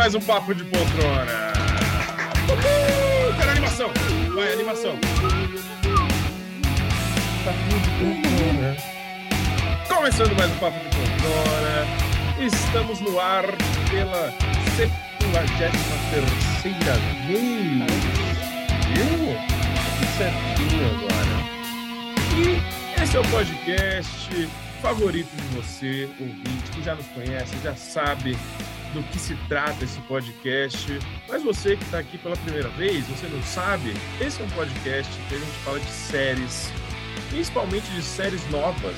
[0.00, 1.52] mais um Papo de Poltrona.
[2.48, 3.34] Uhul!
[3.36, 3.90] Quero animação.
[4.34, 4.96] Vai, animação.
[7.44, 8.76] Papo de Poltrona.
[9.86, 11.86] Começando mais um Papo de Poltrona.
[12.40, 13.44] Estamos no ar
[13.90, 14.32] pela
[14.78, 15.70] 73
[16.10, 16.94] terceira
[17.26, 17.84] vez.
[18.94, 19.36] Viu?
[20.16, 21.36] Certinho agora.
[22.38, 24.48] E esse é o podcast
[24.80, 28.34] favorito de você, ouvinte, que já nos conhece, já sabe
[28.92, 30.98] do que se trata esse podcast.
[31.28, 35.12] Mas você que está aqui pela primeira vez, você não sabe, esse é um podcast
[35.28, 36.72] que a gente fala de séries,
[37.30, 38.96] principalmente de séries novas.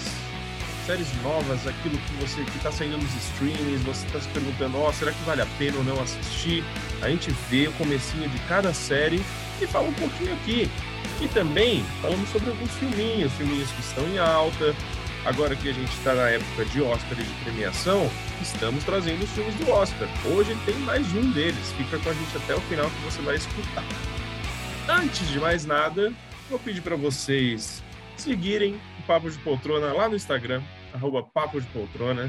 [0.86, 4.92] Séries novas, aquilo que você que está saindo nos streamings, você está se perguntando, oh,
[4.92, 6.64] será que vale a pena ou não assistir?
[7.00, 9.22] A gente vê o comecinho de cada série
[9.61, 10.69] e fala um pouquinho aqui.
[11.20, 14.75] E também falamos sobre alguns filminhos, filminhos que estão em alta,
[15.25, 19.31] Agora que a gente está na época de Oscar e de premiação, estamos trazendo os
[19.31, 20.09] filmes do Oscar.
[20.27, 21.73] Hoje tem mais um deles.
[21.75, 23.84] Fica com a gente até o final que você vai escutar.
[24.89, 26.12] Antes de mais nada,
[26.50, 27.84] vou pedir para vocês
[28.17, 30.61] seguirem o Papo de Poltrona lá no Instagram,
[30.93, 32.28] arroba Papo de Poltrona.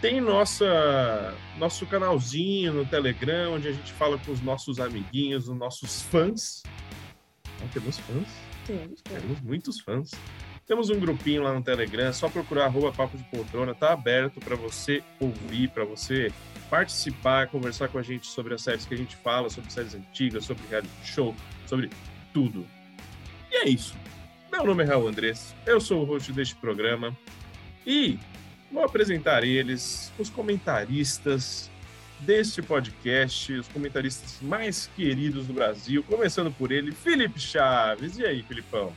[0.00, 5.56] Tem nossa, nosso canalzinho no Telegram, onde a gente fala com os nossos amiguinhos, os
[5.56, 6.62] nossos fãs.
[7.60, 8.28] Não temos fãs?
[8.66, 10.10] Temos, temos muitos fãs.
[10.66, 14.56] Temos um grupinho lá no Telegram, só procurar arroba Papo de Poltrona, tá aberto para
[14.56, 16.32] você ouvir, para você
[16.68, 20.44] participar, conversar com a gente sobre as séries que a gente fala, sobre séries antigas,
[20.44, 21.32] sobre reality show,
[21.66, 21.88] sobre
[22.34, 22.66] tudo.
[23.48, 23.94] E é isso.
[24.50, 27.16] Meu nome é Raul Andrés, eu sou o host deste programa
[27.86, 28.18] e
[28.72, 31.70] vou apresentar eles, os comentaristas
[32.18, 38.18] deste podcast, os comentaristas mais queridos do Brasil, começando por ele, Felipe Chaves.
[38.18, 38.92] E aí, Filipão?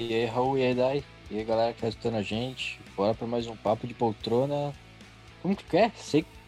[0.00, 1.04] E aí, Raul, e aí, Dai?
[1.28, 2.80] E aí, galera que tá escutando a gente?
[2.94, 4.72] Bora para mais um papo de poltrona.
[5.42, 5.90] Como que é?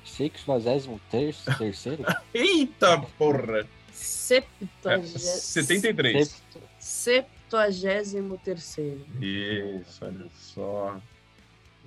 [0.04, 2.04] Sextuagésimo terceiro?
[2.32, 3.66] Eita porra!
[3.92, 5.16] Septuagésimo.
[5.16, 6.42] É, 73.
[6.78, 9.04] Septuagésimo terceiro.
[9.20, 11.00] Isso, olha só.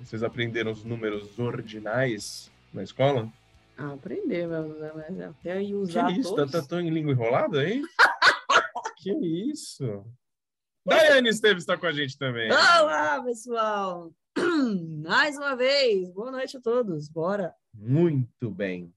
[0.00, 3.32] Vocês aprenderam os números ordinais na escola?
[3.78, 6.34] Ah, aprender, mas até aí usar Que isso?
[6.34, 6.52] todos...
[6.52, 7.80] Tá, tá tão em língua enrolada aí?
[8.98, 10.04] que isso?
[10.86, 12.52] Daiane Esteves está com a gente também.
[12.52, 14.12] Olá, pessoal!
[15.02, 17.54] Mais uma vez, boa noite a todos, bora!
[17.72, 18.92] Muito bem.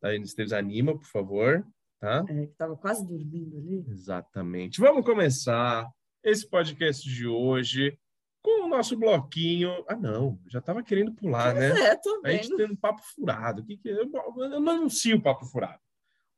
[0.00, 1.66] Daiane Esteves, anima, por favor.
[2.00, 2.24] Tá?
[2.26, 3.84] É, que estava quase dormindo ali.
[3.86, 4.80] Exatamente.
[4.80, 5.86] Vamos começar
[6.24, 7.98] esse podcast de hoje
[8.42, 9.84] com o nosso bloquinho.
[9.86, 11.68] Ah, não, já estava querendo pular, né?
[11.88, 13.60] É, tô A gente tem um papo furado.
[13.60, 13.92] O que que é?
[13.92, 15.80] Eu não anuncio o papo furado.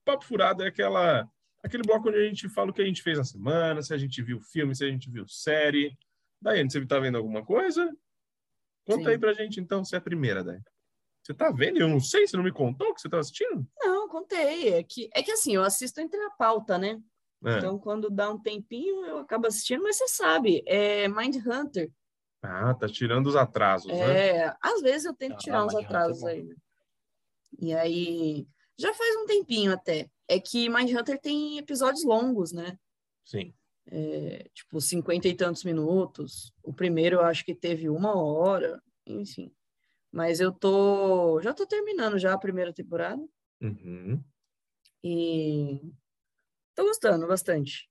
[0.03, 1.28] O papo furado é aquela
[1.62, 3.98] aquele bloco onde a gente fala o que a gente fez na semana, se a
[3.98, 5.96] gente viu filme, se a gente viu série.
[6.41, 7.91] Daiane, você está vendo alguma coisa?
[8.86, 9.08] Conta Sim.
[9.10, 10.64] aí pra gente, então, se é a primeira, Daiane.
[11.22, 11.78] Você tá vendo?
[11.78, 13.66] Eu não sei, você não me contou que você tá assistindo?
[13.80, 14.72] Não, contei.
[14.72, 16.98] É que, é que assim, eu assisto entre a pauta, né?
[17.44, 17.58] É.
[17.58, 21.90] Então, quando dá um tempinho, eu acabo assistindo, mas você sabe, é Mind Hunter.
[22.42, 24.28] Ah, tá tirando os atrasos, é, né?
[24.36, 26.44] É, às vezes eu tento ah, tirar uns atrasos aí.
[26.44, 26.54] Né?
[27.60, 28.46] E aí,
[28.78, 32.78] já faz um tempinho até é que Mindhunter tem episódios longos, né?
[33.24, 33.54] Sim.
[33.90, 36.52] É, tipo, cinquenta e tantos minutos.
[36.62, 39.50] O primeiro eu acho que teve uma hora, enfim.
[40.12, 41.40] Mas eu tô.
[41.40, 43.22] Já tô terminando já a primeira temporada.
[43.60, 44.22] Uhum.
[45.02, 45.80] E
[46.74, 47.88] tô gostando bastante.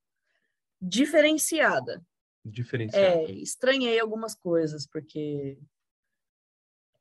[0.79, 2.05] Diferenciada.
[2.45, 3.23] Diferenciada.
[3.23, 5.57] É, estranhei algumas coisas, porque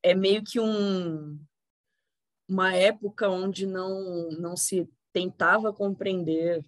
[0.02, 1.38] é meio que um
[2.48, 6.62] uma época onde não, não se tentava compreender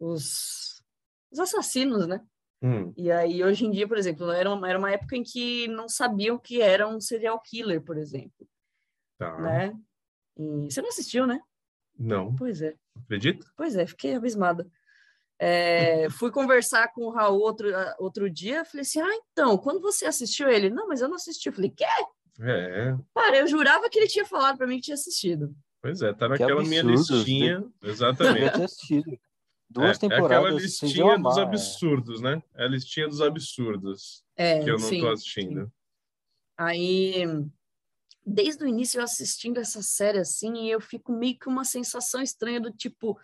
[0.00, 0.82] os,
[1.30, 2.24] os assassinos, né?
[2.62, 2.90] Hum.
[2.96, 5.86] E aí, hoje em dia, por exemplo, era uma, era uma época em que não
[5.86, 8.48] sabiam que era um serial killer, por exemplo.
[9.18, 9.38] Tá.
[9.38, 9.74] Né?
[10.38, 11.38] E você não assistiu, né?
[11.98, 12.34] Não.
[12.34, 12.74] Pois é.
[13.04, 13.46] Acredito?
[13.54, 14.66] Pois é, fiquei abismada.
[15.38, 17.68] É, fui conversar com o Raul outro,
[17.98, 20.70] outro dia, falei assim, ah, então, quando você assistiu ele?
[20.70, 21.50] Não, mas eu não assisti.
[21.50, 21.84] Eu falei, quê?
[22.40, 22.96] É.
[23.14, 25.54] Cara, eu jurava que ele tinha falado para mim que tinha assistido.
[25.82, 27.60] Pois é, tá naquela minha listinha.
[27.60, 27.68] Né?
[27.82, 28.52] Exatamente.
[29.68, 30.30] Duas é, temporadas.
[30.30, 32.42] É aquela listinha dos absurdos, né?
[32.54, 34.24] É a listinha dos absurdos.
[34.36, 35.64] É, que eu não sim, tô assistindo.
[35.64, 35.72] Sim.
[36.58, 37.24] Aí,
[38.24, 42.60] desde o início, eu assistindo essa série assim, eu fico meio que uma sensação estranha
[42.60, 43.18] do tipo,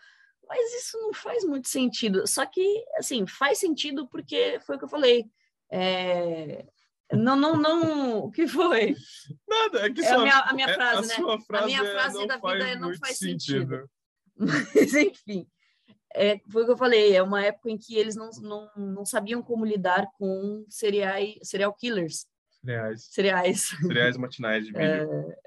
[0.46, 2.26] mas isso não faz muito sentido.
[2.26, 5.25] Só que, assim, faz sentido porque foi o que eu falei.
[5.70, 6.66] É,
[7.17, 8.19] não, não, não.
[8.25, 8.94] O que foi?
[9.49, 11.38] Nada, é que é sua, a minha, a minha é, frase, a né?
[11.47, 13.37] Frase a minha frase é, da vida não faz sentido.
[13.37, 13.91] sentido.
[14.75, 15.47] Mas, enfim,
[16.14, 17.14] é, foi o que eu falei.
[17.14, 21.75] É uma época em que eles não, não, não sabiam como lidar com serial, serial
[21.75, 22.26] killers.
[22.61, 23.09] Cereais.
[23.11, 23.69] Cereais.
[23.87, 24.85] Cereais matinais de milho.
[24.85, 25.38] É,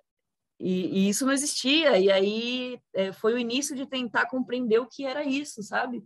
[0.60, 1.98] E, e, isso não existia.
[1.98, 6.04] E aí é, foi o início de tentar compreender o que era isso, sabe?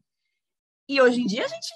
[0.88, 1.70] E hoje em dia a gente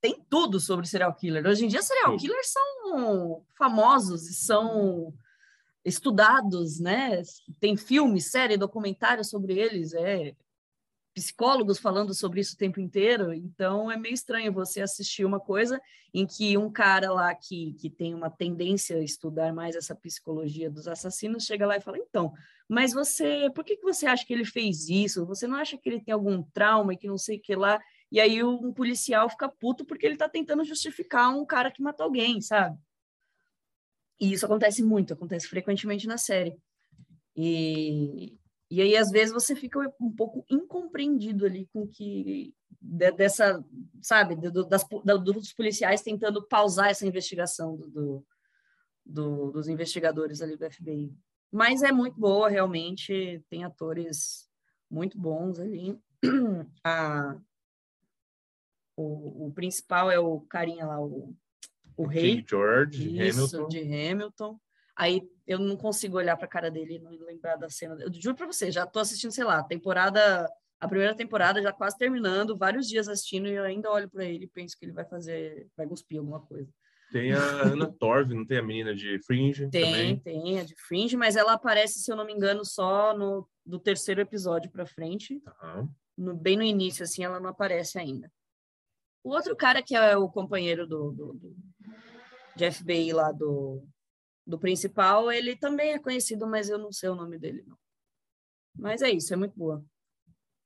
[0.00, 1.46] tem tudo sobre serial killer.
[1.46, 5.12] Hoje em dia, serial killers são famosos e são
[5.84, 7.22] estudados, né?
[7.60, 9.94] Tem filme, série, documentário sobre eles.
[9.94, 10.34] É
[11.14, 15.80] psicólogos falando sobre isso o tempo inteiro, então é meio estranho você assistir uma coisa
[16.14, 20.70] em que um cara lá que, que tem uma tendência a estudar mais essa psicologia
[20.70, 22.32] dos assassinos chega lá e fala: então,
[22.68, 25.26] mas você, por que, que você acha que ele fez isso?
[25.26, 27.80] Você não acha que ele tem algum trauma e que não sei o que lá?
[28.10, 32.04] E aí um policial fica puto porque ele está tentando justificar um cara que matou
[32.04, 32.78] alguém, sabe?
[34.20, 36.56] E isso acontece muito, acontece frequentemente na série.
[37.36, 38.36] E,
[38.70, 43.64] e aí, às vezes, você fica um pouco incompreendido ali com que dessa,
[44.02, 44.84] sabe, do, das,
[45.22, 48.26] dos policiais tentando pausar essa investigação do, do,
[49.04, 51.12] do, dos investigadores ali do FBI.
[51.50, 54.48] Mas é muito boa, realmente, tem atores
[54.90, 55.98] muito bons ali.
[56.84, 57.36] A,
[58.98, 61.32] o, o principal é o carinha lá, o,
[61.96, 62.36] o rei.
[62.36, 63.68] King George Isso, Hamilton.
[63.68, 64.60] de Hamilton.
[64.96, 67.96] Aí eu não consigo olhar para a cara dele e não lembrar da cena.
[68.00, 70.50] Eu juro para você, já estou assistindo, sei lá, temporada,
[70.80, 74.46] a primeira temporada já quase terminando, vários dias assistindo e eu ainda olho para ele
[74.46, 76.68] e penso que ele vai fazer, vai cuspir alguma coisa.
[77.12, 80.18] Tem a Ana Torv, não tem a menina de Fringe tem, também?
[80.18, 83.78] Tem, a de Fringe, mas ela aparece, se eu não me engano, só no do
[83.78, 85.40] terceiro episódio para frente.
[85.62, 85.88] Uhum.
[86.16, 88.30] No, bem no início, assim, ela não aparece ainda.
[89.22, 91.56] O outro cara que é o companheiro do, do, do
[92.56, 93.86] de FBI lá do,
[94.46, 97.76] do principal, ele também é conhecido, mas eu não sei o nome dele, não.
[98.76, 99.84] Mas é isso, é muito boa.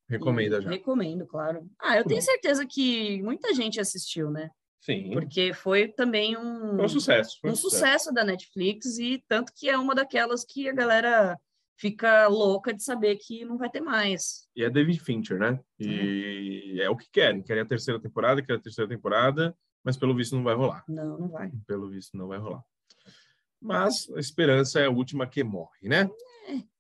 [0.08, 0.70] Recomenda e, já.
[0.70, 1.69] Recomendo, claro.
[1.78, 4.50] Ah, eu tenho certeza que muita gente assistiu, né?
[4.81, 5.12] Sim.
[5.12, 7.38] Porque foi também um, foi um sucesso.
[7.40, 7.81] Foi um, um sucesso.
[7.81, 11.38] sucesso da Netflix e tanto que é uma daquelas que a galera
[11.76, 14.48] fica louca de saber que não vai ter mais.
[14.54, 15.60] E é David Fincher, né?
[15.78, 17.42] E é, é o que querem.
[17.42, 20.84] Querem a terceira temporada, querem a terceira temporada, mas pelo visto não vai rolar.
[20.88, 21.50] Não, não vai.
[21.66, 22.62] Pelo visto não vai rolar.
[23.60, 26.10] Mas a esperança é a última que morre, né?
[26.48, 26.72] É.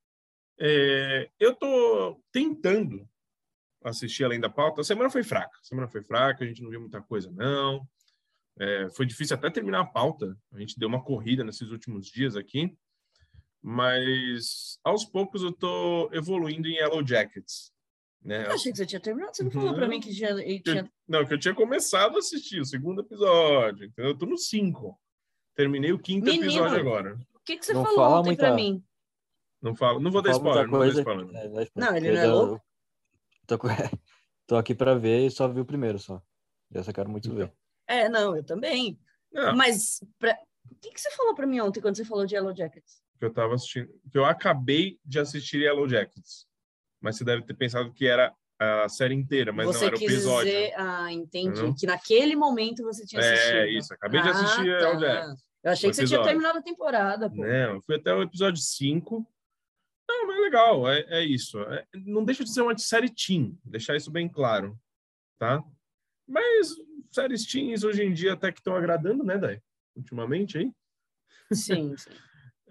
[0.64, 3.08] É, eu tô tentando
[3.84, 4.80] assistir além da pauta.
[4.80, 5.56] A semana foi fraca.
[5.60, 7.86] A semana foi fraca, a gente não viu muita coisa, não.
[8.58, 10.36] É, foi difícil até terminar a pauta.
[10.52, 12.76] A gente deu uma corrida nesses últimos dias aqui.
[13.62, 17.72] Mas aos poucos eu tô evoluindo em Yellow Jackets.
[18.20, 18.46] Né?
[18.46, 19.34] Eu achei que você tinha terminado.
[19.34, 20.92] Você não falou para mim que tinha, tinha...
[21.08, 23.84] Não, que eu tinha começado a assistir o segundo episódio.
[23.84, 24.98] Então eu tô no 5.
[25.54, 27.18] Terminei o quinto Menino, episódio agora.
[27.34, 28.46] O que, que você não falou ontem muita...
[28.46, 28.82] pra mim?
[29.60, 31.04] Não falo, não vou dar spoiler, não coisa...
[31.04, 31.66] vou dar spoiler.
[31.66, 32.64] É, não, ele não é louco?
[33.46, 33.58] Tô,
[34.46, 36.20] tô aqui pra ver e só vi o primeiro só.
[36.72, 37.52] Essa quero muito ver.
[37.86, 38.98] É, não, eu também.
[39.32, 39.54] Não.
[39.54, 40.36] Mas pra...
[40.70, 43.02] o que, que você falou pra mim ontem quando você falou de Yellow Jackets?
[43.22, 46.44] Que eu tava assistindo, que eu acabei de assistir Yellow Jackets.
[47.00, 50.02] Mas você deve ter pensado que era a série inteira, mas você não era o
[50.02, 50.50] episódio.
[50.50, 50.74] Dizer...
[50.76, 51.60] Ah, entendi.
[51.60, 51.72] Uhum.
[51.72, 53.54] Que naquele momento você tinha assistido.
[53.58, 53.94] É, isso.
[53.94, 54.62] Acabei ah, de assistir tá.
[54.64, 55.44] Yellow Jackets.
[55.62, 57.30] Eu achei que você tinha terminado a temporada.
[57.30, 57.46] Pô.
[57.46, 59.24] Não, fui até o episódio 5.
[60.08, 61.60] Não, mas é legal, é, é isso.
[61.60, 64.76] É, não deixa de ser uma série teen, deixar isso bem claro,
[65.38, 65.62] tá?
[66.26, 66.74] Mas
[67.12, 69.62] séries teens hoje em dia até que estão agradando, né, Dai?
[69.94, 70.72] Ultimamente aí.
[71.52, 72.10] Sim, sim.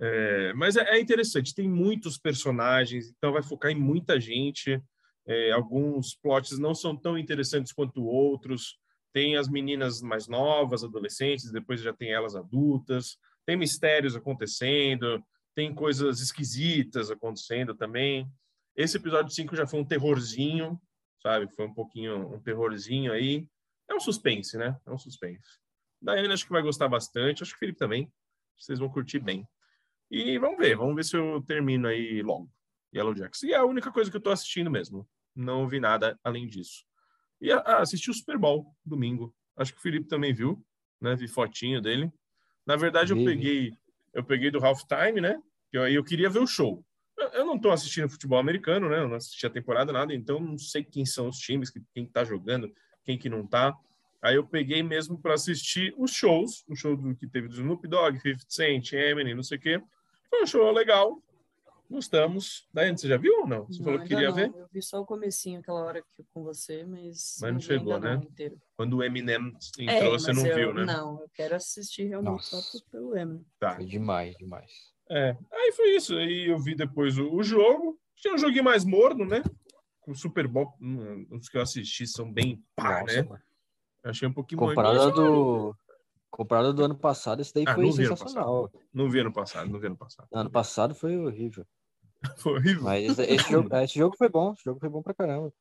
[0.02, 4.82] É, mas é, é, interessante, tem muitos personagens, então vai focar em muita gente.
[5.28, 8.80] É, alguns plots não são tão interessantes quanto outros.
[9.14, 13.18] Tem as meninas mais novas, adolescentes, depois já tem elas adultas.
[13.46, 15.24] Tem mistérios acontecendo,
[15.56, 18.28] tem coisas esquisitas acontecendo também.
[18.76, 20.82] Esse episódio 5 já foi um terrorzinho,
[21.22, 21.48] sabe?
[21.54, 23.48] Foi um pouquinho um terrorzinho aí.
[23.88, 24.80] É um suspense, né?
[24.88, 25.60] É um suspense.
[26.02, 28.12] Daiane acho que vai gostar bastante, acho que o Felipe também.
[28.58, 29.46] Vocês vão curtir bem.
[30.12, 32.52] E vamos ver, vamos ver se eu termino aí logo.
[32.94, 33.44] Yellow Jacks.
[33.44, 35.08] E é a única coisa que eu tô assistindo mesmo.
[35.34, 36.84] Não vi nada além disso.
[37.40, 39.34] E ah, assisti o Super Bowl domingo.
[39.56, 40.62] Acho que o Felipe também viu,
[41.00, 41.16] né?
[41.16, 42.12] Vi fotinho dele.
[42.66, 43.72] Na verdade, eu peguei,
[44.14, 45.42] eu peguei do halftime, né?
[45.72, 46.86] Que aí eu, eu queria ver o show.
[47.18, 49.00] Eu, eu não estou assistindo futebol americano, né?
[49.00, 52.26] Eu não assisti a temporada nada, então não sei quem são os times, quem está
[52.26, 52.70] jogando,
[53.06, 53.74] quem que não está.
[54.22, 57.88] Aí eu peguei mesmo para assistir os shows, o show do, que teve do Snoop
[57.88, 59.82] Dogg, 50 Cent, Eminem, não sei o quê.
[60.32, 61.22] Foi um show legal,
[61.92, 62.70] Gostamos.
[62.74, 63.66] Daí, você já viu ou não?
[63.66, 64.36] Você não, falou que queria não.
[64.36, 64.50] ver?
[64.56, 67.38] Eu vi só o comecinho, aquela hora que com você, mas...
[67.42, 68.16] Mas não chegou, né?
[68.16, 70.86] Não, Quando o Eminem entrou, é, você não eu, viu, né?
[70.86, 72.62] Não, eu quero assistir realmente Nossa.
[72.62, 73.46] só pelo Eminem.
[73.60, 73.76] Tá.
[73.76, 74.72] Foi demais, demais.
[75.10, 76.16] É, aí foi isso.
[76.16, 78.00] Aí eu vi depois o, o jogo.
[78.16, 79.44] Tinha um joguinho mais morno, né?
[80.08, 83.24] O Super Bowl, hum, os que eu assisti são bem pá, Nossa, né?
[83.24, 83.42] Mano.
[84.06, 85.76] Achei um pouquinho Comparado do...
[86.32, 88.72] Comparado do ano passado, esse daí Ah, foi vi sensacional.
[88.94, 90.28] Não vi ano passado, não vi ano passado.
[90.32, 91.66] Ano passado foi horrível.
[92.38, 92.84] Foi horrível.
[92.84, 94.54] Mas esse, esse jogo, esse jogo foi bom.
[94.54, 95.52] Esse jogo foi bom pra caramba.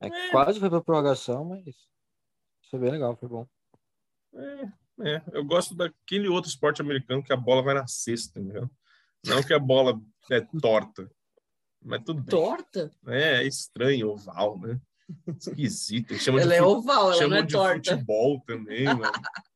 [0.00, 0.30] É, É.
[0.32, 1.62] Quase foi pra prorrogação, mas
[2.68, 3.46] foi bem legal, foi bom.
[4.34, 4.72] É,
[5.14, 8.68] é, eu gosto daquele outro esporte americano que a bola vai na cesta, entendeu?
[9.24, 9.98] Não que a bola
[10.30, 11.08] é torta.
[11.80, 12.30] Mas tudo bem.
[12.30, 12.90] Torta?
[13.06, 14.80] É, é estranho, oval, né?
[15.38, 16.14] Esquisito.
[16.16, 17.90] Chama de Ela é fu- oval, ela não é de torta.
[17.92, 19.02] futebol também, mano.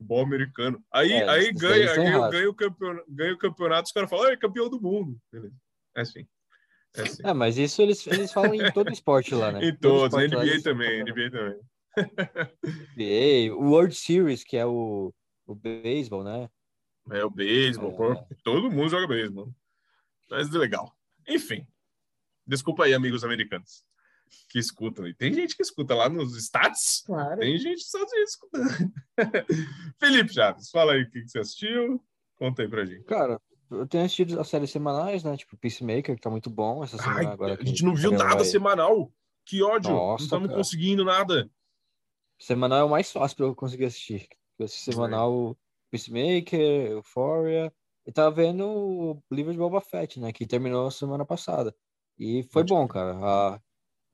[0.00, 0.82] Futebol americano.
[0.90, 4.32] Aí, É, aí ganha, ganha, ganha, o campeonato, ganha o campeonato, os caras falam, ah,
[4.32, 5.18] é campeão do mundo.
[5.30, 5.54] Beleza.
[5.94, 6.26] É assim.
[6.96, 7.22] É assim.
[7.22, 9.62] É, mas isso eles, eles falam em todo esporte lá, né?
[9.62, 11.60] em Todo todos, lá NBA eles também, NBA também.
[12.96, 15.12] NBA, o World Series, que é o,
[15.46, 16.48] o beisebol, né?
[17.10, 18.26] É o beisebol, É.
[18.42, 19.52] todo mundo joga beisebol.
[20.30, 20.90] Mas é legal.
[21.28, 21.66] Enfim.
[22.46, 23.84] Desculpa aí, amigos americanos
[24.48, 25.06] que escutam.
[25.06, 27.02] E tem gente que escuta lá nos Stats.
[27.06, 27.38] Claro.
[27.40, 28.92] Tem gente dos Estados Unidos escutando.
[30.00, 32.02] Felipe Chaves, fala aí o que que você assistiu.
[32.36, 33.04] Conta aí pra gente.
[33.04, 35.36] Cara, eu tenho assistido as séries semanais, né?
[35.36, 37.58] Tipo Peacemaker, que tá muito bom essa semana Ai, agora.
[37.60, 39.12] a gente não viu vai- nada semanal.
[39.46, 39.90] Que ódio.
[39.90, 40.58] não Nossa, estamos cara.
[40.58, 41.50] conseguindo nada.
[42.38, 44.26] Semanal é o mais fácil pra eu conseguir assistir.
[44.58, 45.56] Eu assisti semanal
[45.90, 47.72] Peacemaker, Euphoria.
[48.06, 50.32] E tava vendo o livro de Boba Fett, né?
[50.32, 51.74] Que terminou semana passada.
[52.18, 53.12] E foi bom, cara.
[53.22, 53.60] A,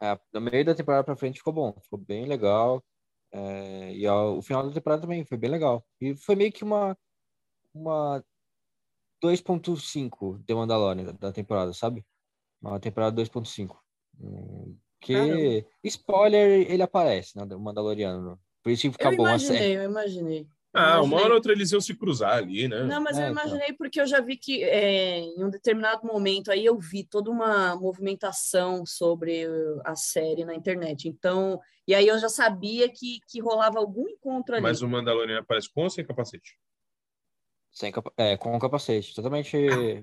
[0.00, 1.74] a, no meio da temporada pra frente ficou bom.
[1.82, 2.84] Ficou bem legal.
[3.32, 5.84] É, e ao- o final da temporada também foi bem legal.
[6.00, 6.96] E foi meio que uma,
[7.74, 8.24] uma
[9.22, 12.04] 2.5 de Mandalorian da, da temporada, sabe?
[12.60, 13.76] Uma temporada 2.5.
[14.20, 15.68] Hum, Que Caramba.
[15.84, 17.44] spoiler, ele aparece, né?
[17.46, 18.40] Do Mandaloriano.
[18.62, 19.58] Por isso que fica Eu bom a série.
[19.72, 20.48] imaginei, eu imaginei.
[20.76, 22.82] Ah, uma hora ou outra eles iam se cruzar ali, né?
[22.84, 23.42] Não, mas É, eu então.
[23.44, 27.30] imaginei porque eu já vi que é, em um determinado momento aí eu vi toda
[27.30, 29.46] uma movimentação sobre
[29.84, 31.08] a série na internet.
[31.08, 34.62] Então, e aí eu já sabia que, que rolava algum encontro ali.
[34.62, 36.58] Mas o Mandalorian aparece com ou sem capacete?
[37.70, 39.56] Sem capa- é, com capacete, totalmente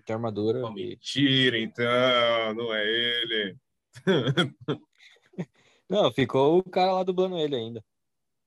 [0.06, 0.64] de armadura.
[0.66, 2.54] Oh, e- mentira, então.
[2.56, 3.58] Não é ele.
[5.90, 7.84] Não, ficou o cara lá dublando ele ainda.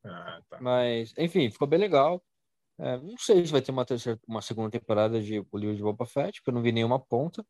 [0.07, 0.59] Ah, tá.
[0.61, 2.23] Mas, enfim, ficou bem legal.
[2.79, 5.83] É, não sei se vai ter uma, terceira, uma segunda temporada de O Livro de
[5.83, 7.45] Boba Fett, porque eu não vi nenhuma ponta.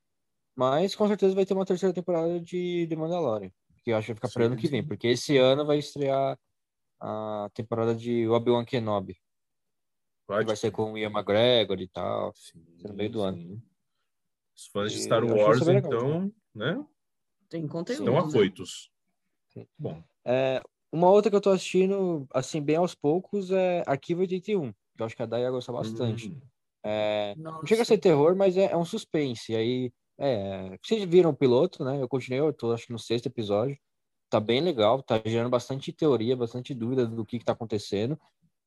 [0.54, 3.50] Mas com certeza vai ter uma terceira temporada de The Mandalorian.
[3.84, 6.38] Que eu acho que vai ficar para ano que vem, porque esse ano vai estrear
[7.00, 9.14] a temporada de Obi-Wan Kenobi.
[9.14, 9.20] Que
[10.26, 10.46] Pode.
[10.46, 12.32] vai ser com o Ian McGregor e tal.
[12.34, 13.36] Sim, no meio do ano.
[13.36, 13.62] sim.
[14.56, 16.86] Os fãs de Star Wars, legal, então, né?
[17.48, 18.00] Tem conteúdo.
[18.00, 18.20] Estão né?
[18.20, 18.90] afoitos.
[19.52, 19.68] Sim.
[19.78, 24.72] Bom, É, uma outra que eu tô assistindo, assim, bem aos poucos, é Arquivo 81,
[24.72, 26.32] que eu acho que a Day ia gostar bastante.
[26.32, 26.40] hum,
[26.84, 29.54] É, não chega a ser terror, mas é, é um suspense.
[29.56, 32.00] Aí, é, vocês viram o piloto, né?
[32.02, 33.78] Eu continuei, eu tô acho que no sexto episódio.
[34.30, 38.18] Tá bem legal, tá gerando bastante teoria, bastante dúvida do que que tá acontecendo.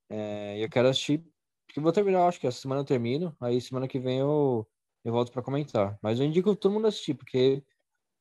[0.09, 1.19] É, e eu quero assistir,
[1.67, 4.67] porque eu vou terminar, acho que essa semana eu termino, aí semana que vem eu,
[5.03, 5.99] eu volto pra comentar.
[6.01, 7.63] Mas eu indico todo mundo assistir, porque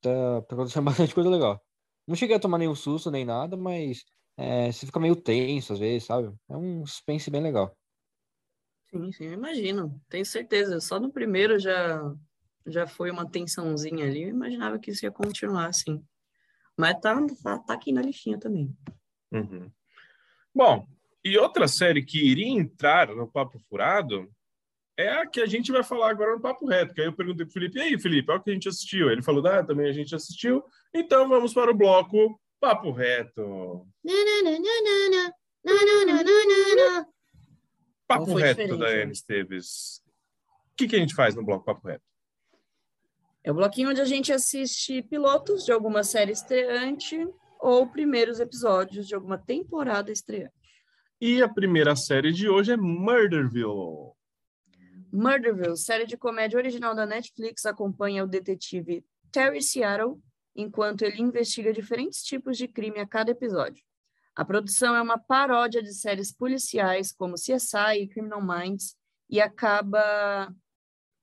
[0.00, 1.62] tá, tá acontecendo bastante coisa legal.
[2.08, 4.02] Não cheguei a tomar nenhum susto nem nada, mas
[4.34, 6.34] é, você fica meio tenso às vezes, sabe?
[6.48, 7.76] É um suspense bem legal.
[8.90, 10.00] Sim, sim, eu imagino.
[10.08, 10.80] Tenho certeza.
[10.80, 12.00] Só no primeiro já,
[12.66, 14.22] já foi uma tensãozinha ali.
[14.22, 16.02] Eu imaginava que isso ia continuar assim.
[16.74, 18.74] Mas tá, tá, tá aqui na listinha também.
[19.30, 19.70] uhum.
[20.54, 20.88] Bom,
[21.22, 24.32] e outra série que iria entrar no Papo Furado
[24.98, 26.92] é a que a gente vai falar agora no Papo Reto.
[26.92, 29.08] Que aí eu perguntei pro Felipe, e aí, Felipe, olha o que a gente assistiu.
[29.08, 30.64] Ele falou, ah, também a gente assistiu.
[30.92, 33.86] Então vamos para o bloco Papo Reto.
[38.08, 39.02] Papo Reto da né?
[39.02, 40.02] Anne Esteves.
[40.72, 42.02] O que, que a gente faz no bloco Papo Reto?
[43.44, 47.24] É o bloquinho onde a gente assiste pilotos de alguma série estreante
[47.60, 50.52] ou primeiros episódios de alguma temporada estreante.
[51.20, 54.17] E a primeira série de hoje é Murderville.
[55.12, 60.20] Murderville, série de comédia original da Netflix, acompanha o detetive Terry Seattle
[60.54, 63.84] enquanto ele investiga diferentes tipos de crime a cada episódio.
[64.34, 68.96] A produção é uma paródia de séries policiais como CSI e Criminal Minds
[69.28, 70.54] e acaba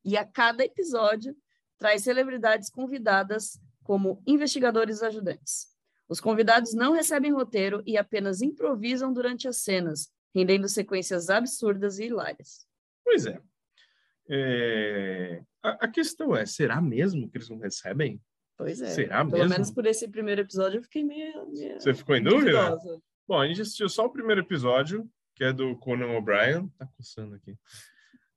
[0.03, 1.35] e a cada episódio
[1.77, 5.67] traz celebridades convidadas como investigadores ajudantes.
[6.07, 12.05] Os convidados não recebem roteiro e apenas improvisam durante as cenas, rendendo sequências absurdas e
[12.05, 12.67] hilárias.
[13.03, 13.41] Pois é.
[14.29, 18.21] É, A, a questão é, será mesmo que eles não recebem?
[18.57, 18.87] Pois é.
[18.87, 19.49] Será Pelo mesmo?
[19.49, 21.45] menos por esse primeiro episódio eu fiquei meio.
[21.51, 22.69] meio Você ficou em dúvida?
[22.69, 23.01] duvidosa.
[23.27, 26.67] Bom, a gente assistiu só o primeiro episódio, que é do Conan O'Brien.
[26.77, 27.57] Tá coçando aqui.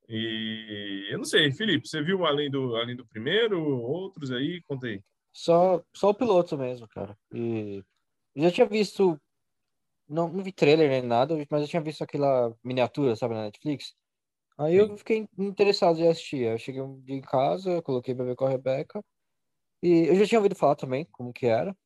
[0.09, 4.63] E eu não sei, Felipe, você viu além do, além do primeiro, outros aí?
[4.63, 5.03] Conta aí.
[5.33, 7.17] Só, só o piloto mesmo, cara.
[7.33, 7.85] E
[8.35, 9.21] eu já tinha visto
[10.09, 13.95] não, não vi trailer nem nada, mas eu tinha visto aquela miniatura, sabe, na Netflix.
[14.59, 16.43] Aí eu fiquei interessado em assistir.
[16.43, 19.03] Eu cheguei um dia em casa, coloquei pra ver com a Rebeca.
[19.83, 21.77] E eu já tinha ouvido falar também como que era.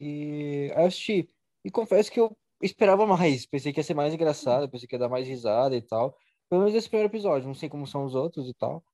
[0.00, 1.28] E aí eu assisti.
[1.64, 3.46] E confesso que eu esperava mais.
[3.46, 6.16] Pensei que ia ser mais engraçado, pensei que ia dar mais risada e tal.
[6.48, 8.84] Pelo menos esse primeiro episódio, não sei como são os outros e tal.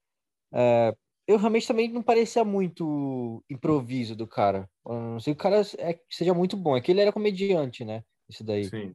[0.55, 0.95] É,
[1.27, 4.69] eu realmente também não parecia muito improviso do cara.
[4.87, 6.77] Eu não sei que o cara é, seja muito bom.
[6.77, 8.03] É que ele era comediante, né?
[8.29, 8.65] Isso daí.
[8.69, 8.95] Sim.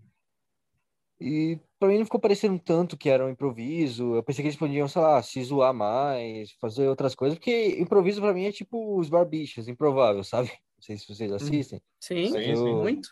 [1.21, 4.15] E pra mim não ficou parecendo tanto que era um improviso.
[4.15, 8.21] Eu pensei que eles podiam, sei lá, se zoar mais, fazer outras coisas, porque improviso
[8.21, 10.49] pra mim é tipo os barbichas, improvável, sabe?
[10.77, 11.81] Não sei se vocês assistem.
[11.99, 12.73] Sim, Sim, sim, sim.
[12.73, 13.09] muito.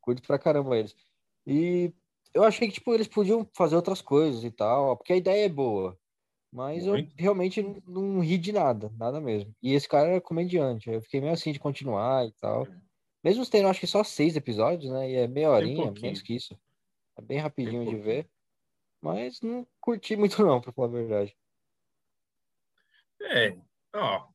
[0.00, 0.94] Curto pra caramba eles.
[1.46, 1.92] E
[2.34, 5.48] eu achei que, tipo, eles podiam fazer outras coisas e tal, porque a ideia é
[5.48, 5.98] boa.
[6.52, 7.14] Mas eu Muito.
[7.18, 9.54] realmente não, não ri de nada, nada mesmo.
[9.62, 12.66] E esse cara era comediante, aí eu fiquei meio assim de continuar e tal.
[13.24, 15.10] Mesmo tendo, acho que só seis episódios, né?
[15.10, 16.56] E é meia horinha, menos que isso.
[17.16, 18.28] É bem rapidinho de ver.
[19.00, 21.36] Mas não curti muito não, pra falar a verdade.
[23.20, 23.56] É,
[23.94, 24.28] ó.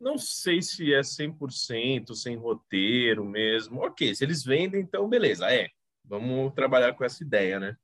[0.00, 3.80] Não sei se é 100% sem roteiro mesmo.
[3.80, 5.68] Ok, se eles vendem, então beleza, é.
[6.04, 7.76] Vamos trabalhar com essa ideia, né?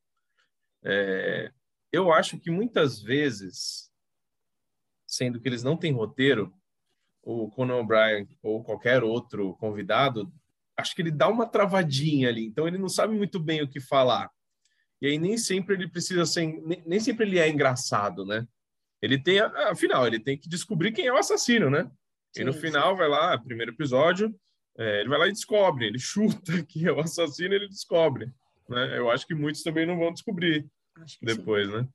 [0.83, 1.53] É,
[1.93, 3.93] eu acho que muitas vezes,
[5.07, 6.53] sendo que eles não têm roteiro,
[7.23, 10.33] o Conan O'Brien ou qualquer outro convidado,
[10.79, 13.81] acho que ele dá uma travadinha ali, então ele não sabe muito bem o que
[13.81, 14.31] falar.
[15.01, 18.47] E aí nem sempre ele precisa ser, nem, nem sempre ele é engraçado, né?
[19.03, 21.91] Ele tem, afinal, ele tem que descobrir quem é o assassino, né?
[22.37, 24.35] e no Sim, final vai lá, primeiro episódio,
[24.77, 28.31] é, ele vai lá e descobre, ele chuta que é o assassino, ele descobre,
[28.69, 28.99] né?
[28.99, 30.63] Eu acho que muitos também não vão descobrir
[30.95, 31.19] que sim.
[31.23, 31.89] depois, né?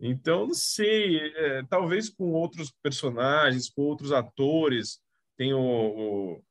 [0.00, 5.00] Então, não sei, é, talvez com outros personagens, com outros atores,
[5.36, 6.44] tem o, o,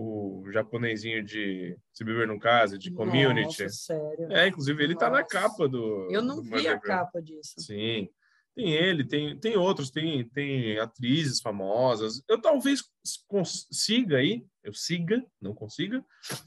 [0.00, 3.64] o japonesinho de Se Beber no Casa, de Community.
[3.64, 4.32] Nossa, sério.
[4.32, 5.26] É, inclusive ele tá na Nossa.
[5.26, 6.08] capa do.
[6.10, 6.80] Eu não do vi Mother a Girl.
[6.80, 7.54] capa disso.
[7.58, 8.08] Sim.
[8.54, 12.22] Tem ele, tem, tem outros, tem, tem atrizes famosas.
[12.28, 12.82] Eu talvez
[13.28, 16.04] consiga aí, eu siga, não consiga,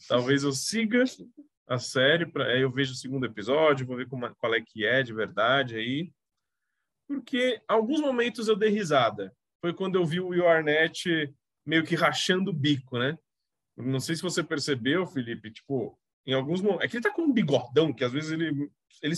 [0.08, 1.04] talvez eu siga
[1.68, 4.86] a série, pra, aí eu vejo o segundo episódio, vou ver como, qual é que
[4.86, 6.12] é de verdade aí.
[7.08, 9.34] Porque alguns momentos eu dei risada.
[9.62, 11.34] Foi quando eu vi o Will Arnett
[11.66, 13.18] meio que rachando o bico, né?
[13.78, 16.86] Não sei se você percebeu, Felipe, tipo, em alguns momentos.
[16.86, 18.70] É que ele tá com um bigodão que às vezes ele,
[19.02, 19.16] ele,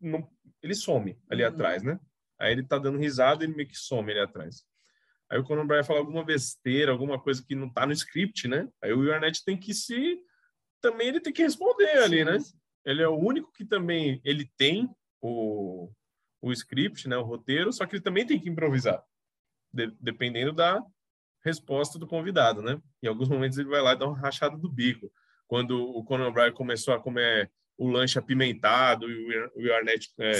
[0.00, 0.28] não,
[0.62, 1.48] ele some ali Uhum.
[1.48, 1.98] atrás, né?
[2.38, 4.64] Aí ele tá dando risada e ele meio que some ali atrás.
[5.30, 8.66] Aí o Conan O'Brien fala alguma besteira, alguma coisa que não tá no script, né?
[8.82, 10.18] Aí o Will Arnett tem que se.
[10.80, 12.38] Também ele tem que responder ali, Sim, né?
[12.84, 14.88] Ele é o único que também ele tem
[15.20, 15.90] o,
[16.40, 19.02] o script, né, o roteiro, só que ele também tem que improvisar,
[19.72, 20.82] de- dependendo da
[21.48, 22.80] resposta do convidado, né?
[23.02, 25.10] Em alguns momentos ele vai lá e dá uma rachada do bico.
[25.46, 30.32] Quando o Conan O'Brien começou a comer o lanche apimentado e o Will- Arnett é,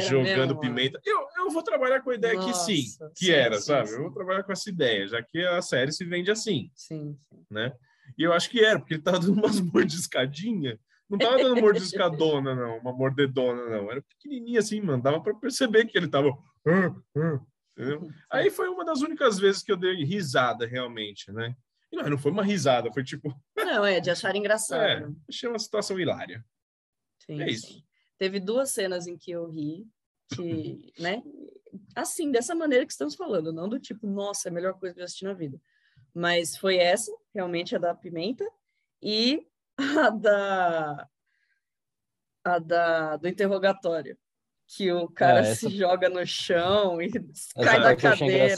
[0.00, 0.60] jogando mesmo?
[0.60, 3.62] pimenta, eu, eu vou trabalhar com a ideia que sim, Nossa, que sim, era, sim,
[3.66, 3.88] sabe?
[3.88, 3.94] sim.
[3.94, 7.44] Eu vou trabalhar com essa ideia, já que a série se vende assim Sim, sim.
[7.50, 7.72] né?
[8.18, 10.78] E eu acho que era, porque ele tava dando umas mordiscadinhas.
[11.08, 13.90] Não tava dando mordiscadona, não, uma mordedona, não.
[13.90, 15.02] Era pequenininha assim, mano.
[15.02, 16.28] Dava pra perceber que ele tava.
[16.66, 17.40] "Ah, ah",
[17.80, 18.10] entendeu?
[18.30, 21.56] Aí foi uma das únicas vezes que eu dei risada, realmente, né?
[21.92, 24.82] E não, não foi uma risada, foi tipo, Não, é de achar engraçado.
[24.82, 25.14] é, né?
[25.28, 26.44] achei uma situação hilária.
[27.18, 27.52] Sim, é sim.
[27.52, 27.84] isso.
[28.18, 29.86] Teve duas cenas em que eu ri,
[30.34, 31.22] que, né?
[31.94, 35.00] Assim, dessa maneira que estamos falando, não do tipo, nossa, é a melhor coisa que
[35.00, 35.60] eu assisti na vida.
[36.14, 38.44] Mas foi essa, realmente, a da pimenta,
[39.02, 39.46] e
[40.06, 41.08] a da.
[42.44, 44.18] a da do interrogatório.
[44.76, 48.54] Que o cara essa- se joga no chão e Essa cai da cadeira.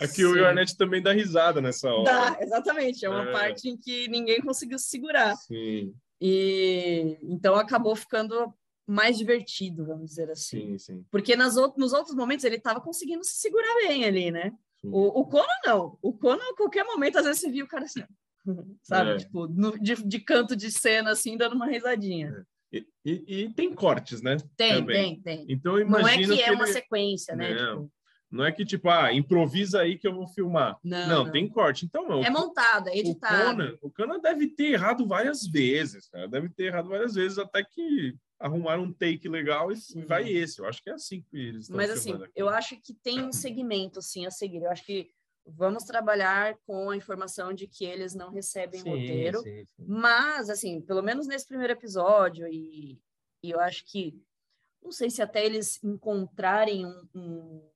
[0.00, 0.32] Aqui o Sim.
[0.34, 2.04] Will Arnett também dá risada nessa hora.
[2.04, 3.32] Dá, exatamente, é uma É.
[3.32, 5.36] parte em que ninguém conseguiu se segurar.
[5.36, 8.52] Sim, E então acabou ficando
[8.86, 10.76] mais divertido, vamos dizer assim.
[10.76, 11.04] sim, sim.
[11.10, 14.52] Porque nas out nos outros momentos ele estava conseguindo se segurar bem ali, né?
[14.80, 14.88] sim.
[14.90, 15.98] O, o Conan não.
[16.02, 18.02] O Conan, a qualquer momento, às vezes você via o cara assim,
[18.82, 19.10] sabe?
[19.10, 19.16] É.
[19.18, 22.46] Tipo, no- de, de canto de cena, assim, dando uma risadinha.
[22.72, 24.36] E, e- e tem cortes, né?
[24.56, 25.20] Tem, Também.
[25.20, 25.46] tem, tem.
[25.52, 27.54] Então Não é imagino que é uma ele- sequência, né?
[27.54, 27.82] Não.
[27.82, 27.92] Tipo,
[28.32, 30.78] Não é que tipo, ah, improvisa aí que eu vou filmar.
[30.84, 31.32] não, Não, não.
[31.32, 31.84] tem corte.
[31.84, 32.22] Então, não.
[32.22, 33.56] É montado, é o editado.
[33.56, 36.28] Conan, o Conan deve ter errado várias vezes, cara.
[36.28, 40.04] Deve ter errado várias vezes até que arrumaram um take legal e Sim.
[40.04, 40.60] vai esse.
[40.60, 42.30] Eu acho que é assim que eles estão Mas assim, aqui.
[42.36, 44.62] eu acho que tem um segmento sim a seguir.
[44.62, 45.10] Eu acho que
[45.46, 49.38] vamos trabalhar com a informação de que eles não recebem Sim, roteiro.
[49.42, 49.84] sim, sim.
[49.86, 53.00] Mas, assim, pelo menos nesse primeiro episódio, e,
[53.42, 54.20] e eu acho que,
[54.82, 57.70] não sei se até eles encontrarem um, um-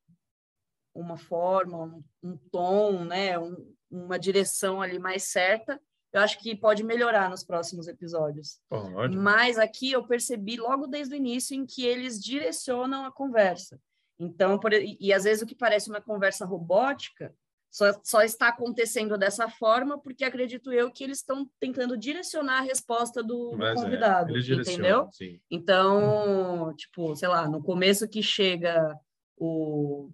[0.93, 5.79] uma forma, um, um tom, né, um- uma direção ali mais certa,
[6.13, 8.61] eu acho que pode melhorar nos próximos episódios.
[8.69, 9.17] Pode.
[9.17, 13.77] Mas aqui eu percebi logo desde o início em que eles direcionam a conversa.
[14.17, 17.35] Então, por, e, e às vezes o que parece uma conversa robótica
[17.75, 22.61] só, só está acontecendo dessa forma porque acredito eu que eles estão tentando direcionar a
[22.61, 25.09] resposta do, do é, convidado, eles entendeu?
[25.11, 25.41] sim.
[25.51, 28.97] Então, tipo, sei lá, no começo que chega
[29.35, 30.09] o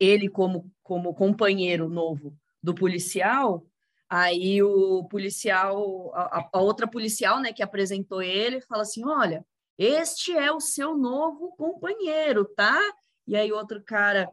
[0.00, 3.66] ele como como companheiro novo do policial,
[4.08, 9.44] aí o policial, a, a outra policial, né, que apresentou ele, fala assim, olha,
[9.76, 12.80] este é o seu novo companheiro, tá?
[13.26, 14.32] E aí outro cara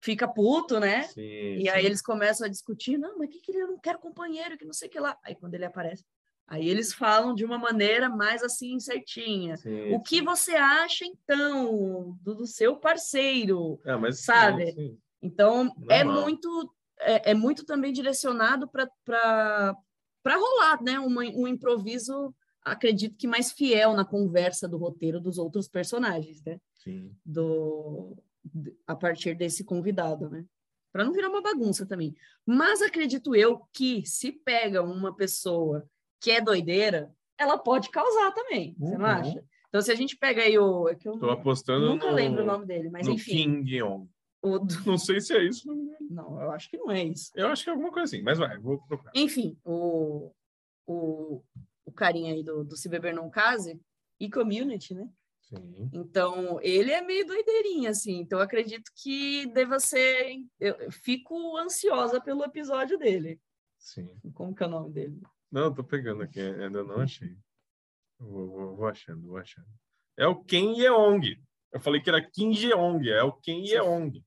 [0.00, 1.02] fica puto, né?
[1.04, 4.56] Sim, E aí eles começam a discutir, não, mas que que ele não quero companheiro,
[4.56, 5.18] que não sei o que lá.
[5.24, 6.04] Aí quando ele aparece,
[6.46, 9.56] aí eles falam de uma maneira mais assim certinha.
[9.56, 13.80] sim, O que você acha então do, do seu parceiro?
[13.84, 14.66] É, mas, sabe?
[14.66, 14.98] sim, sim.
[15.20, 16.22] Então é Normal.
[16.22, 18.88] muito é, é muito também direcionado para
[20.22, 20.98] para rolar, né?
[20.98, 26.60] Uma, um improviso, acredito que mais fiel na conversa do roteiro dos outros personagens, né?
[26.74, 27.14] Sim.
[27.24, 28.16] do
[28.86, 30.44] a partir desse convidado, né?
[30.92, 32.14] Para não virar uma bagunça também.
[32.46, 35.86] Mas acredito eu que se pega uma pessoa
[36.20, 38.74] que é doideira, ela pode causar também.
[38.78, 39.10] Você não Uhum.
[39.12, 39.44] acha?
[39.68, 40.88] Então, se a gente pega aí o.
[40.88, 43.62] É que eu Tô apostando nunca no, lembro o nome dele, mas no enfim.
[43.62, 44.06] Kim Yeon.
[44.42, 45.68] o do- Não sei se é isso.
[46.08, 47.30] Não, eu acho que não é isso.
[47.34, 49.12] Eu acho que é alguma coisa assim, mas vai, vou procurar.
[49.14, 50.32] Enfim, o,
[50.86, 51.42] o,
[51.84, 53.78] o carinha aí do, do Se Beber Não Case
[54.18, 55.06] e Community, né?
[55.48, 55.90] Sim.
[55.94, 58.18] Então, ele é meio doideirinho, assim.
[58.18, 60.44] Então, eu acredito que deva ser.
[60.60, 63.40] Eu fico ansiosa pelo episódio dele.
[63.78, 64.14] Sim.
[64.34, 65.18] Como que é o nome dele?
[65.50, 67.34] Não, tô pegando aqui, ainda não achei.
[68.18, 69.66] Vou, vou, vou achando, vou achando.
[70.18, 71.40] É o Ken Yeong.
[71.72, 74.22] Eu falei que era Kim Jeong, é o Ken Yeong.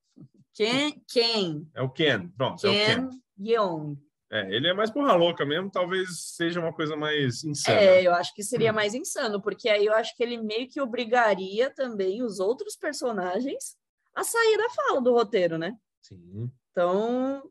[0.53, 3.10] Ken, Ken, É o Ken, pronto, é o Ken.
[3.10, 3.97] Ken Yeong.
[4.33, 7.77] É, ele é mais porra louca mesmo, talvez seja uma coisa mais insana.
[7.77, 10.79] É, eu acho que seria mais insano, porque aí eu acho que ele meio que
[10.79, 13.75] obrigaria também os outros personagens
[14.15, 15.77] a sair da fala do roteiro, né?
[16.01, 16.49] Sim.
[16.71, 17.43] Então,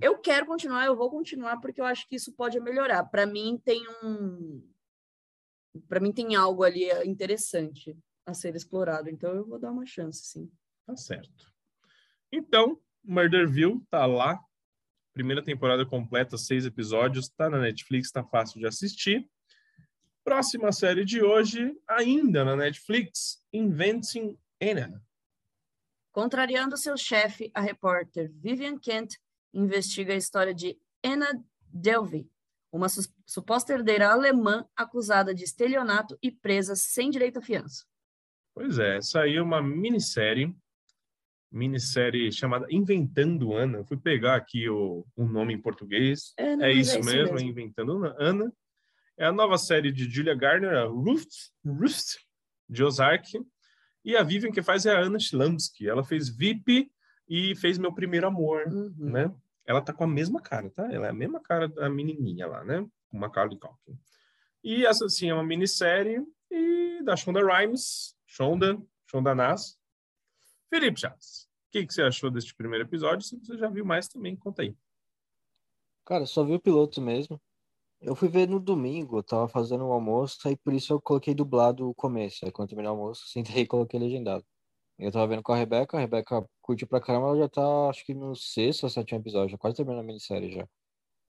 [0.00, 3.02] eu quero continuar, eu vou continuar, porque eu acho que isso pode melhorar.
[3.04, 4.62] Para mim, tem um.
[5.88, 9.10] Para mim, tem algo ali interessante a ser explorado.
[9.10, 10.50] Então, eu vou dar uma chance, sim.
[10.86, 11.52] Tá certo.
[12.30, 14.40] Então, Murderville tá lá.
[15.18, 17.28] Primeira temporada completa, seis episódios.
[17.28, 19.28] Tá na Netflix, tá fácil de assistir.
[20.22, 25.02] Próxima série de hoje, ainda na Netflix, Inventing Anna.
[26.12, 29.16] Contrariando seu chefe, a repórter Vivian Kent
[29.52, 31.26] investiga a história de Anna
[31.66, 32.30] Delvey,
[32.70, 37.84] uma sus- suposta herdeira alemã acusada de estelionato e presa sem direito à fiança.
[38.54, 40.54] Pois é, saiu uma minissérie,
[41.50, 43.78] minissérie chamada Inventando Ana.
[43.78, 46.32] Eu fui pegar aqui o, o nome em português.
[46.36, 48.52] É, não, É mas isso mesmo, é Inventando Ana.
[49.16, 51.26] É a nova série de Julia Garner, a Ruth,
[51.64, 52.16] Ruth
[52.68, 53.40] de Ozark.
[54.04, 55.88] E a Vivian que faz é a Anna Schlamsky.
[55.88, 56.90] Ela fez VIP
[57.28, 58.94] e fez Meu Primeiro Amor, Uhum.
[58.98, 59.34] né?
[59.66, 60.90] Ela tá com a mesma cara, tá?
[60.90, 62.86] Ela é a mesma cara da menininha lá, né?
[63.10, 63.98] Com Macaulay Culkin.
[64.64, 68.78] E essa, sim, é uma minissérie e da Shonda Rhimes, Shonda,
[69.10, 69.77] Shonda Nas.
[70.70, 73.26] Felipe Chaves, o que, que você achou deste primeiro episódio?
[73.26, 74.74] Se você já viu mais também, conta aí.
[76.04, 77.40] Cara, só vi o piloto mesmo.
[78.00, 81.34] Eu fui ver no domingo, eu tava fazendo o almoço, aí por isso eu coloquei
[81.34, 82.44] dublado o começo.
[82.46, 84.44] Aí quando terminar o almoço, sentei e coloquei legendado.
[84.98, 88.04] Eu tava vendo com a Rebeca, a Rebeca curtiu pra caramba, ela já tá, acho
[88.06, 90.68] que no sexto ou sétimo episódio, já quase terminando a minissérie já.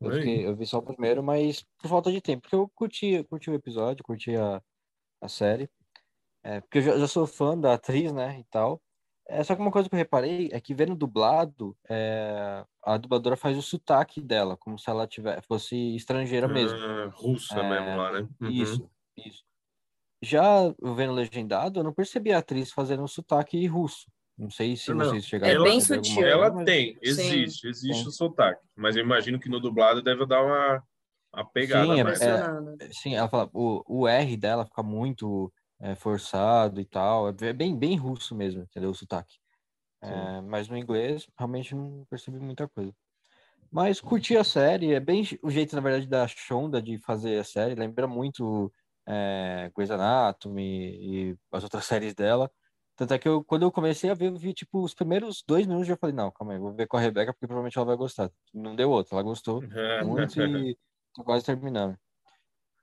[0.01, 3.23] Eu, fiquei- eu vi só o primeiro, mas por falta de tempo, porque eu curti,
[3.25, 4.61] curti o episódio, curti a,
[5.21, 5.69] a série.
[6.43, 8.81] É, porque eu já, já sou fã da atriz, né, e tal.
[9.31, 13.37] É, só que uma coisa que eu reparei é que vendo dublado, é, a dubladora
[13.37, 16.75] faz o sotaque dela, como se ela tiver, fosse estrangeira mesmo.
[16.79, 18.27] Ah, russa É, mesmo lá, né?
[18.41, 18.49] Uhum.
[18.49, 19.43] Isso, isso.
[20.21, 24.11] Já vendo legendado, eu não percebi a atriz fazendo um sotaque russo.
[24.35, 26.25] Não sei se Não, vocês chegaram é a bem sutil.
[26.25, 26.99] Ela mas- tem, Sim.
[27.03, 28.09] existe, existe Sim.
[28.09, 28.65] o sotaque.
[28.75, 30.83] Mas eu imagino que no dublado deve dar uma,
[31.33, 32.21] uma pegada Sim, é- mais.
[32.21, 32.77] Impressionando.
[32.93, 37.29] Sim, ela fala, o, o R dela fica muito é, forçado e tal.
[37.29, 38.89] É bem, bem russo mesmo, entendeu?
[38.91, 39.37] O sotaque.
[40.01, 42.93] É, mas no inglês, realmente não percebi muita coisa.
[43.71, 47.43] Mas curti a série, é bem o jeito, na verdade, da Shonda de fazer a
[47.43, 47.75] série.
[47.75, 48.71] Lembra muito
[49.07, 52.49] é, Grey's Anatomy e as outras séries dela.
[52.95, 55.65] Tanto é que eu, quando eu comecei a ver, eu vi, tipo, os primeiros dois
[55.65, 57.95] minutos já falei, não, calma aí, vou ver com a Rebeca, porque provavelmente ela vai
[57.95, 58.29] gostar.
[58.53, 59.61] Não deu outra, ela gostou
[60.03, 60.77] muito e
[61.13, 61.97] tô quase terminando.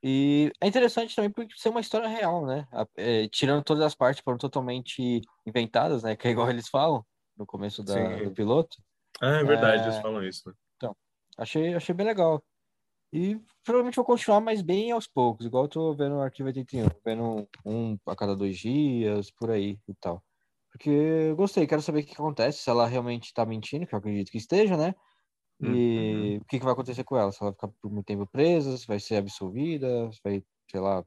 [0.03, 2.67] E é interessante também por ser uma história real, né?
[2.97, 6.17] É, tirando todas as partes que foram totalmente inventadas, né?
[6.17, 7.05] Que é igual eles falam
[7.37, 8.77] no começo da- do piloto.
[9.21, 9.87] Ah, é verdade, É.
[9.87, 10.49] eles falam isso.
[10.83, 10.91] Né?
[11.39, 12.43] Achei, achei bem legal.
[13.13, 16.89] E provavelmente vou continuar, mas bem aos poucos, igual eu tô vendo o Arquivo 81,
[17.05, 20.23] vendo um a cada dois dias, por aí e tal.
[20.71, 23.99] Porque eu gostei, quero saber o que acontece, se ela realmente tá mentindo, que eu
[23.99, 24.95] acredito que esteja, né?
[25.61, 26.37] E Uhum.
[26.37, 27.33] o que, que vai acontecer com ela?
[27.33, 31.05] Se ela ficar por muito tempo presa, se vai ser absolvida, se vai, sei lá,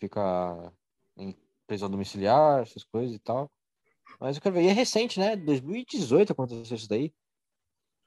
[0.00, 0.72] ficar
[1.16, 3.50] em prisão domiciliar, essas coisas e tal.
[4.18, 4.62] Mas eu quero ver.
[4.64, 5.36] E é recente, né?
[5.36, 7.12] 2018 aconteceu isso daí.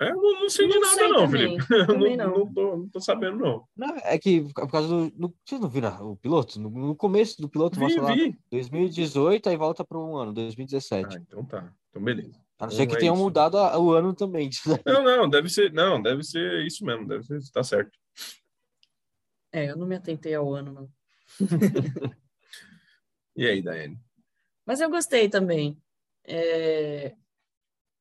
[0.02, 1.66] É, eu não, não sei de Não nada, sei não, também, Felipe.
[1.74, 2.38] Eu também não, não.
[2.40, 3.68] não, tô, não tô sabendo, não.
[3.78, 5.12] Não, é que por causa do.
[5.16, 6.60] No, vocês não viram o piloto?
[6.60, 8.38] No, no começo do piloto, Vi, mostra lá vi.
[8.52, 11.18] 2018, aí volta para um ano, Ah, 2017.
[11.18, 11.74] então tá.
[11.90, 12.43] Então, beleza.
[12.64, 13.24] A não ser que é tenham isso.
[13.24, 14.50] mudado a- o ano também.
[14.86, 15.72] Não, não, deve ser.
[15.74, 17.08] Não, deve ser isso mesmo.
[17.08, 17.40] Deve ser.
[17.52, 17.92] Tá certo.
[19.52, 20.90] É, eu não me atentei ao ano, não.
[23.36, 24.00] E aí, Daiane?
[24.66, 25.82] Mas eu gostei também.
[26.24, 27.16] É,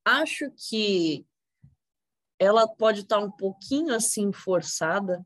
[0.05, 1.27] Acho que
[2.39, 5.25] ela pode estar um pouquinho assim forçada,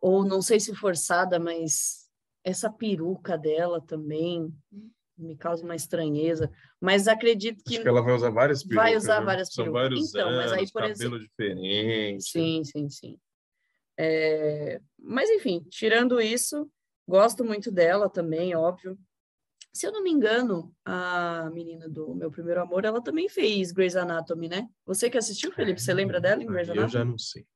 [0.00, 2.08] ou não sei se forçada, mas
[2.44, 4.52] essa peruca dela também
[5.22, 6.50] me causa uma estranheza.
[6.80, 8.84] Mas acredito que Acho que ela vai usar várias perucas.
[8.84, 9.26] Vai usar né?
[9.26, 9.82] várias São perucas.
[9.82, 12.22] vários Então, mas aí, anos, por cabelo diferente.
[12.24, 13.18] Sim, sim, sim.
[13.98, 16.70] É, Mas, enfim, tirando isso,
[17.06, 18.98] gosto muito dela também, óbvio.
[19.72, 23.96] Se eu não me engano, a menina do Meu Primeiro Amor, ela também fez Grey's
[23.96, 24.68] Anatomy, né?
[24.84, 26.92] Você que assistiu, Felipe, você lembra dela em Grey's Aí Eu Anatomy?
[26.92, 27.46] já não sei.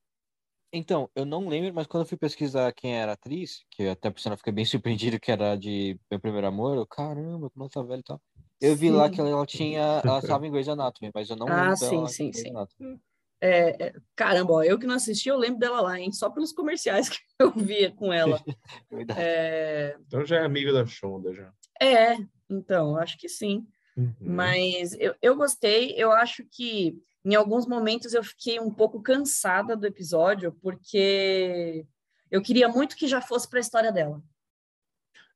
[0.72, 4.10] Então, eu não lembro, mas quando eu fui pesquisar quem era a atriz, que até
[4.10, 7.70] por sinal fiquei bem surpreendido que era de Meu Primeiro Amor, eu, caramba, como ela
[7.70, 8.20] tá velha e tal.
[8.60, 9.14] Eu vi lá Sim.
[9.14, 11.90] que ela, ela tinha, ela estava em Grey's Anatomy, mas eu não Ah, lembro sim,
[11.90, 12.50] dela sim, sim.
[12.50, 13.00] Anatomy.
[13.38, 16.10] É, é, caramba, ó, eu que não assisti, eu lembro dela lá, hein?
[16.10, 18.42] Só pelos comerciais que eu via com ela.
[19.18, 21.52] É, Então já é amiga da Shonda já.
[21.80, 22.16] é
[22.48, 23.66] então, acho que sim.
[23.96, 24.14] Uhum.
[24.20, 29.76] Mas eu, eu gostei, eu acho que em alguns momentos eu fiquei um pouco cansada
[29.76, 31.84] do episódio, porque
[32.30, 34.22] eu queria muito que já fosse para a história dela.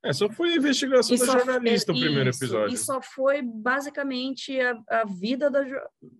[0.03, 2.73] É, só foi a investigação E da jornalista o primeiro isso, episódio.
[2.73, 5.63] E só foi basicamente a, a vida da.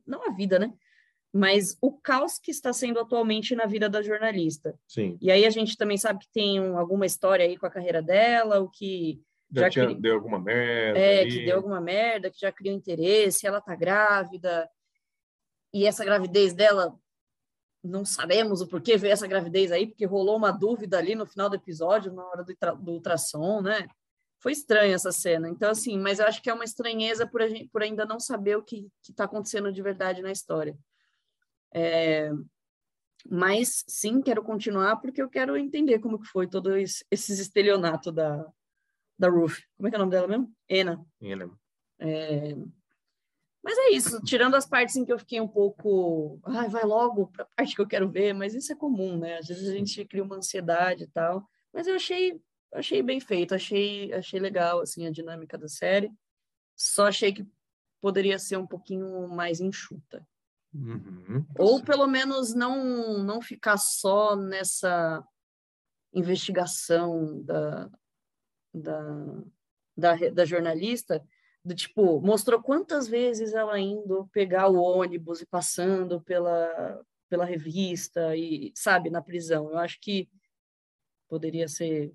[0.05, 0.71] Não a vida, né?
[1.33, 4.77] Mas o caos que está sendo atualmente na vida da jornalista.
[4.87, 5.17] Sim.
[5.21, 8.01] E aí a gente também sabe que tem um- alguma história aí com a carreira
[8.01, 10.99] dela, o que Já, Já tinha, cri- deu alguma merda.
[10.99, 11.31] é, ali.
[11.31, 14.69] que deu alguma merda, que já criou interesse, ela tá grávida,
[15.73, 16.97] e essa gravidez dela,
[17.83, 21.49] não sabemos o porquê veio essa gravidez aí, porque rolou uma dúvida ali no final
[21.49, 23.87] do episódio, na hora do, do ultrassom, né?
[24.39, 25.47] Foi estranha essa cena.
[25.47, 28.57] Então, assim, mas eu acho que é uma estranheza por, gente, por ainda não saber
[28.57, 30.77] o que está acontecendo de verdade na história.
[31.73, 32.31] É,
[33.29, 38.11] mas, sim, quero continuar porque eu quero entender como que foi todo esse, esses estelionato
[38.11, 38.45] da,
[39.17, 39.59] da Ruth.
[39.77, 40.51] Como é que é o nome dela mesmo?
[40.67, 41.05] Ena.
[41.21, 41.51] Lembra.
[41.99, 42.55] É,
[43.63, 46.39] Mas é isso, tirando as partes em que eu fiquei um pouco.
[46.43, 49.37] Ai, vai logo para a parte que eu quero ver, mas isso é comum, né?
[49.37, 51.47] Às vezes a gente cria uma ansiedade e tal.
[51.71, 52.41] Mas eu achei,
[52.73, 56.11] achei bem feito, achei, achei legal assim, a dinâmica da série.
[56.75, 57.45] Só achei que
[58.01, 60.27] poderia ser um pouquinho mais enxuta.
[60.73, 61.45] Uhum.
[61.57, 65.23] Ou pelo menos não, não ficar só nessa
[66.13, 67.89] investigação da,
[68.73, 69.43] da,
[69.95, 71.23] da, da jornalista,
[71.63, 78.35] do tipo, mostrou quantas vezes ela indo pegar o ônibus e passando pela, pela revista
[78.35, 79.69] e, sabe, na prisão.
[79.69, 80.27] Eu acho que
[81.29, 82.13] poderia ser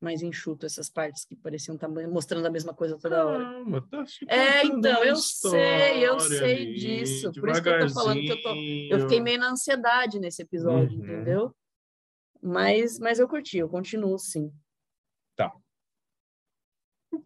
[0.00, 3.44] mais enxuto essas partes que pareciam estar mostrando a mesma coisa toda hora.
[3.44, 7.32] Calma, tá se É, então, eu sei, eu sei ali, disso.
[7.32, 8.54] Por isso que eu tô falando que eu tô-
[8.90, 11.04] Eu fiquei meio na ansiedade nesse episódio, Uhum.
[11.04, 11.56] entendeu?
[12.42, 14.52] Mas, mas eu curti, eu continuo sim.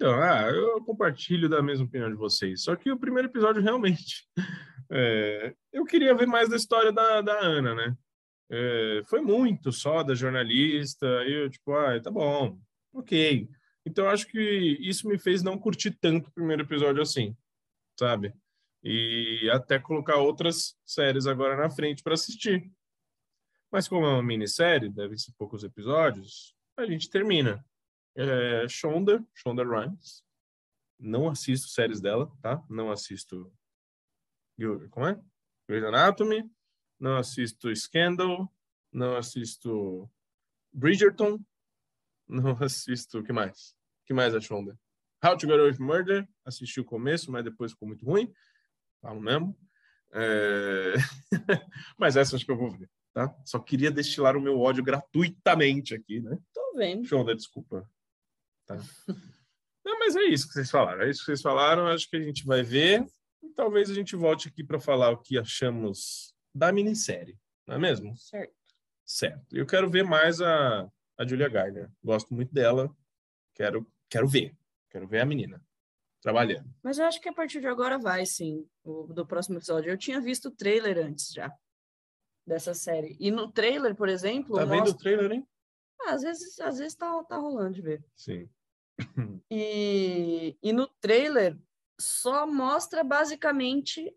[0.01, 2.63] Então, ah, eu compartilho da mesma opinião de vocês.
[2.63, 4.27] Só que o primeiro episódio realmente.
[4.91, 7.95] é, eu queria ver mais da história da, da Ana, né?
[8.51, 11.05] É, foi muito só da jornalista.
[11.07, 12.59] Eu, tipo, ah, tá bom,
[12.95, 13.47] ok.
[13.85, 14.41] Então, acho que
[14.81, 17.37] isso me fez não curtir tanto o primeiro episódio assim,
[17.99, 18.33] sabe?
[18.83, 22.73] E até colocar outras séries agora na frente para assistir.
[23.71, 27.63] Mas como é uma minissérie, devem ser poucos episódios, a gente termina
[28.17, 30.25] é, Shonda, Shonda Rhimes.
[30.99, 32.63] Não assisto séries dela, tá?
[32.69, 33.53] Não assisto.
[34.91, 35.19] Como é?
[35.67, 36.51] Grey's Anatomy.
[36.99, 38.53] Não assisto Scandal.
[38.93, 40.11] Não assisto
[40.73, 41.43] Bridgerton.
[42.29, 43.21] Não assisto.
[43.21, 43.71] O que mais?
[44.03, 44.79] O que mais a Shonda?
[45.25, 46.29] How to Get Away with Murder.
[46.45, 48.33] Assisti o começo, mas depois ficou muito ruim.
[49.01, 49.57] Falo mesmo.
[50.13, 50.95] É...
[51.99, 53.35] mas essa acho que eu vou ver, tá?
[53.45, 56.37] Só queria destilar o meu ódio gratuitamente aqui, né?
[56.53, 57.07] Tô vendo.
[57.07, 57.89] Shonda, desculpa.
[58.71, 59.15] Tá.
[59.85, 61.03] Não, mas é isso que vocês falaram.
[61.03, 61.87] É isso que vocês falaram.
[61.87, 63.05] Acho que a gente vai ver.
[63.43, 67.39] E talvez a gente volte aqui para falar o que achamos da minissérie.
[67.67, 68.17] Não é mesmo?
[68.17, 68.55] Certo.
[69.05, 69.57] Certo.
[69.57, 71.91] Eu quero ver mais a, a Julia Garner.
[72.05, 72.95] Gosto muito dela.
[73.55, 74.55] Quero, quero ver.
[74.89, 75.61] Quero ver a menina
[76.21, 76.73] trabalhando.
[76.83, 79.91] Mas eu acho que a partir de agora vai, sim, o, do próximo episódio.
[79.91, 81.51] Eu tinha visto o trailer antes já
[82.47, 83.17] dessa série.
[83.19, 84.57] E no trailer, por exemplo.
[84.57, 84.95] Tá vendo mostra...
[84.97, 85.49] o trailer, hein?
[86.03, 88.05] Ah, às vezes, às vezes tá, tá rolando de ver.
[88.15, 88.49] Sim.
[89.51, 91.57] E, e no trailer
[92.01, 94.15] só mostra basicamente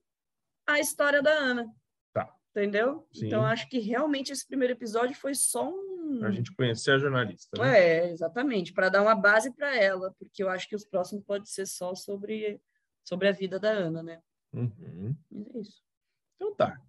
[0.68, 1.74] a história da Ana.
[2.14, 2.34] Tá.
[2.52, 3.08] Entendeu?
[3.12, 3.28] Sim.
[3.28, 6.20] Então acho que realmente esse primeiro episódio foi só um.
[6.20, 7.62] Pra gente conhecer a jornalista.
[7.62, 7.80] Né?
[7.80, 11.50] É, exatamente, para dar uma base para ela, porque eu acho que os próximos pode
[11.50, 12.62] ser só sobre,
[13.04, 14.22] sobre a vida da Ana, né?
[14.54, 15.16] Uhum.
[15.32, 15.84] Mas é isso.
[16.36, 16.80] Então tá.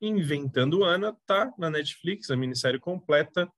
[0.00, 3.50] Inventando Ana tá na Netflix, a minissérie completa.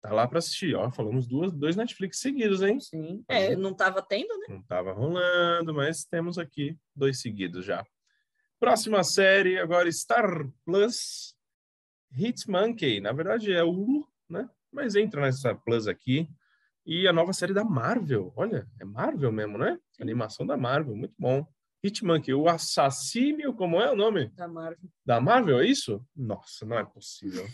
[0.00, 0.74] Tá lá para assistir.
[0.74, 2.80] Ó, falamos duas, dois Netflix seguidos, hein?
[2.80, 3.22] Sim.
[3.28, 4.46] É, não estava tendo, né?
[4.48, 7.84] Não tava rolando, mas temos aqui dois seguidos já.
[8.58, 11.34] Próxima série, agora Star Plus,
[12.16, 13.00] Hitmonkey.
[13.00, 14.48] Na verdade é o Hulu, né?
[14.72, 16.28] Mas entra nessa Plus aqui.
[16.86, 18.32] E a nova série da Marvel.
[18.34, 19.78] Olha, é Marvel mesmo, né?
[20.00, 21.46] Animação da Marvel, muito bom.
[21.82, 24.28] Hitmonkey, o assassínio, como é o nome?
[24.30, 24.90] Da Marvel.
[25.04, 26.04] Da Marvel, é isso?
[26.14, 27.46] Nossa, não é possível.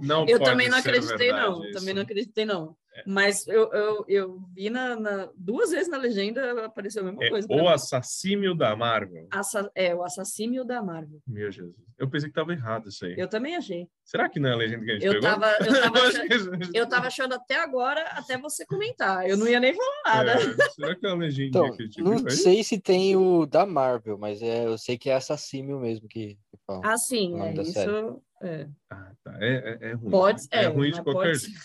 [0.00, 1.64] Não Eu também não acreditei, verdade não.
[1.64, 1.78] isso.
[1.78, 2.76] Também não acreditei, não.
[3.06, 7.28] Mas eu, eu, eu vi na, na- duas vezes na legenda apareceu a mesma É
[7.30, 7.46] coisa.
[7.50, 7.66] o mim.
[7.68, 9.26] assassínio da Marvel.
[9.30, 11.20] Assa- é, o assassínio da Marvel.
[11.26, 11.74] Meu Jesus.
[11.98, 13.14] Eu pensei que tava errado isso aí.
[13.18, 13.88] Eu também achei.
[14.04, 15.28] Será que não é a legenda que a gente Eu pegou?
[15.30, 19.28] tava, eu, tava achando, eu tava achando até agora, até você comentar.
[19.28, 20.32] Eu não ia nem falar nada.
[20.34, 23.16] É, será que é a legenda Então, que a gente não viu sei se tem
[23.16, 26.80] o da Marvel, mas é, eu sei que é assassínio mesmo que, que fala.
[26.84, 28.22] Ah, sim, é isso.
[28.40, 28.68] É.
[28.88, 29.36] Ah, tá.
[29.40, 30.10] É, é, é ruim.
[30.12, 31.60] Pode, é, é, ruim de qualquer pode jeito.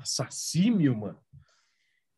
[0.00, 1.20] Assassínio, mano.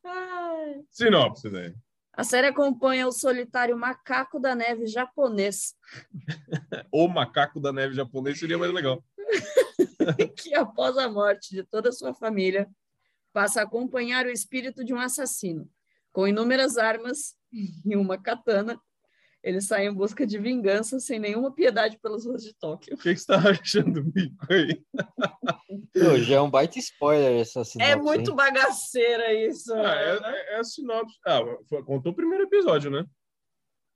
[0.05, 0.85] Ai.
[0.91, 1.75] Sinopse, né?
[2.13, 5.75] A série acompanha o solitário macaco da neve japonês,
[6.93, 9.03] O macaco da neve japonês seria mais legal.
[10.37, 12.69] que após a morte de toda a sua família,
[13.33, 15.71] passa a acompanhar o espírito de um assassino.
[16.13, 18.79] Com inúmeras armas e uma katana,
[19.43, 22.95] ele sai em busca de vingança sem nenhuma piedade pelas ruas de Tóquio.
[22.95, 24.83] O que, que você tá achando, Mico, aí?
[25.93, 28.37] Pô, já é um baita spoiler essa sinopse, É muito hein?
[28.37, 29.75] bagaceira isso.
[29.75, 31.17] Ah, é, é- é a sinopse.
[31.27, 33.05] Ah, foi- contou o primeiro episódio, né?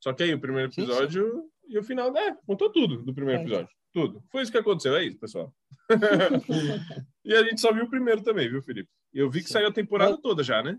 [0.03, 0.91] Só que aí o primeiro Sim, sim.
[0.91, 2.37] episódio e o final, né?
[2.47, 3.45] Contou tudo do primeiro É.
[3.45, 3.69] episódio.
[3.93, 4.23] Tudo.
[4.31, 5.55] Foi isso que aconteceu, é isso, pessoal.
[7.25, 8.89] e a gente só viu o primeiro também, viu, Felipe?
[9.13, 9.55] E eu vi que Sim.
[9.55, 10.79] saiu a temporada Mas- toda já, né?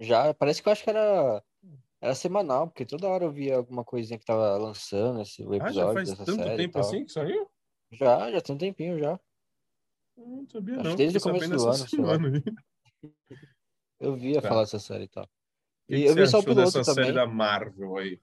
[0.00, 1.42] Já, parece que eu acho que era,
[2.00, 5.56] era semanal, porque toda hora eu via alguma coisinha que tava lançando esse, o Ah,
[5.56, 7.48] episódio já faz dessa tanto série tempo assim que saiu?
[7.92, 9.18] Já, já tem um tempinho já.
[10.16, 10.96] Não sabia, Acho não.
[10.96, 12.32] desde o começo do ano, semana.
[14.00, 14.48] Eu via Tá.
[14.48, 15.26] falar dessa série e tal.
[15.86, 17.12] Que E que eu vi só o piloto dessa série também.
[17.14, 18.20] da Marvel aí?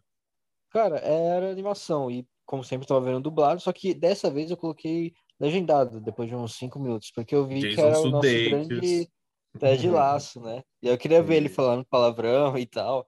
[0.71, 5.13] Cara, era animação e, como sempre, tava vendo dublado, só que dessa vez eu coloquei
[5.39, 8.49] legendado, depois de uns cinco minutos, porque eu vi que Jason era o nosso Sudeikis.
[8.49, 9.11] grande
[9.59, 10.63] Ted Laço, né?
[10.81, 13.07] E eu queria ver ele falando palavrão e tal.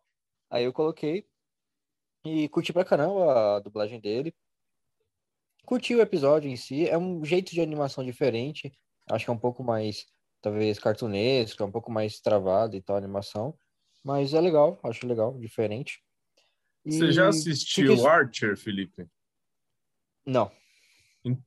[0.49, 1.27] Aí eu coloquei
[2.25, 4.33] e curti pra caramba a dublagem dele.
[5.65, 8.71] Curti o episódio em si, é um jeito de animação diferente,
[9.09, 10.07] acho que é um pouco mais,
[10.41, 13.55] talvez, cartunesco, é um pouco mais travado e tal a animação,
[14.03, 16.01] mas é legal, acho legal, diferente.
[16.83, 19.05] Você E já fica assistiu isso- Archer, Felipe?
[20.25, 20.51] Não.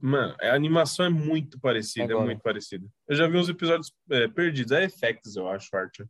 [0.01, 2.27] Mano, a animação é muito parecida, é Agora.
[2.27, 2.87] muito parecida.
[3.09, 6.07] Eu já vi uns episódios é, perdidos, é FX, eu acho, Archer.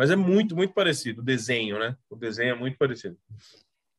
[0.00, 1.20] Mas é muito, muito parecido.
[1.20, 1.94] O desenho, né?
[2.08, 3.18] O desenho é muito parecido.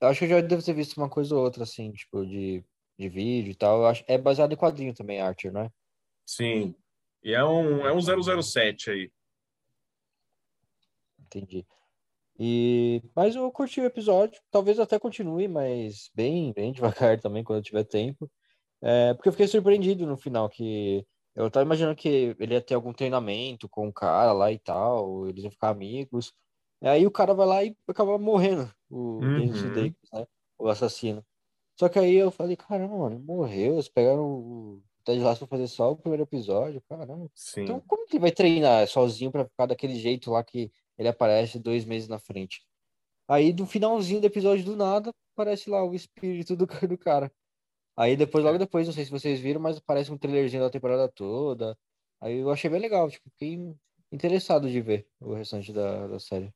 [0.01, 2.65] Eu acho que eu já devo ter visto uma coisa ou outra, assim, tipo, de,
[2.97, 3.85] de vídeo e tal.
[3.85, 5.69] Acho, é baseado em quadrinho também, Archer, né?
[6.25, 6.73] Sim.
[7.23, 9.11] E é um, é um 007 aí.
[11.19, 11.67] Entendi.
[12.39, 17.59] E, mas eu curti o episódio, talvez até continue, mas bem, bem devagar também, quando
[17.59, 18.27] eu tiver tempo.
[18.81, 22.75] É, porque eu fiquei surpreendido no final, que eu tava imaginando que ele ia ter
[22.75, 26.33] algum treinamento com o cara lá e tal, eles iam ficar amigos.
[26.81, 29.51] E aí o cara vai lá e acaba morrendo, o Uhum.
[29.53, 30.25] Sudeikis, né?
[30.59, 31.25] O assassino.
[31.79, 35.57] Só que aí eu falei, caramba, mano, ele morreu, eles pegaram o Ted Lasso pra
[35.57, 37.29] fazer só o primeiro episódio, caramba.
[37.35, 37.63] Sim.
[37.63, 41.59] Então, como que ele vai treinar sozinho pra ficar daquele jeito lá que ele aparece
[41.59, 42.63] dois meses na frente?
[43.27, 47.31] Aí, no finalzinho do episódio, do nada, aparece lá o espírito do, do cara.
[47.95, 51.07] Aí, depois, logo depois, não sei se vocês viram, mas aparece um trailerzinho da temporada
[51.09, 51.77] toda.
[52.19, 53.59] Aí eu achei bem legal, tipo, fiquei
[54.11, 56.53] interessado de ver o restante da, da série.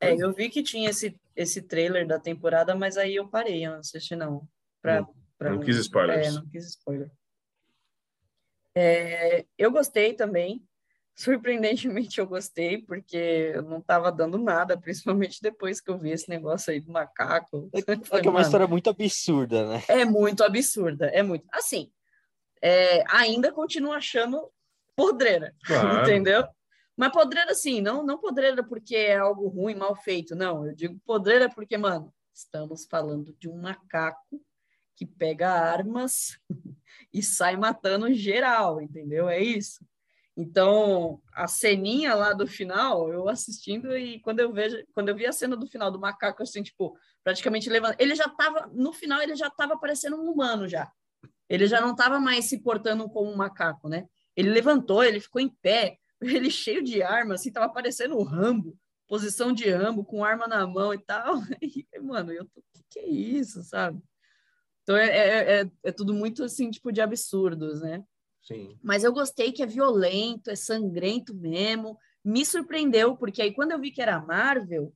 [0.00, 3.72] É, eu vi que tinha esse, esse trailer da temporada, mas aí eu parei, eu
[3.72, 4.48] não assisti não.
[4.80, 5.06] Pra,
[5.38, 6.26] pra não quis spoilers.
[6.26, 7.10] É, não quis spoiler.
[8.74, 10.66] É, eu gostei também.
[11.14, 16.28] Surpreendentemente eu gostei, porque eu não tava dando nada, principalmente depois que eu vi esse
[16.28, 17.68] negócio aí do macaco.
[17.72, 19.82] É, Falei, é que é uma "Mano, história muito absurda, né?
[19.88, 21.44] é muito absurda, é muito.
[21.52, 21.92] Assim,
[22.62, 24.50] é, ainda continuo achando
[24.96, 26.02] podreira, Claro.
[26.02, 26.44] entendeu?
[26.96, 30.66] Mas podreira, assim, não, não podreira porque é algo ruim, mal feito, não.
[30.66, 34.40] Eu digo podreira porque, mano, estamos falando de um macaco
[34.94, 36.38] que pega armas
[37.12, 39.28] e sai matando geral, entendeu?
[39.28, 39.84] É isso.
[40.36, 45.26] Então, a ceninha lá do final, eu assistindo e quando eu vejo, quando eu vi
[45.26, 49.20] a cena do final do macaco, assim, tipo, praticamente levando, ele já tava, no final
[49.20, 50.90] ele já tava parecendo um humano já.
[51.48, 54.06] Ele já não tava mais se portando como um macaco, né?
[54.34, 58.74] Ele levantou, ele ficou em pé, ele cheio de arma, assim, tava parecendo o Rambo,
[59.06, 61.34] posição de Rambo, com arma na mão e tal.
[61.60, 64.02] E, mano, eu tô, que que é isso, sabe?
[64.82, 68.02] Então é, é, é, é tudo muito assim, tipo, de absurdos, né?
[68.42, 68.78] Sim.
[68.82, 71.96] Mas eu gostei que é violento, é sangrento mesmo.
[72.24, 74.92] Me surpreendeu, porque aí quando eu vi que era Marvel,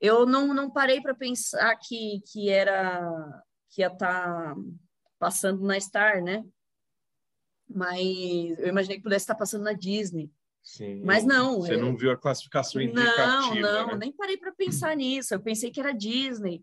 [0.00, 4.54] eu não, não parei para pensar que, que era que ia estar
[5.18, 6.44] passando na Star, né?
[7.68, 10.30] Mas eu imaginei que pudesse estar passando na Disney.
[10.62, 11.02] Sim.
[11.04, 13.60] Mas não, Você é- não viu a classificação Não, indicativa.
[13.60, 13.96] não, né?
[13.96, 15.34] nem parei para pensar nisso.
[15.34, 16.62] Eu pensei que era Disney.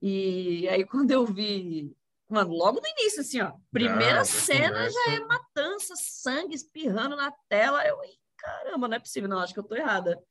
[0.00, 1.96] E aí quando eu vi,
[2.34, 7.86] mano, logo no início, assim, ó, primeira cena já é matança, sangue espirrando na tela.
[7.86, 10.22] Eu, "Ih, caramba, não é possível, não, acho que eu tô errada.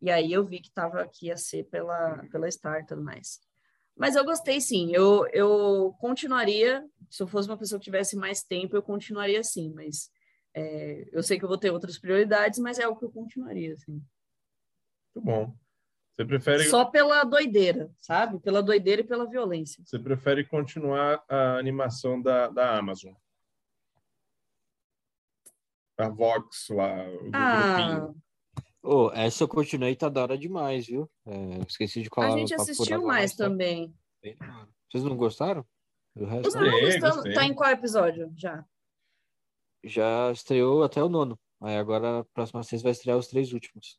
[0.00, 3.40] E aí eu vi que tava que ia ser pela pela Star e tudo mais.
[3.96, 4.90] Mas eu gostei sim.
[4.92, 9.72] Eu, eu continuaria, se eu fosse uma pessoa que tivesse mais tempo, eu continuaria assim,
[9.74, 10.10] mas
[10.54, 13.74] é, eu sei que eu vou ter outras prioridades, mas é o que eu continuaria,
[13.74, 14.02] assim.
[15.14, 15.54] Muito bom.
[16.14, 18.38] Você prefere, Só pela doideira, sabe?
[18.38, 19.82] Pela doideira e pela violência.
[19.84, 23.14] você prefere continuar a animação da, da Amazon?
[25.98, 28.22] A Vox lá, o Ah, grupinho.
[28.82, 31.08] Ô, essa eu continuei, tá da hora demais, viu?
[31.24, 32.36] É, esqueci de a falar.
[32.38, 33.94] gente pra assistiu mais tá também.
[34.90, 35.64] Vocês não gostaram?
[36.14, 36.48] Do resto?
[36.48, 37.14] Os não Gostei, gostamos.
[37.16, 37.34] gostei.
[37.34, 38.64] Tá em qual episódio já?
[39.84, 41.38] Já estreou até o nono.
[41.60, 43.98] Aí agora, a próxima sexta vai estrear os três últimos.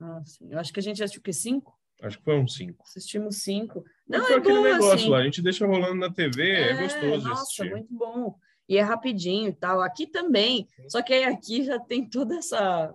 [0.00, 0.48] Ah, sim.
[0.50, 1.32] Eu acho que a gente assistiu o quê?
[1.32, 1.78] Cinco?
[2.02, 2.82] Acho que foi um 5.
[2.86, 3.84] Assistimos cinco.
[4.08, 5.08] Não, Não, foi é aquele bom, negócio assim.
[5.10, 7.70] lá, a gente deixa rolando na TV, é, gostoso de Nossa, assistir.
[7.70, 8.34] muito bom.
[8.66, 9.82] E é rapidinho e tal.
[9.82, 10.66] Aqui também.
[10.88, 12.94] Só que aí aqui já tem toda essa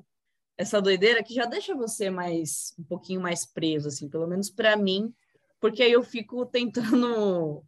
[0.57, 4.77] essa doideira que já deixa você mais um pouquinho mais preso, assim, pelo menos para
[4.77, 5.13] mim,
[5.59, 7.61] porque aí eu fico tentando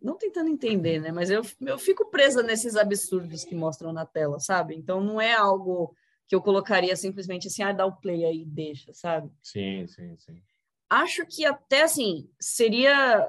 [0.00, 1.10] não tentando entender, né?
[1.10, 4.76] Mas eu, eu fico presa nesses absurdos que mostram na tela, sabe?
[4.76, 5.94] Então não é algo
[6.30, 9.32] que eu colocaria simplesmente assim, ah, dá o play aí deixa, sabe?
[9.42, 10.40] Sim, sim, sim.
[10.88, 13.28] acho que até assim seria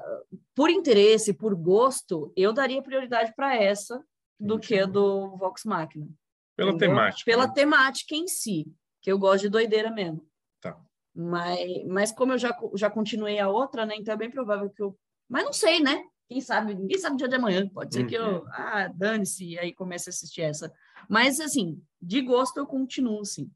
[0.54, 3.98] por interesse, por gosto, eu daria prioridade para essa
[4.38, 4.68] do Entendi.
[4.68, 6.08] que a do Vox Machina.
[6.56, 6.90] Pela entendeu?
[6.90, 7.24] temática.
[7.28, 7.52] Pela né?
[7.52, 10.24] temática em si, que eu gosto de doideira mesmo.
[10.60, 10.80] Tá.
[11.12, 13.96] Mas, mas como eu já, já continuei a outra, né?
[13.96, 14.96] Então é bem provável que eu.
[15.28, 16.04] Mas não sei, né?
[16.32, 16.74] Quem sabe?
[16.74, 17.68] Ninguém sabe o dia de amanhã.
[17.68, 18.40] Pode ser que eu.
[18.40, 18.44] Uhum.
[18.48, 20.72] Ah, dane-se, e aí comece a assistir essa.
[21.08, 23.50] Mas, assim, de gosto eu continuo, sim.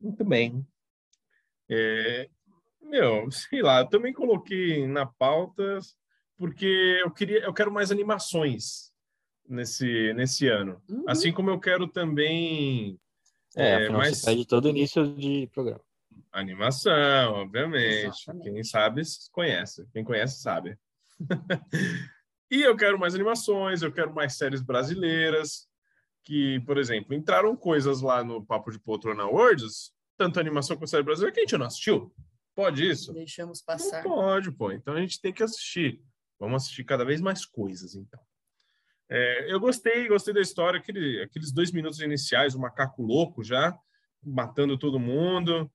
[0.00, 0.64] Muito bem.
[1.68, 2.28] É,
[2.80, 5.78] meu, sei lá, eu também coloquei na pauta
[6.36, 8.92] porque eu queria, eu quero mais animações
[9.48, 10.80] nesse nesse ano.
[10.88, 11.04] Uhum.
[11.08, 12.98] Assim como eu quero também
[13.56, 15.82] É, É, afinal mas- você pede todo início de programa.
[16.32, 18.06] animação, obviamente.
[18.06, 18.50] Exatamente.
[18.52, 20.78] Quem sabe conhece, quem conhece sabe.
[22.50, 25.68] E eu quero mais animações, eu quero mais séries brasileiras
[26.24, 31.02] que, por exemplo, entraram coisas lá no Papo de Poltrona Awards, tanto animação quanto série
[31.02, 32.14] brasileira que a gente não assistiu.
[32.54, 33.12] Pode isso?
[33.12, 34.02] Deixamos Não passar.
[34.02, 34.70] pode, pô.
[34.70, 36.00] Então a gente tem que assistir.
[36.38, 38.20] Vamos assistir cada vez mais coisas, então.
[39.08, 43.76] É, eu gostei, gostei da história, aquele, aqueles dois minutos iniciais, o macaco louco já,
[44.22, 45.70] matando todo mundo.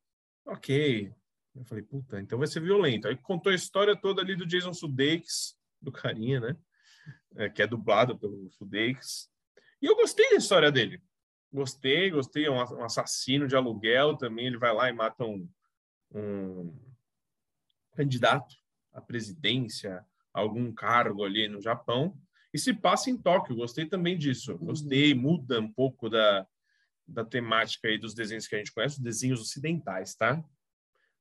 [0.46, 1.12] Ok.
[1.58, 3.08] Eu falei, puta, então vai ser violento.
[3.08, 6.58] Aí contou a história toda ali do Jason Sudeikis, do carinha, né?
[7.36, 9.30] É, que é dublado pelo Sudeikis.
[9.82, 11.02] E eu gostei da história dele.
[11.52, 12.46] Gostei, gostei.
[12.46, 14.48] É um, um assassino de aluguel também.
[14.48, 15.50] Ele vai lá e mata um,
[16.14, 16.78] um
[17.96, 18.56] candidato
[18.94, 22.16] à presidência, a algum cargo ali no Japão,
[22.54, 23.56] e se passa em Tóquio.
[23.56, 24.58] Gostei também disso.
[24.60, 26.46] Gostei, muda um pouco da,
[27.08, 30.44] da temática aí dos desenhos que a gente conhece, os desenhos ocidentais, tá?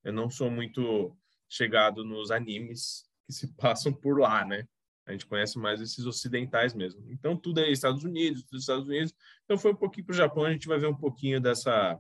[0.07, 1.17] Eu não sou muito
[1.49, 4.69] chegado nos animes que se passam por lá, né?
[5.05, 7.05] A gente conhece mais esses ocidentais mesmo.
[7.11, 9.13] Então, tudo é Estados Unidos, tudo é Estados Unidos.
[9.45, 11.99] Então, foi um pouquinho para o Japão, a gente vai ver um pouquinho dessa,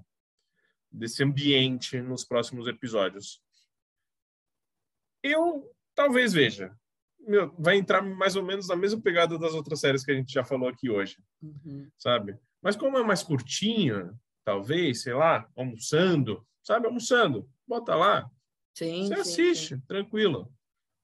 [0.90, 3.42] desse ambiente nos próximos episódios.
[5.22, 6.76] Eu talvez veja.
[7.18, 10.32] Meu, vai entrar mais ou menos na mesma pegada das outras séries que a gente
[10.32, 11.88] já falou aqui hoje, Uhum.
[11.98, 12.38] sabe?
[12.62, 16.86] Mas como é mais curtinho, talvez, sei lá, almoçando, sabe?
[16.86, 18.30] Almoçando, bota lá,
[18.74, 19.80] Sim, você sim, assiste, sim.
[19.88, 20.52] tranquilo.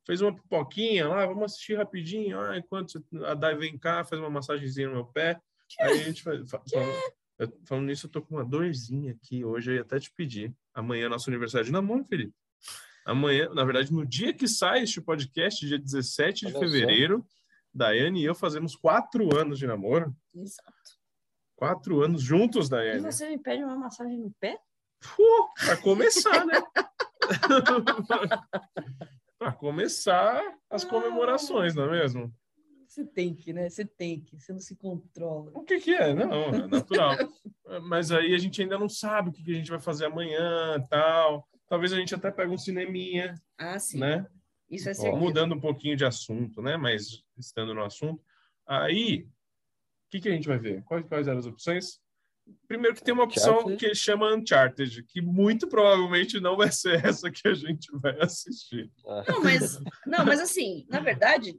[0.06, 2.38] fez uma pipoquinha lá, vamos assistir rapidinho.
[2.38, 5.40] Ah, enquanto a Dai vem cá, faz uma massagenzinha no meu pé.
[5.80, 6.40] Aí a gente faz.
[7.38, 9.42] Falando, falando nisso, eu tô com uma dorzinha aqui.
[9.44, 10.54] Hoje eu ia até te pedir.
[10.74, 12.32] Amanhã é nosso aniversário de namoro, Felipe.
[13.04, 17.26] Amanhã, na verdade, no dia que sai este podcast, dia 17 de Olha fevereiro.
[17.74, 20.14] Daiane e eu fazemos quatro anos de namoro.
[20.34, 20.72] Exato.
[21.56, 23.00] Quatro anos juntos, Daiane.
[23.00, 24.58] E você me pede uma massagem no pé?
[25.64, 26.62] Para começar, né?
[29.38, 32.32] para começar as comemorações, não é mesmo?
[32.86, 33.70] Você tem que, né?
[33.70, 35.50] Você tem que, você não se controla.
[35.54, 36.12] O que, que é?
[36.12, 37.16] Não, é natural.
[37.84, 40.78] Mas aí a gente ainda não sabe o que, que a gente vai fazer amanhã
[40.90, 41.48] tal.
[41.66, 43.34] Talvez a gente até pegue um cineminha.
[43.56, 43.98] Ah, sim.
[43.98, 44.26] Né?
[44.68, 45.18] Isso é certeza.
[45.18, 46.76] Mudando um pouquinho de assunto, né?
[46.76, 48.22] Mas estando no assunto.
[48.66, 50.82] Aí, o que, que a gente vai ver?
[50.84, 51.98] Quais, quais eram as opções?
[52.66, 53.76] Primeiro que tem uma opção Uncharted.
[53.76, 58.90] que chama Uncharted, que muito provavelmente não vai ser essa que a gente vai assistir.
[59.06, 59.24] Ah.
[59.28, 61.58] Não, mas, não, mas assim, na verdade,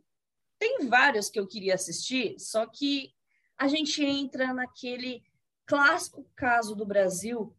[0.60, 3.12] tem vários que eu queria assistir, só que
[3.58, 5.24] a gente entra naquele
[5.66, 7.56] clássico caso do Brasil,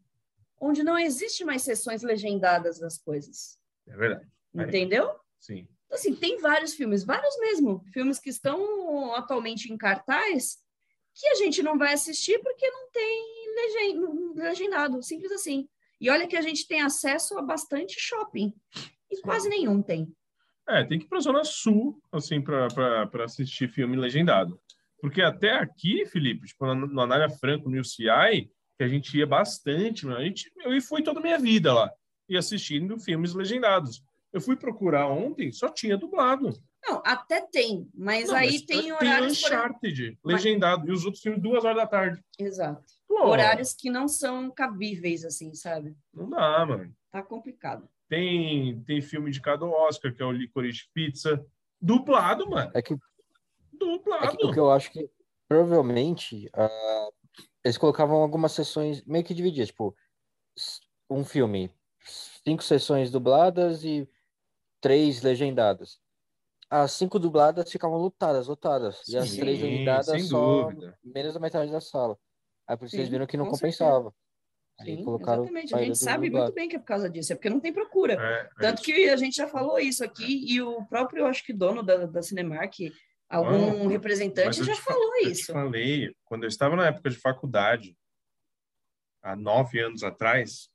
[0.60, 3.58] onde não existe mais sessões legendadas das coisas.
[3.86, 4.26] É verdade.
[4.54, 5.10] Entendeu?
[5.38, 5.68] Sim.
[5.86, 10.58] Então, assim, tem vários filmes, vários mesmo, filmes que estão atualmente em cartaz,
[11.14, 13.34] que a gente não vai assistir porque não tem
[14.34, 15.68] legendado, simples assim.
[16.00, 18.52] E olha que a gente tem acesso a bastante shopping,
[19.10, 20.12] e quase nenhum tem.
[20.68, 24.60] É, tem que ir para a Zona Sul, assim, para assistir filme legendado.
[25.00, 29.26] Porque até aqui, Felipe, tipo, na, na Anália Franco, no UCI, que a gente ia
[29.26, 31.90] bastante, a gente, eu fui toda a minha vida lá,
[32.28, 34.02] e assistindo filmes legendados.
[34.32, 36.50] Eu fui procurar ontem, só tinha dublado.
[36.86, 39.40] Não, até tem, mas não, aí mas tem horários.
[39.40, 40.32] Tem Uncharted, por...
[40.32, 40.90] legendado, mas...
[40.90, 42.22] e os outros filmes duas horas da tarde.
[42.38, 42.84] Exato.
[43.08, 43.28] Pô.
[43.28, 45.96] Horários que não são cabíveis, assim, sabe?
[46.12, 46.94] Não dá, mano.
[47.10, 47.88] Tá complicado.
[48.08, 51.44] Tem, tem filme indicado Oscar, que é o Licorice Pizza.
[51.80, 52.70] Dublado, mano.
[52.74, 52.96] É que.
[53.72, 54.26] Dublado.
[54.26, 55.08] É que, o que eu acho que
[55.48, 57.12] provavelmente uh,
[57.64, 59.96] eles colocavam algumas sessões meio que divididas, tipo,
[61.08, 61.70] um filme,
[62.44, 64.08] cinco sessões dubladas e
[64.80, 65.98] três legendadas.
[66.76, 69.00] As cinco dubladas ficavam lotadas, lotadas.
[69.04, 70.98] Sim, e as três legendadas só dúvida.
[71.04, 72.18] menos da metade da sala.
[72.66, 74.12] Aí por vocês viram que não compensava.
[74.82, 75.72] Sim, exatamente.
[75.72, 78.14] A gente sabe muito bem que é por causa disso, é porque não tem procura.
[78.14, 78.84] É, é Tanto isso.
[78.86, 82.22] que a gente já falou isso aqui, e o próprio, acho que dono da, da
[82.22, 82.74] Cinemark,
[83.28, 85.52] algum representante já falou eu isso.
[85.52, 87.96] Eu falei, quando eu estava na época de faculdade,
[89.22, 90.68] há nove anos atrás,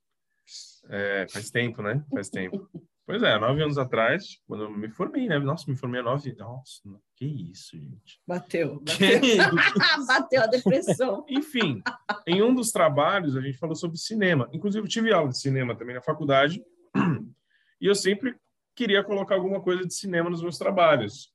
[0.90, 2.02] é, faz tempo, né?
[2.10, 2.70] Faz tempo.
[3.10, 5.40] Pois é, nove anos atrás, quando eu me formei, né?
[5.40, 6.32] Nossa, me formei a nove.
[6.38, 6.80] Nossa,
[7.16, 8.22] que isso, gente.
[8.28, 8.80] Bateu.
[8.82, 9.10] Bateu,
[10.06, 11.26] bateu a depressão.
[11.28, 11.82] Enfim,
[12.28, 14.48] em um dos trabalhos a gente falou sobre cinema.
[14.54, 16.64] Inclusive, tive aula de cinema também na faculdade.
[17.82, 18.36] E eu sempre
[18.76, 21.34] queria colocar alguma coisa de cinema nos meus trabalhos.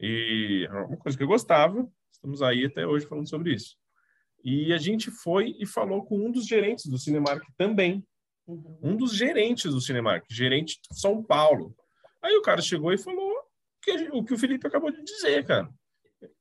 [0.00, 1.88] E é uma coisa que eu gostava.
[2.12, 3.76] Estamos aí até hoje falando sobre isso.
[4.44, 8.04] E a gente foi e falou com um dos gerentes do Cinemark também,
[8.46, 8.78] Uhum.
[8.82, 11.74] Um dos gerentes do Cinemark, gerente de São Paulo.
[12.22, 13.32] Aí o cara chegou e falou
[13.82, 15.68] que gente, o que o Felipe acabou de dizer, cara.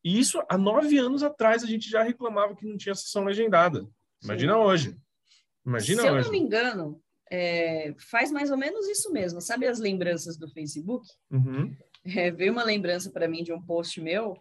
[0.03, 3.87] E isso há nove anos atrás a gente já reclamava que não tinha sessão legendada.
[4.23, 4.59] Imagina Sim.
[4.59, 4.97] hoje.
[5.65, 6.19] Imagina Se hoje.
[6.19, 7.01] eu não me engano,
[7.31, 9.41] é, faz mais ou menos isso mesmo.
[9.41, 11.05] Sabe as lembranças do Facebook?
[11.31, 11.75] Uhum.
[12.05, 14.37] É, veio uma lembrança para mim de um post meu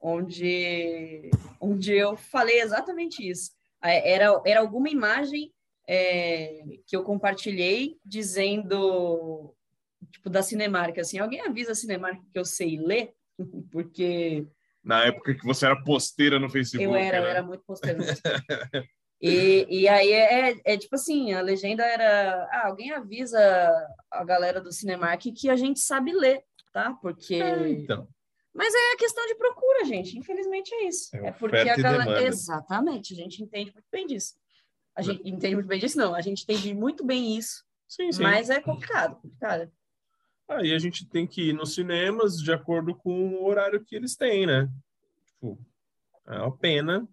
[0.00, 3.52] onde, onde eu falei exatamente isso.
[3.82, 5.52] É, era, era alguma imagem
[5.88, 9.54] é, que eu compartilhei dizendo,
[10.10, 13.12] tipo, da Cinemark, assim, alguém avisa a Cinemark que eu sei ler?
[13.70, 14.46] Porque...
[14.82, 16.82] Na época que você era posteira no Facebook.
[16.82, 17.26] Eu era, né?
[17.26, 18.42] eu era muito posteira no Facebook.
[19.24, 23.38] E, e aí é, é, tipo assim, a legenda era, ah, alguém avisa
[24.10, 26.92] a galera do Cinemark que a gente sabe ler, tá?
[27.00, 27.36] Porque...
[27.36, 28.08] É, então.
[28.52, 30.18] Mas é a questão de procura, gente.
[30.18, 31.16] Infelizmente é isso.
[31.16, 32.20] É, é porque a galera...
[32.24, 34.34] Exatamente, a gente entende muito bem disso.
[34.94, 36.14] A gente entende muito bem disso, não.
[36.14, 37.64] A gente entende muito bem isso.
[37.88, 38.22] Sim, sim.
[38.22, 39.70] Mas é complicado, complicado.
[40.48, 44.16] Aí a gente tem que ir nos cinemas de acordo com o horário que eles
[44.16, 44.68] têm, né?
[45.26, 45.58] Tipo,
[46.26, 47.08] é uma pena.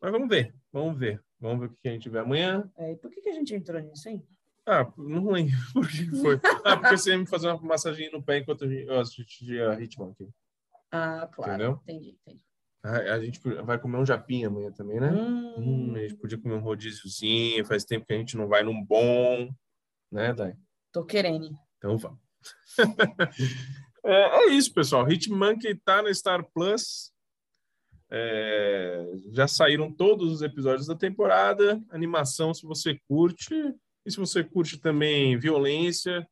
[0.00, 1.22] Mas vamos ver, vamos ver.
[1.38, 2.70] Vamos ver o que a gente vê amanhã.
[2.76, 4.26] É, e por que, que a gente entrou nisso, hein?
[4.66, 6.40] Ah, não lembro por que foi.
[6.64, 9.88] Ah, porque você ia me fazer uma massagem no pé enquanto eu assistia aqui.
[10.92, 11.52] Ah, claro.
[11.52, 11.80] Entendeu?
[11.82, 12.49] Entendi, entendi.
[12.82, 15.10] A, a, gente vai comer um japinha amanhã também, né?
[15.10, 15.54] Hum.
[15.58, 17.64] Hum, a gente podia comer um rodíziozinho.
[17.64, 19.50] Faz tempo que a gente não vai num bom,
[20.10, 20.56] né, Dai?
[20.92, 21.50] Tô querendo.
[21.76, 22.18] Então vamos.
[24.04, 25.10] é, é, isso, pessoal.
[25.10, 27.12] Hitmonkey tá na Star Plus.
[28.12, 31.80] É, já saíram todos os episódios da temporada.
[31.90, 33.54] Animação, se você curte.
[34.06, 36.26] E se você curte também violência,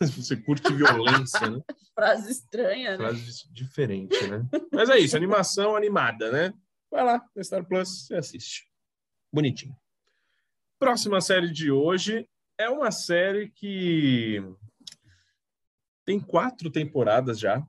[0.16, 1.60] Você curte violência, né?
[1.94, 2.96] Frase estranha, né?
[2.96, 4.48] Frase diferente, né?
[4.72, 6.54] Mas é isso, animação animada, né?
[6.90, 8.70] Vai lá, no Star Plus, você assiste.
[9.32, 9.76] Bonitinho.
[10.78, 14.40] Próxima série de hoje é uma série que
[16.04, 17.66] tem quatro temporadas já.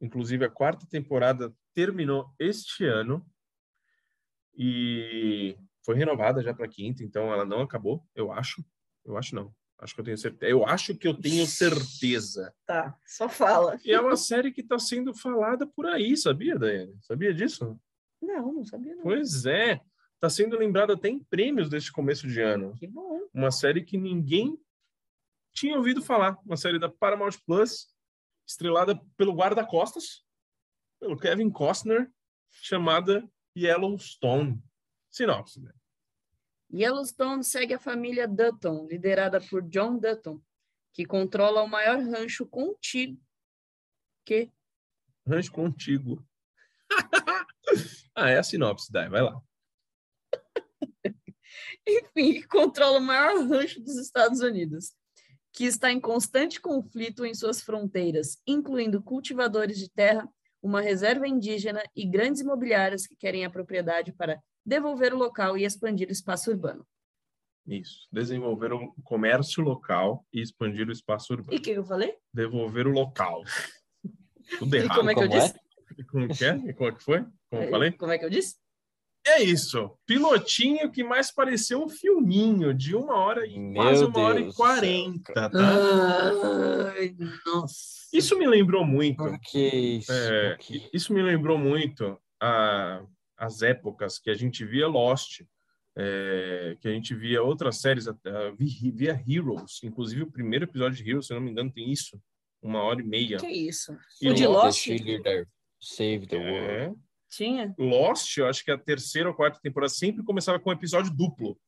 [0.00, 3.26] Inclusive, a quarta temporada terminou este ano
[4.56, 8.64] e foi renovada já para quinta, então ela não acabou, eu acho.
[9.04, 9.52] Eu acho não.
[9.82, 10.52] Acho que eu tenho certeza.
[10.52, 12.54] Eu acho que eu tenho certeza.
[12.64, 13.76] Tá, só fala.
[13.84, 16.96] E é uma série que está sendo falada por aí, sabia, Daiane?
[17.02, 17.76] Sabia disso?
[18.22, 19.02] Não, não sabia não.
[19.02, 19.80] Pois é.
[20.14, 22.76] Está sendo lembrada até em prêmios deste começo de ano.
[22.78, 23.22] Que bom.
[23.34, 24.56] Uma série que ninguém
[25.52, 26.38] tinha ouvido falar.
[26.46, 27.88] Uma série da Paramount Plus,
[28.46, 30.24] estrelada pelo guarda-costas,
[31.00, 32.08] pelo Kevin Costner,
[32.52, 33.28] chamada
[33.58, 34.62] Yellowstone.
[35.10, 35.72] Sinopse, né?
[36.72, 40.40] Yellowstone segue a família Dutton, liderada por John Dutton,
[40.94, 43.20] que controla o maior rancho contigo.
[44.24, 44.50] Que?
[45.26, 46.26] Rancho contigo.
[48.14, 49.38] ah, é a sinopse, Dai, vai lá.
[51.86, 54.94] Enfim, que controla o maior rancho dos Estados Unidos,
[55.52, 60.26] que está em constante conflito em suas fronteiras, incluindo cultivadores de terra,
[60.62, 65.64] uma reserva indígena e grandes imobiliárias que querem a propriedade para devolver o local e
[65.64, 66.86] expandir o espaço urbano.
[67.66, 68.08] Isso.
[68.10, 71.54] Desenvolver o comércio local e expandir o espaço urbano.
[71.54, 72.14] E o que eu falei?
[72.34, 73.42] Devolver o local.
[74.58, 74.96] Tudo E errado.
[74.98, 75.40] como é que eu Como é?
[75.46, 75.60] disse?
[76.10, 76.56] Como que é?
[76.56, 77.24] E Como é que foi?
[77.50, 77.92] Como eu falei?
[77.92, 78.56] Como é que eu disse?
[79.24, 79.96] É isso.
[80.04, 84.42] Pilotinho que mais pareceu um filminho de uma hora e Meu quase uma hora e
[84.42, 85.50] Deus do céu, quarenta, tá?
[86.96, 87.14] Ai,
[87.46, 88.08] nossa.
[88.12, 89.18] Isso me lembrou muito.
[89.18, 89.58] Por que
[89.98, 90.12] isso?
[90.12, 90.90] É, Por que?
[90.92, 93.04] isso me lembrou muito a,
[93.42, 95.42] as épocas que a gente via Lost,
[95.96, 98.06] é, que a gente via outras séries,
[98.56, 101.90] vi- via Heroes, inclusive o primeiro episódio de Heroes, se eu não me engano, tem
[101.90, 102.20] isso,
[102.62, 103.38] uma hora e meia.
[103.38, 103.96] Que isso?
[104.20, 104.86] E o de Lost,
[105.80, 106.70] Save the world.
[106.70, 106.92] É.
[107.28, 107.74] tinha?
[107.76, 111.58] Lost, eu acho que a terceira ou quarta temporada sempre começava com um episódio duplo,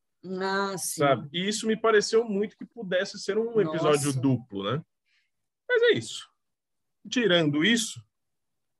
[0.40, 1.00] Ah, sim.
[1.00, 1.28] sabe?
[1.32, 4.20] E isso me pareceu muito que pudesse ser um episódio Nossa.
[4.20, 4.80] duplo, né?
[5.68, 6.28] Mas é isso.
[7.10, 8.00] Tirando isso,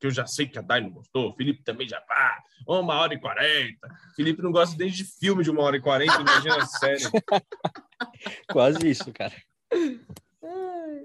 [0.04, 3.00] que eu já sei que a Dai não gostou, o Felipe também já pá, uma
[3.00, 3.88] hora e quarenta.
[4.14, 7.04] Felipe não gosta desde de filme de uma hora e quarenta, imagina a série.
[8.52, 9.34] Quase isso, cara.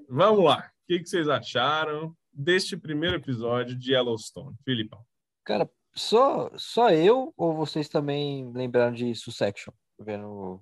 [0.09, 0.69] Vamos lá.
[0.83, 4.57] O que, que vocês acharam deste primeiro episódio de Yellowstone?
[4.65, 5.01] Filipão.
[5.45, 10.61] Cara, só, só eu ou vocês também lembraram de Succession, vendo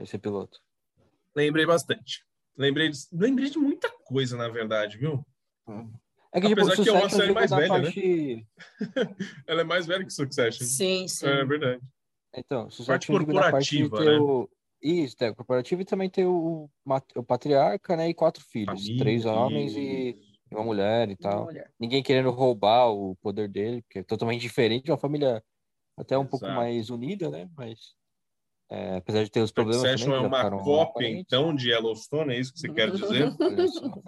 [0.00, 0.60] esse piloto?
[1.36, 2.24] Lembrei bastante.
[2.56, 5.24] Lembrei de, lembrei de muita coisa, na verdade, viu?
[6.36, 7.82] É que, Apesar tipo, que é uma Succession série fica mais velha, né?
[7.82, 8.46] parte...
[9.46, 10.66] Ela é mais velha que Succession.
[10.66, 11.26] Sim, sim.
[11.26, 11.80] É verdade.
[12.36, 14.18] Então, Parte parte corporativa, ter né?
[14.18, 14.48] o...
[14.82, 16.68] Isso, é, corporativo e também ter o,
[17.16, 18.82] o patriarca, né, e quatro filhos.
[18.82, 20.14] Família, Três homens e
[20.50, 21.44] e uma mulher e tal.
[21.44, 21.70] mulher.
[21.78, 25.42] Ninguém querendo roubar o poder dele, porque é totalmente diferente de uma família
[25.96, 26.60] até um pouco Exato.
[26.60, 27.48] mais unida, né?
[27.56, 27.94] Mas
[28.70, 32.38] é, apesar de ter os problemas Succession também, é uma cópia, então, de Yellowstone, é
[32.40, 33.30] isso que você quer dizer?
[33.72, 34.02] Só.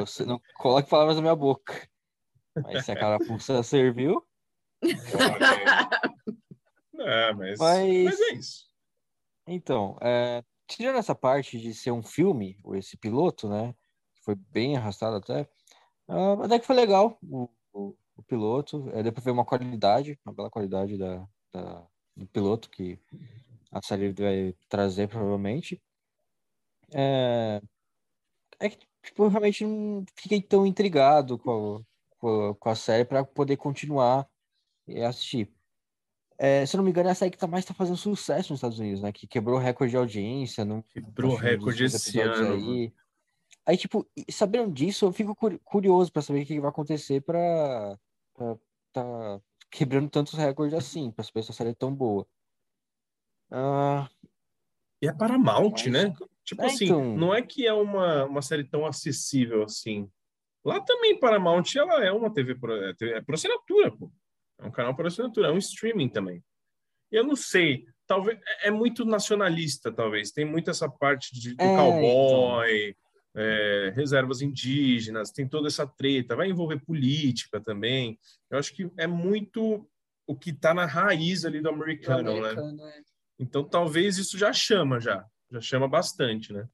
[0.00, 1.88] Você não coloque palavras na minha boca.
[2.54, 4.22] Mas se a carapuça serviu,
[6.98, 8.66] é, mas, Mas- mas é isso.
[9.46, 13.74] então, é, tirando essa parte de ser um filme, ou esse piloto, né?
[14.14, 15.48] Que foi bem arrastado até,
[16.08, 18.88] ah, até que foi legal o, o, o piloto.
[18.92, 22.98] É, deu pra ver uma qualidade, uma bela qualidade da, da- do piloto que
[23.72, 25.82] a série vai trazer, provavelmente.
[26.94, 27.60] É,
[28.60, 31.82] é que, tipo, eu realmente não fiquei tão intrigado com
[32.20, 34.28] a, com a, série para poder continuar
[34.86, 35.50] e assistir.
[36.38, 38.52] É, se eu não me engano, é a série que tá mais tá fazendo sucesso
[38.52, 39.10] nos Estados Unidos, né?
[39.10, 40.64] Que quebrou recorde de audiência.
[40.64, 42.54] No, Quebrou recorde esse ano.
[42.54, 42.92] Aí.
[43.64, 47.98] aí, tipo, sabendo disso, eu fico curi- curioso para saber o que vai acontecer pra
[48.92, 52.26] tá quebrando tantos recordes assim, pra saber se a série é tão boa.
[53.52, 54.08] Ah,
[55.02, 56.14] E é Paramount, Mas- né?
[56.44, 57.16] Tipo É, assim, então.
[57.16, 60.08] não é que é uma, uma série tão acessível assim.
[60.64, 64.10] Lá também, Paramount, ela é uma TV por, é, TV é por assinatura, pô.
[64.60, 66.42] É um canal por assinatura, é um streaming também.
[67.12, 70.30] E eu não sei, talvez é é muito nacionalista, talvez.
[70.32, 72.96] Tem muito essa parte de, do É, cowboy,
[73.36, 76.36] é, reservas indígenas, tem toda essa treta.
[76.36, 78.18] Vai envolver política também.
[78.50, 79.88] Eu acho que é muito
[80.26, 82.50] o que está na raiz ali do Do americano, né?
[82.50, 83.02] americano, é.
[83.42, 86.66] Então talvez isso já chama já, já chama bastante, né?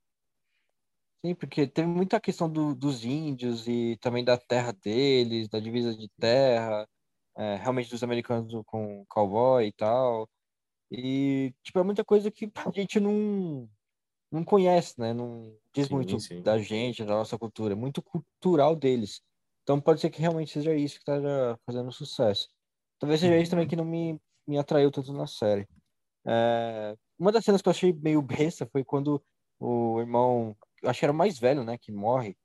[1.25, 5.95] sim, porque teve muita questão do- dos índios e também da terra deles, da divisa
[5.97, 6.87] de terra,
[7.37, 10.29] é, realmente dos americanos com cowboy e tal.
[10.91, 13.69] E, tipo, é muita coisa que a gente não,
[14.33, 15.13] não conhece, né?
[15.15, 16.43] Não diz Sim, muito sim.
[16.43, 19.23] da gente, da nossa cultura, é muito cultural deles.
[19.65, 22.49] Então pode ser que realmente seja isso que esteja fazendo sucesso.
[22.99, 25.67] Talvez seja isso também que não me, me atraiu tanto na série.
[26.29, 29.23] É, uma das cenas que eu achei meio besta foi quando
[29.59, 32.37] o irmão, acho que era o mais velho, né, que morre.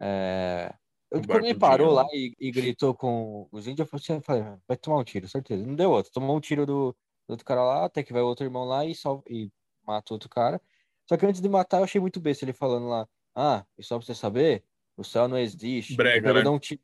[0.00, 0.72] É,
[1.10, 4.58] eu- quando ele parou lá e, e gritou com os índios, eu falei, falei, "Ah,
[4.68, 5.64] vai tomar um tiro, certeza.
[5.66, 6.12] Não deu outro.
[6.12, 6.92] Tomou um tiro do,
[7.26, 8.92] do outro cara lá, até que vai o outro irmão lá e,
[9.28, 9.50] e
[9.86, 10.60] mata o outro cara.
[11.08, 13.96] Só que antes de matar, eu achei muito besta ele falando lá, ah, e só
[13.98, 14.62] pra você saber,
[14.96, 15.96] o céu não existe.
[15.96, 16.48] Brega, né?
[16.48, 16.80] um tiro.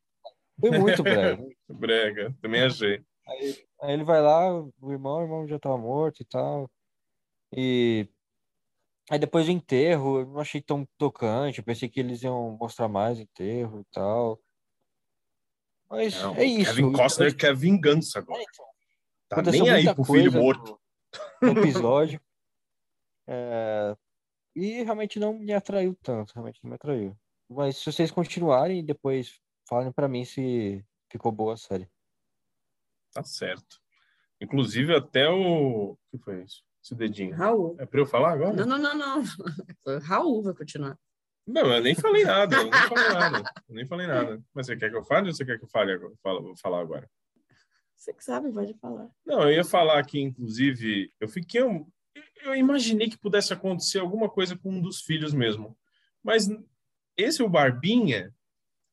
[0.58, 1.44] Foi muito brega.
[1.68, 3.02] Brega, também achei.
[3.26, 6.70] Aí, aí ele vai lá, o irmão, o irmão já tava morto e tal.
[7.56, 8.08] E
[9.10, 11.58] aí depois do enterro, eu não achei tão tocante.
[11.58, 14.40] Eu pensei que eles iam mostrar mais enterro e tal.
[15.90, 16.74] Mas Não, é isso.
[16.74, 18.42] Kevin Costner quer vingança É, agora.
[18.42, 20.78] então, Tá nem aí pro filho morto.
[21.42, 22.20] no, no episódio.
[23.26, 23.96] É,
[24.56, 27.16] e realmente não me atraiu tanto, realmente não me atraiu.
[27.48, 31.88] Mas se vocês continuarem, depois falem pra mim se ficou boa a série.
[33.12, 33.78] Tá certo.
[34.40, 35.92] Inclusive, até o.
[36.12, 36.62] O que foi isso?
[36.82, 37.34] Esse dedinho.
[37.34, 37.76] Raul.
[37.78, 38.52] É pra eu falar agora?
[38.54, 39.24] Não, não, não, não.
[40.02, 40.96] Raul vai continuar.
[41.46, 42.56] Não, eu nem falei nada.
[42.56, 43.52] Eu nem falei nada.
[43.68, 44.42] Eu nem falei nada.
[44.54, 46.14] Mas você quer que eu fale ou você quer que eu fale agora?
[46.22, 47.10] Fala- vou falar agora.
[47.96, 49.08] Você que sabe, pode falar.
[49.26, 51.62] Não, eu ia falar aqui, inclusive, eu fiquei.
[51.64, 51.86] um-
[52.44, 55.76] Eu imaginei que pudesse acontecer alguma coisa com um dos filhos mesmo.
[56.22, 56.48] Mas
[57.16, 58.32] esse, o Barbinha,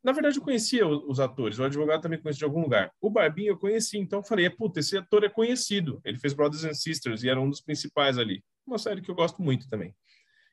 [0.06, 1.58] na verdade, eu conhecia os atores.
[1.58, 2.92] O advogado também conhecia de algum lugar.
[3.02, 6.00] O Barbinha eu conheci, então eu falei, puta, esse ator é conhecido.
[6.06, 8.44] Ele fez Brothers and Sisters e era um dos principais ali.
[8.68, 9.96] Uma série que eu gosto muito também.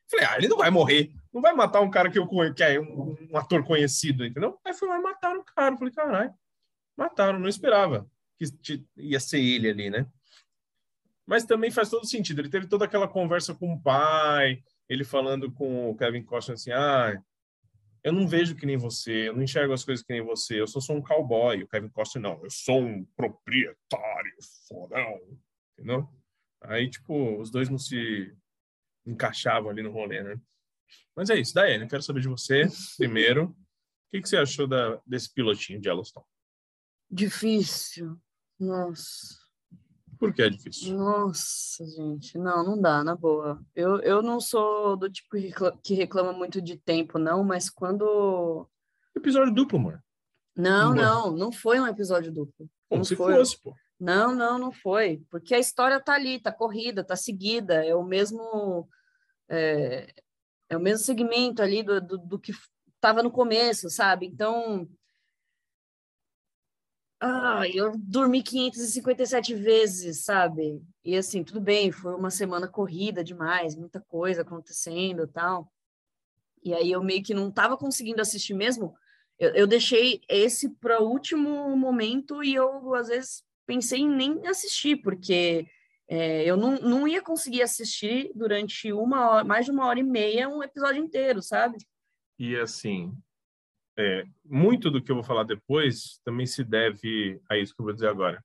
[0.09, 1.13] Falei, ah, ele não vai morrer.
[1.31, 4.59] Não vai matar um cara que, eu, conhe- que é um, um ator conhecido, entendeu?
[4.65, 5.77] Aí foi lá mataram o cara.
[5.77, 6.33] Falei, caralho,
[6.97, 10.07] mataram, não esperava que ia ser ele ali, né?
[11.27, 12.41] Mas também faz todo sentido.
[12.41, 16.71] Ele teve toda aquela conversa com o pai, ele falando com o Kevin Costner assim,
[16.71, 17.21] ah,
[18.03, 20.67] eu não vejo que nem você, eu não enxergo as coisas que nem você, eu
[20.67, 21.63] sou só um cowboy.
[21.63, 24.33] O Kevin Costner, não, eu sou um proprietário
[24.67, 25.19] fodão,
[25.77, 26.09] entendeu?
[26.61, 28.35] Aí, tipo, os dois não se
[29.05, 30.39] encaixavam ali no rolê, né?
[31.15, 33.55] Mas é isso, Daiane, eu quero saber de você, primeiro, o
[34.11, 36.25] que, que você achou da, desse pilotinho de Yellowstone?
[37.09, 38.19] Difícil.
[38.59, 39.42] Nossa.
[40.19, 40.95] Por que é difícil?
[40.97, 42.37] Nossa, gente.
[42.37, 43.61] Não, não dá, na boa.
[43.75, 47.69] Eu, eu não sou do tipo que recla- que reclama muito de tempo, não, mas
[47.69, 48.67] quando.
[49.15, 50.01] Episódio duplo, mano.
[50.55, 52.69] Não, não, não foi um episódio duplo.
[52.87, 53.33] Como Não se foi.
[53.33, 53.73] fosse, pô.
[53.99, 55.23] Não, não, não foi.
[55.31, 57.85] Porque a história tá ali, tá corrida, tá seguida.
[57.85, 58.87] É o mesmo.
[59.49, 60.13] É,
[60.69, 62.51] é o mesmo segmento ali do, do, do que
[62.95, 64.25] estava no começo, sabe?
[64.27, 64.87] Então.
[67.25, 70.83] Ah, eu dormi 557 vezes, sabe?
[71.05, 75.71] E assim, tudo bem, foi uma semana corrida demais, muita coisa acontecendo tal.
[76.61, 78.93] E aí eu meio que não estava conseguindo assistir mesmo.
[79.39, 84.45] Eu, eu deixei esse para o último momento e eu, às vezes, pensei em nem
[84.45, 85.65] assistir, porque
[86.09, 90.03] é, eu não, não ia conseguir assistir durante uma hora, mais de uma hora e
[90.03, 91.77] meia um episódio inteiro, sabe?
[92.37, 93.13] E assim,
[93.97, 97.85] é, muito do que eu vou falar depois também se deve a isso que eu
[97.85, 98.43] vou dizer agora.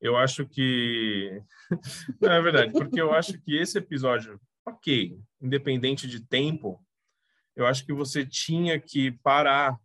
[0.00, 1.42] Eu acho que.
[2.20, 6.82] Não é verdade, porque eu acho que esse episódio, ok, independente de tempo,
[7.54, 9.78] eu acho que você tinha que parar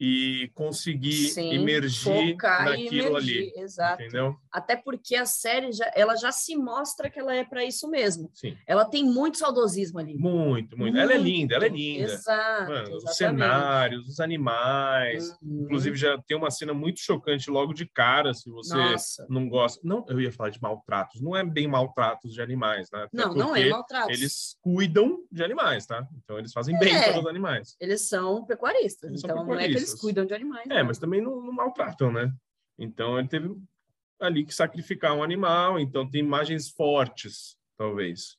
[0.00, 3.52] e conseguir Sim, emergir naquilo emergir, ali.
[3.56, 4.02] Exato.
[4.02, 4.34] Entendeu?
[4.50, 8.30] Até porque a série já, ela já se mostra que ela é para isso mesmo.
[8.32, 8.56] Sim.
[8.66, 10.16] Ela tem muito saudosismo ali.
[10.16, 10.96] Muito, muito.
[10.96, 11.28] Ela é Muito.
[11.28, 12.12] linda, ela é linda.
[12.12, 12.70] Exato.
[12.70, 15.28] Mano, os cenários, os animais.
[15.42, 15.64] Uhum.
[15.64, 19.26] Inclusive, já tem uma cena muito chocante logo de cara, se você Nossa.
[19.28, 19.80] não gosta.
[19.84, 21.20] Não, eu ia falar de maltratos.
[21.20, 23.02] Não é bem maltratos de animais, né?
[23.02, 24.10] Até Não, não é porque maltrato.
[24.10, 26.06] Eles cuidam de animais, tá?
[26.24, 27.10] Então, eles fazem bem É.
[27.12, 27.76] para os animais.
[27.78, 30.00] Eles são pecuaristas, Eles são então não é que eles pecuaristas.
[30.00, 30.68] cuidam de animais.
[30.70, 30.86] É, não.
[30.86, 32.32] mas também não, não maltratam, né?
[32.78, 33.54] Então, ele teve
[34.20, 35.78] ali que sacrificar um animal.
[35.78, 38.36] Então, tem imagens fortes, talvez.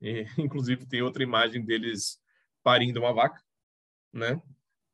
[0.00, 2.18] E, inclusive, tem outra imagem deles
[2.62, 3.42] parindo uma vaca,
[4.12, 4.40] né?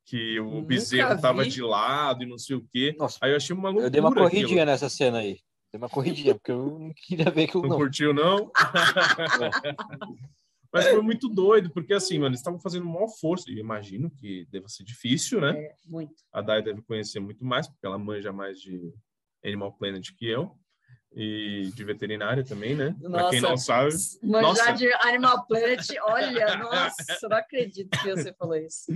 [0.05, 1.49] Que o Nunca bezerro tava vi.
[1.49, 2.95] de lado e não sei o quê.
[2.97, 4.65] Nossa, Aí eu achei uma loucura eu dei uma corridinha aquilo.
[4.65, 5.39] nessa cena aí.
[5.73, 7.77] Dei uma corridinha, porque eu não queria ver aquilo Não não.
[7.77, 8.51] curtiu, não?
[10.71, 13.49] Mas foi muito doido, porque assim, mano, eles estavam fazendo maior força.
[13.49, 15.57] E eu imagino que deva ser difícil, né?
[15.57, 16.13] É, muito.
[16.31, 18.93] A Dai deve conhecer muito mais, porque ela manja mais de
[19.43, 20.51] Animal Planet que eu.
[21.17, 22.93] E de veterinária também, né?
[23.09, 23.95] Pra quem não Nossa, sabe.
[24.21, 24.71] Manjar Nossa.
[24.73, 28.91] de Animal Planet, olha, nossa, não acredito que você falou isso.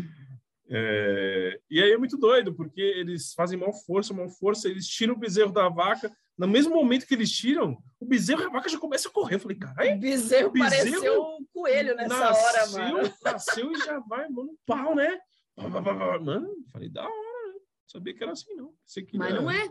[0.72, 5.16] É, e aí é muito doido, porque eles fazem mal força, mal força, eles tiram
[5.16, 6.16] o bezerro da vaca.
[6.38, 9.36] No mesmo momento que eles tiram, o bezerro e a vaca já começam a correr.
[9.36, 13.14] Eu falei, caralho, O bezerro, pareceu um coelho nessa hora, mano.
[13.24, 15.20] Nasceu e já vai, mano, pau, né?
[15.58, 17.54] Mano, falei, da hora, né?
[17.54, 18.74] Não sabia que era assim, não.
[18.94, 19.70] Que Mas não é.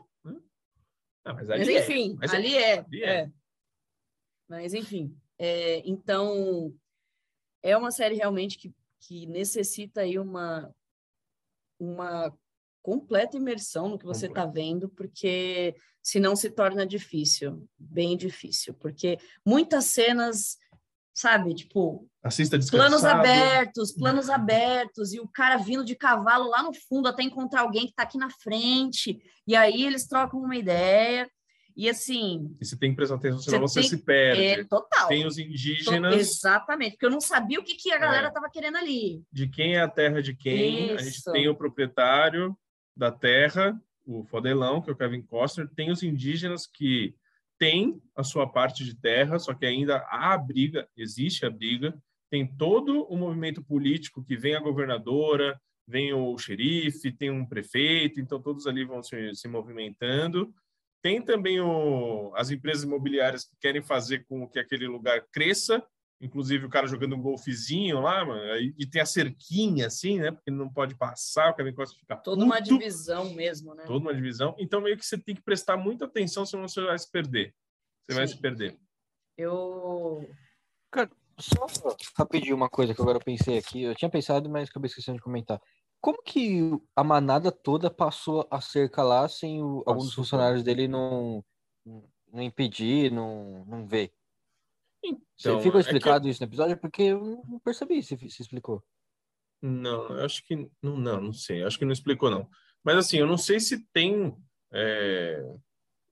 [1.25, 1.81] Ah, mas Mas é.
[1.81, 2.79] enfim, Mas ali é.
[2.79, 3.21] ali é.
[3.21, 3.31] é.
[4.49, 6.75] Mas enfim, é, então
[7.63, 10.75] é uma série realmente que, que necessita aí uma
[11.79, 12.33] uma
[12.83, 19.19] completa imersão no que você está vendo, porque senão se torna difícil, bem difícil, porque
[19.45, 20.57] muitas cenas,
[21.13, 22.89] sabe, tipo, Assista descansado.
[22.89, 27.63] planos abertos, planos abertos, e o cara vindo de cavalo lá no fundo até encontrar
[27.63, 31.31] alguém que está aqui na frente, e aí eles trocam uma ideia,
[31.79, 34.43] e assim, E você tem que prestar atenção, senão Você você, tem- se perde.
[34.43, 35.09] é total.
[35.09, 38.29] Tem os To- indígenas, Exatamente, porque eu não sabia o que, que a galera É.
[38.29, 39.23] estava querendo ali.
[39.33, 40.91] de quem é a terra de quem.
[40.91, 41.31] A gente Isso.
[41.33, 42.55] tem o proprietário
[42.97, 45.69] da terra, o Fodelão, que é o Kevin Costner.
[45.77, 47.15] Tem os indígenas que
[47.59, 51.97] têm a sua parte de terra, só que ainda há a briga, existe a briga.
[52.31, 58.21] Tem todo o movimento político que vem a governadora, vem o xerife, tem um prefeito,
[58.21, 60.53] então todos ali vão se, se movimentando.
[61.03, 65.85] Tem também o, as empresas imobiliárias que querem fazer com que aquele lugar cresça,
[66.21, 68.43] inclusive o cara jogando um golfezinho lá, mano,
[68.77, 70.33] e tem a cerquinha assim, né?
[70.33, 73.85] Porque ele não pode passar, o Kevin Costner fica Toda uma divisão mesmo, né?
[73.87, 74.57] toda uma divisão.
[74.59, 77.55] Então meio que você tem que prestar muita atenção, senão você vai se perder.
[78.09, 78.35] Você vai Sim.
[78.35, 78.79] se perder.
[79.37, 80.29] Eu.
[81.39, 81.67] Só
[82.17, 83.83] rapidinho uma coisa que agora eu pensei aqui.
[83.83, 85.61] Eu tinha pensado, mas acabei esquecendo de comentar.
[86.01, 86.61] Como que
[86.95, 91.45] a manada toda passou a cerca lá sem o- alguns dos funcionários dele não,
[92.33, 94.13] não impedir, não, não ver?
[95.05, 96.77] Então, Ficou é que- explicado isso no episódio?
[96.77, 98.83] Porque eu não percebi se, se explicou.
[99.61, 101.65] Não, eu acho que não, não, não sei.
[101.65, 102.49] Acho que não explicou não.
[102.85, 104.37] Mas assim, eu não sei se tem
[104.73, 105.43] é,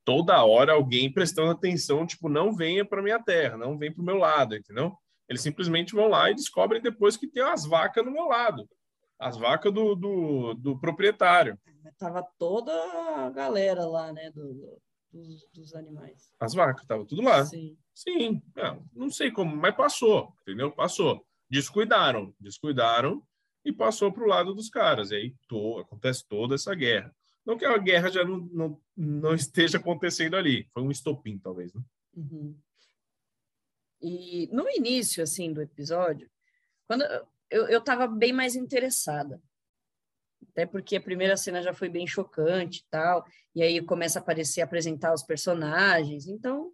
[0.04, 4.04] toda hora alguém prestando atenção, tipo, não venha para minha terra, não vem para o
[4.04, 4.96] meu lado, entendeu?
[5.28, 8.68] Eles simplesmente vão lá e descobrem depois que tem as vacas no meu lado,
[9.18, 11.58] as vacas do, do, do proprietário,
[11.98, 12.72] Tava toda
[13.24, 14.30] a galera lá, né?
[14.32, 16.30] do- do- dos, dos animais.
[16.38, 17.44] as vacas, tava tudo lá.
[17.46, 17.78] Sim.
[17.94, 20.70] Sim, não, não sei como, mas passou, entendeu?
[20.72, 21.24] Passou.
[21.48, 23.22] Descuidaram, descuidaram
[23.64, 25.10] e passou para o lado dos caras.
[25.10, 27.14] E aí to- acontece toda essa guerra.
[27.46, 31.72] Não que a guerra já não, não, não esteja acontecendo ali, foi um estopim, talvez.
[31.72, 31.80] Né?
[32.16, 32.58] Uhum.
[34.02, 36.28] E no início, assim, do episódio,
[36.86, 37.04] quando
[37.50, 39.40] eu, eu tava bem mais interessada.
[40.50, 43.24] Até porque a primeira cena já foi bem chocante e tal,
[43.54, 46.72] e aí começa a aparecer, apresentar os personagens, então...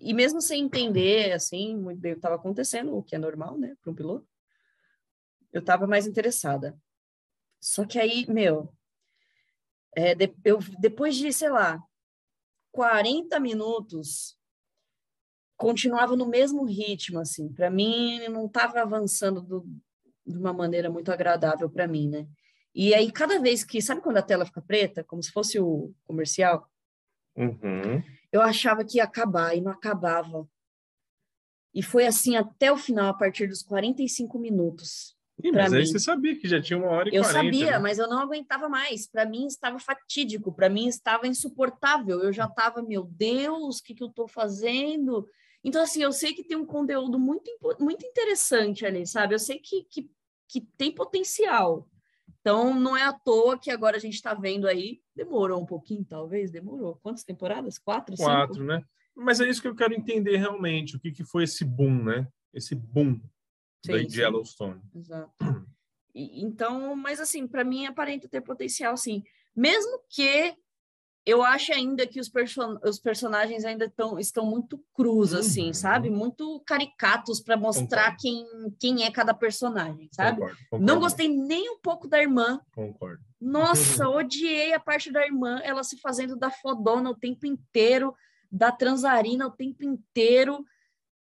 [0.00, 3.58] E mesmo sem entender, assim, muito bem o que estava acontecendo, o que é normal,
[3.58, 4.26] né, para um piloto,
[5.52, 6.78] eu tava mais interessada.
[7.60, 8.74] Só que aí, meu,
[9.94, 11.78] é, de- eu, depois de, sei lá,
[12.72, 14.38] 40 minutos,
[15.56, 17.52] continuava no mesmo ritmo, assim.
[17.52, 19.66] Para mim, não estava avançando do-
[20.30, 22.26] de uma maneira muito agradável para mim, né?
[22.74, 23.82] E aí, cada vez que...
[23.82, 25.02] Sabe quando a tela fica preta?
[25.04, 26.68] Como se fosse o comercial?
[27.36, 28.02] Uhum.
[28.32, 30.48] Eu achava que ia acabar e não acabava.
[31.74, 35.16] E foi assim até o final, a partir dos 45 minutos.
[35.42, 35.86] Ih, mas aí mim.
[35.86, 37.44] você sabia que já tinha uma hora e Eu quarenta.
[37.44, 37.78] sabia, né?
[37.78, 39.06] mas eu não aguentava mais.
[39.06, 42.20] Para mim estava fatídico, para mim estava insuportável.
[42.20, 45.26] Eu já estava, meu Deus, o que, que eu estou fazendo?
[45.62, 49.34] Então, assim, eu sei que tem um conteúdo muito, muito interessante ali, sabe?
[49.34, 50.10] Eu sei que, que,
[50.50, 51.88] que tem potencial.
[52.40, 55.00] Então, não é à toa que agora a gente está vendo aí.
[55.14, 56.96] Demorou um pouquinho, talvez, demorou.
[56.96, 57.78] Quantas temporadas?
[57.78, 58.66] Quatro, Quatro, cinco?
[58.66, 58.82] né?
[59.14, 62.26] Mas é isso que eu quero entender realmente, o que, que foi esse boom, né?
[62.52, 63.20] Esse boom
[63.86, 64.20] da Sim, de sim.
[64.20, 64.80] Yellowstone.
[64.94, 65.32] Exato.
[66.14, 69.22] E- então, mas assim, para mim aparenta ter potencial, sim.
[69.54, 70.56] Mesmo que
[71.26, 75.74] eu ache ainda que os, person os personagens ainda tão, estão muito crus, assim, Uhum.
[75.74, 76.10] sabe?
[76.10, 78.46] Muito caricatos para mostrar quem,
[78.78, 80.38] quem é cada personagem, sabe?
[80.40, 82.60] Concordo, concordo, Não gostei nem um pouco da irmã.
[82.74, 83.22] Concordo.
[83.40, 88.14] Nossa, odiei a parte da irmã, ela se fazendo da fodona o tempo inteiro,
[88.50, 90.64] da transarina o tempo inteiro.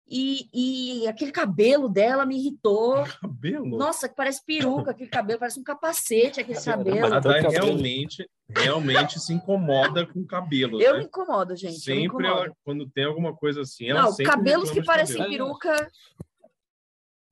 [0.07, 3.03] E, e aquele cabelo dela me irritou.
[3.21, 3.77] Cabelo?
[3.77, 7.07] Nossa, que parece peruca, aquele cabelo, parece um capacete, aquele A cabelo.
[7.07, 7.49] O cabelo.
[7.49, 10.99] realmente, realmente se incomoda com cabelo, Eu né?
[10.99, 11.79] me incomodo, gente.
[11.79, 12.27] sempre incomodo.
[12.27, 15.31] ela, quando tem alguma coisa assim, ela Não, sempre cabelos que parecem cabelo.
[15.59, 15.91] peruca.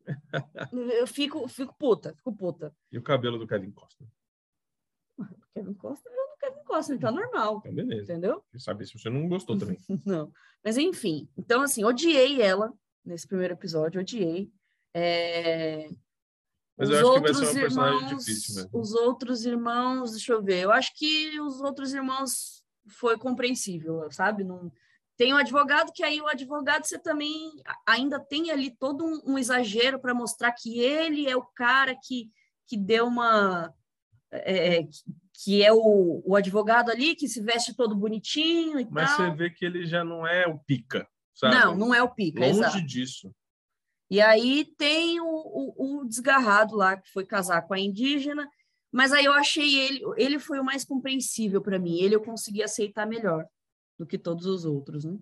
[1.00, 2.74] Eu fico, fico puta, fico puta.
[2.92, 4.10] E o cabelo do Kevin Costner?
[5.54, 8.12] Kevin Costa, eu não Kevin Costa, então é normal, Então, beleza.
[8.12, 8.43] entendeu?
[8.51, 9.78] Quem sabe se você não gostou também.
[10.06, 10.32] Não.
[10.64, 12.74] Mas enfim, então assim, odiei ela
[13.06, 14.51] nesse primeiro episódio, odiei.
[14.93, 15.89] É,
[16.78, 18.80] Mas os eu acho que vai outros ser uma personagem irmãos, difícil mesmo.
[18.80, 20.64] os outros irmãos, deixa eu ver.
[20.64, 24.43] Eu acho que os outros irmãos foi compreensível, sabe?
[24.43, 24.72] Não
[25.16, 27.51] tem o advogado que aí o advogado você também
[27.88, 32.32] ainda tem ali todo um, um exagero para mostrar que ele é o cara que
[32.66, 33.74] que deu uma
[34.32, 34.88] é, é,
[35.34, 39.32] que- é o, o advogado ali que se veste todo bonitinho e Mas tal.
[39.32, 41.56] você vê que ele já não é o pica, sabe?
[41.56, 42.82] Não, não é o pica, Longe exato.
[42.86, 43.36] disso.
[44.10, 48.48] E aí tem o, o, o desgarrado lá, que foi casar com a indígena,
[48.92, 52.62] mas aí eu achei ele, ele foi o mais compreensível para mim, ele eu consegui
[52.62, 53.48] aceitar melhor
[53.98, 55.18] do que todos os outros, né?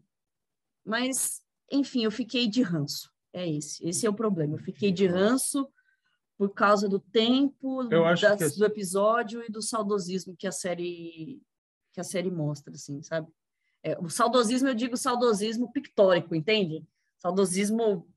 [0.86, 1.42] Mas,
[1.72, 5.66] enfim, eu fiquei de ranço, é esse, esse é o problema, eu fiquei de ranço
[6.42, 7.84] por causa do tempo,
[8.38, 11.40] das- que do episódio e do saudosismo que a série
[11.94, 13.32] que a série mostra, assim, sabe?
[13.84, 16.84] É, o saudosismo, eu digo saudosismo pictórico, entende?
[17.20, 18.08] Saudosismo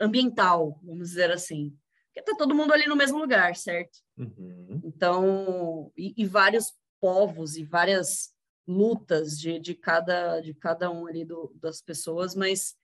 [0.00, 1.72] ambiental, vamos dizer assim.
[2.06, 3.96] Porque tá todo mundo ali no mesmo lugar, certo?
[4.18, 4.80] Uhum.
[4.82, 8.34] Então, e, e vários povos e várias
[8.66, 12.74] lutas de, de, cada, de cada um ali do, das pessoas, mas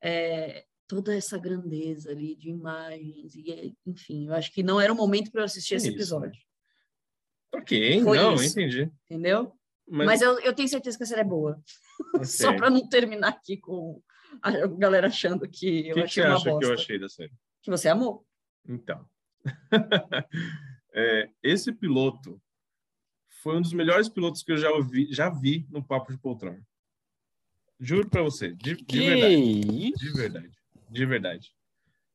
[0.00, 0.64] é,
[0.96, 4.96] toda essa grandeza ali de imagens, e, é, enfim, eu acho que não era o
[4.96, 6.40] momento para eu assistir É esse isso, episódio,
[7.54, 8.58] Ok, Foi não, isso.
[8.58, 8.90] entendi.
[9.10, 9.52] entendeu?
[9.88, 11.62] Mas, Mas, eu, eu tenho certeza que a série é boa,
[12.14, 12.24] ok.
[12.24, 14.02] só para não terminar aqui com
[14.40, 16.58] a galera achando que eu o que, que achei você uma acha bosta.
[16.60, 17.32] que eu achei da série?
[17.62, 18.26] Que você amou.
[18.68, 19.06] Então,
[20.94, 22.38] É, esse piloto
[23.42, 26.62] foi um dos melhores pilotos que eu já ouvi, já vi no Papo de Poltrona.
[27.80, 30.50] Juro pra você, de, de Que verdade, de verdade,
[30.92, 31.50] de verdade.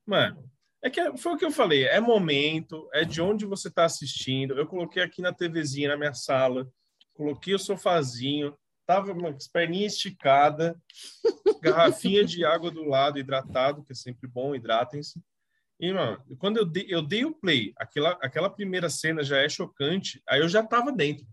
[0.05, 0.49] Mano,
[0.81, 4.57] é que foi o que eu falei, é momento, é de onde você tá assistindo.
[4.57, 6.69] Eu coloquei aqui na TVzinha, na minha sala,
[7.13, 8.55] coloquei o sofazinho,
[8.85, 10.75] tava com as perninhas esticadas,
[11.61, 15.19] garrafinha de água do lado, hidratado, que é sempre bom, hidratem-se.
[15.79, 19.49] E, mano, quando eu dei, eu dei o play, aquela, aquela primeira cena já é
[19.49, 21.25] chocante, aí eu já tava dentro.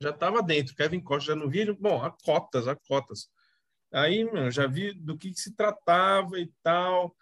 [0.00, 0.74] Já tava dentro.
[0.74, 1.72] Kevin Costa já não via.
[1.74, 3.28] Bom, a cotas, a cotas.
[3.92, 7.14] Aí, mano, já vi do que, que se tratava e tal.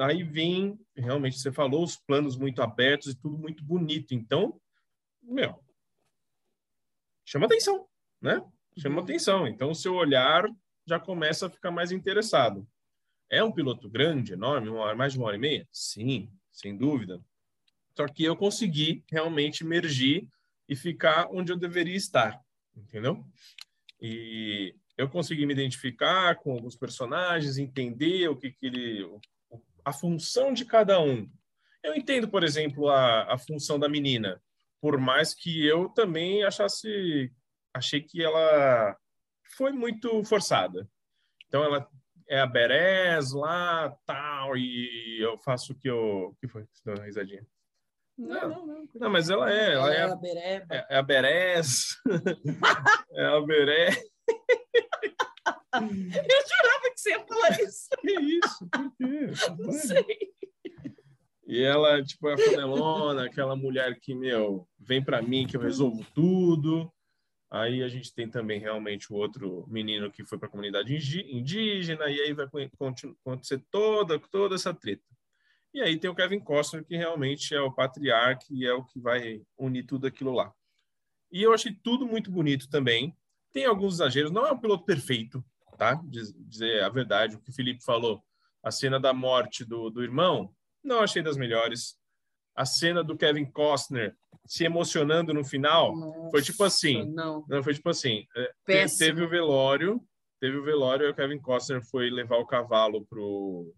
[0.00, 4.12] Aí vem, realmente, você falou, os planos muito abertos e tudo muito bonito.
[4.12, 4.60] Então,
[5.22, 5.58] meu,
[7.24, 7.86] chama atenção,
[8.20, 8.44] né?
[8.76, 9.04] Chama Uhum.
[9.04, 9.46] atenção.
[9.46, 10.44] Então, o seu olhar
[10.86, 12.66] já começa a ficar mais interessado.
[13.30, 15.66] É um piloto grande, enorme, uma hora, mais de uma hora e meia?
[15.72, 17.20] Sim, sem dúvida.
[17.96, 20.28] Só que eu consegui realmente emergir
[20.68, 22.40] e ficar onde eu deveria estar,
[22.76, 23.24] entendeu?
[24.00, 29.06] E eu consegui me identificar com alguns personagens, entender o que, que ele,
[29.84, 31.28] a função de cada um.
[31.82, 34.40] Eu entendo, por exemplo, a, a função da menina,
[34.80, 37.32] por mais que eu também achasse,
[37.74, 38.96] achei que ela
[39.56, 40.88] foi muito forçada.
[41.48, 41.88] Então ela
[42.28, 46.62] é a Beres lá, tal, e eu faço o que eu, o que foi?
[46.72, 47.44] Você deu uma risadinha.
[48.16, 48.88] Não, não, não.
[48.94, 50.66] Não, mas ela é, ela é, a- a bereba.
[50.74, 51.96] é, é a Beres.
[53.12, 53.96] é a Beres.
[55.74, 57.88] Eu jurava que você ia falar isso.
[58.00, 58.68] Que isso?
[58.68, 59.26] Por quê?
[59.58, 60.32] Não sei.
[61.46, 65.60] E ela, tipo, é a Canelona, aquela mulher que, meu, vem pra mim que eu
[65.60, 66.90] resolvo tudo.
[67.50, 72.08] Aí a gente tem também realmente o outro menino que foi pra comunidade indi- indígena,
[72.10, 75.02] e aí vai acontecer toda, toda essa treta.
[75.74, 78.98] E aí tem o Kevin Costner, que realmente é o patriarca e é o que
[78.98, 80.52] vai unir tudo aquilo lá.
[81.30, 83.14] E eu achei tudo muito bonito também.
[83.52, 85.44] Tem alguns exageros, não é um piloto perfeito,
[85.82, 86.00] tá?
[86.04, 88.22] Diz- Dizer a verdade, o que o Felipe falou.
[88.62, 91.96] A cena da morte do, do irmão, não achei das melhores.
[92.54, 94.14] A cena do Kevin Costner
[94.46, 95.94] se emocionando no final,
[96.30, 98.98] foi tipo assim, Não, não, foi tipo assim, é, péssimo.
[98.98, 100.00] teve o velório,
[100.40, 103.72] teve o velório, e o Kevin Costner foi levar o cavalo pro,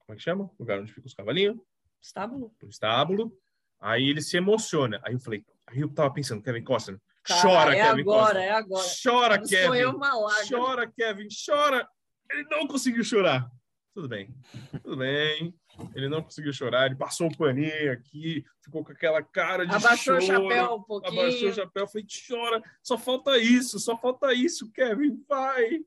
[0.00, 0.44] como é que chama?
[0.44, 1.56] O lugar onde ficam os cavalinhos,
[2.00, 2.50] Estábulo?
[2.58, 3.32] pro estábulo.
[3.80, 5.00] Aí ele se emociona.
[5.04, 7.00] Aí eu falei, aí eu tava pensando, Kevin Costner,
[7.30, 8.42] Cara, chora, é Kevin agora, Costner.
[8.42, 8.86] é agora.
[9.02, 9.98] Chora, Não sou eu, Kevin.
[9.98, 10.46] malaga.
[10.48, 11.88] Chora, Kevin, chora.
[12.30, 13.50] Ele não conseguiu chorar.
[13.94, 14.34] Tudo bem,
[14.82, 15.54] tudo bem.
[15.94, 20.20] Ele não conseguiu chorar, ele passou o paninho aqui, ficou com aquela cara de Abaixou
[20.20, 20.44] choro.
[20.46, 21.20] o chapéu um pouquinho.
[21.20, 25.80] Abaixou o chapéu, falei, chora, só falta isso, só falta isso, Kevin, vai.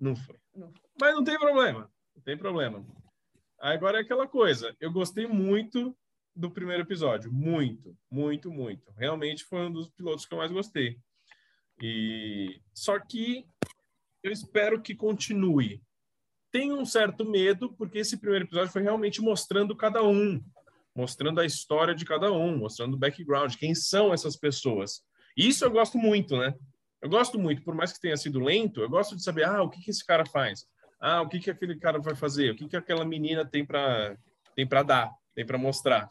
[0.00, 0.36] Não foi.
[0.54, 2.84] Não Mas não tem problema, não tem problema.
[3.60, 5.96] Agora é aquela coisa, eu gostei muito
[6.34, 8.90] do primeiro episódio, muito, muito, muito.
[8.96, 10.98] Realmente foi um dos pilotos que eu mais gostei.
[11.80, 13.46] E só que
[14.22, 15.82] eu espero que continue.
[16.50, 20.42] Tenho um certo medo, porque esse primeiro episódio foi realmente mostrando cada um,
[20.94, 25.02] mostrando a história de cada um, mostrando o background, quem são essas pessoas.
[25.36, 26.54] Isso eu gosto muito, né?
[27.02, 29.68] Eu gosto muito, por mais que tenha sido lento, eu gosto de saber, ah, o
[29.68, 30.66] que, que esse cara faz?
[31.00, 32.52] Ah, o que, que aquele cara vai fazer?
[32.52, 34.16] O que, que aquela menina tem para
[34.54, 36.08] tem para dar, tem para mostrar?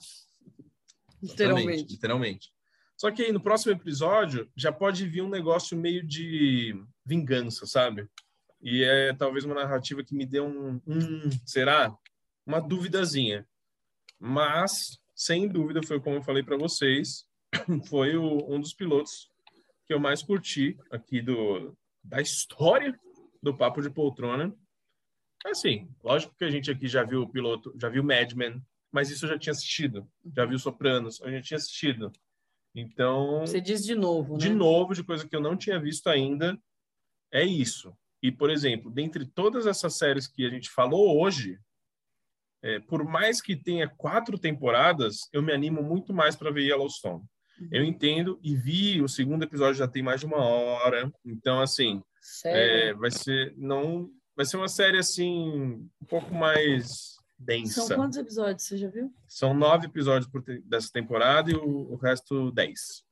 [1.21, 1.93] Literalmente.
[1.93, 2.53] Literalmente.
[2.97, 8.07] Só que aí no próximo episódio já pode vir um negócio meio de vingança, sabe?
[8.61, 11.93] E é talvez uma narrativa que me dê um, um será?
[12.45, 13.47] Uma duvidazinha.
[14.19, 17.25] Mas, sem dúvida, foi como eu falei para vocês,
[17.89, 19.29] foi o, um dos pilotos
[19.85, 22.97] que eu mais curti aqui do, da história
[23.41, 24.55] do Papo de Poltrona.
[25.45, 28.61] Assim, lógico que a gente aqui já viu o piloto, já viu Mad Men,
[28.93, 30.07] mas isso eu já tinha assistido.
[30.35, 32.11] Já viu Sopranos, eu já tinha assistido.
[32.75, 33.39] Então.
[33.39, 34.39] Você diz de novo, né?
[34.39, 36.57] De novo, de coisa que eu não tinha visto ainda,
[37.31, 37.97] é isso.
[38.21, 41.59] E, por exemplo, dentre todas essas séries que a gente falou hoje,
[42.61, 47.23] é, por mais que tenha quatro temporadas, eu me animo muito mais para ver Yellowstone.
[47.59, 47.69] Uhum.
[47.71, 52.01] Eu entendo e vi o segundo episódio já tem mais de uma hora, então assim,
[52.45, 57.81] é, vai ser não vai ser uma série assim um pouco mais densa.
[57.81, 59.13] São quantos episódios você já viu?
[59.27, 63.03] São nove episódios te dessa temporada e o, o resto dez.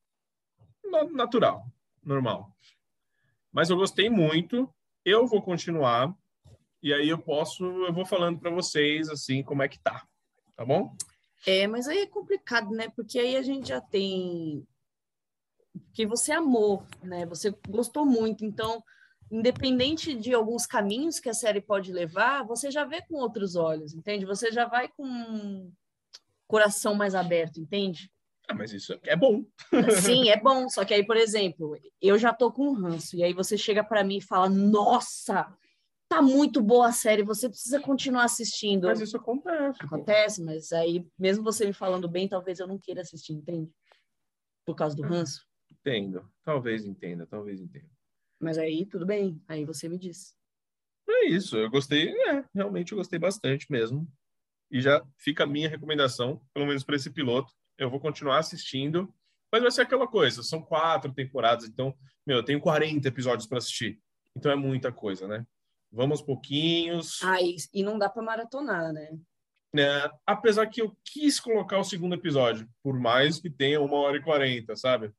[1.12, 1.66] Natural,
[2.04, 2.56] normal.
[3.52, 4.74] Mas eu gostei muito.
[5.04, 6.16] Eu vou continuar
[6.82, 10.08] e aí eu posso, eu vou falando para vocês assim como é que tá,
[10.56, 10.96] tá bom?
[11.46, 12.90] É, mas aí é complicado, né?
[12.90, 14.66] Porque aí a gente já tem
[15.94, 17.26] que você amou, né?
[17.28, 18.84] Você gostou muito, então
[19.32, 23.94] independente de alguns caminhos que a série pode levar, você já vê com outros olhos,
[23.94, 24.26] entende?
[24.26, 25.72] Você já vai com um
[26.46, 28.12] coração mais aberto, entende?
[28.50, 29.46] Ah, mas isso é bom.
[30.14, 30.68] Sim, é bom.
[30.68, 33.82] Só que aí, por exemplo, eu já tô com um ranço, e aí você chega
[33.84, 35.48] para mim e fala: Nossa,
[36.10, 38.88] tá muito boa a série, você precisa continuar assistindo.
[38.88, 39.80] Mas isso acontece.
[39.82, 43.72] Acontece, mas aí, mesmo você me falando bem, talvez eu não queira assistir, entende?
[44.66, 45.46] Por causa do ranço.
[45.72, 46.30] Entendo.
[46.44, 47.90] Talvez entenda, talvez entenda.
[48.42, 49.42] Mas aí, tudo bem.
[49.48, 50.36] Aí você me diz.
[51.08, 51.58] É isso.
[51.58, 52.10] Eu gostei.
[52.28, 54.08] É, realmente eu gostei bastante mesmo.
[54.70, 57.54] E já fica a minha recomendação, pelo menos para esse piloto.
[57.78, 59.14] Eu vou continuar assistindo.
[59.52, 60.44] Mas vai ser aquela coisa.
[60.44, 61.66] São quatro temporadas.
[61.66, 64.00] Então, meu, eu tenho 40 episódios para assistir.
[64.36, 65.46] Então é muita coisa, né?
[65.92, 67.22] vamos pouquinhos.
[67.22, 69.20] Ah, e, e não dá para maratonar, né?
[69.78, 74.18] É, apesar que eu quis colocar o segundo episódio, por mais que tenha uma hora
[74.18, 75.12] e quarenta, sabe?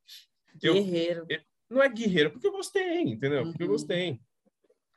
[0.57, 1.27] Guerreiro.
[1.73, 3.45] Não é guerreiro, porque eu gostei, entendeu?
[3.45, 3.73] Porque eu uhum.
[3.73, 4.21] gostei.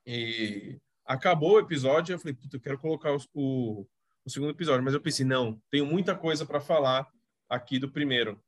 [0.06, 3.88] E acabou o episódio, eu falei, puta, eu quero colocar o, o,
[4.26, 7.08] o segundo episódio, mas eu pensei, não, tenho muita coisa para falar
[7.50, 8.44] aqui do primeiro.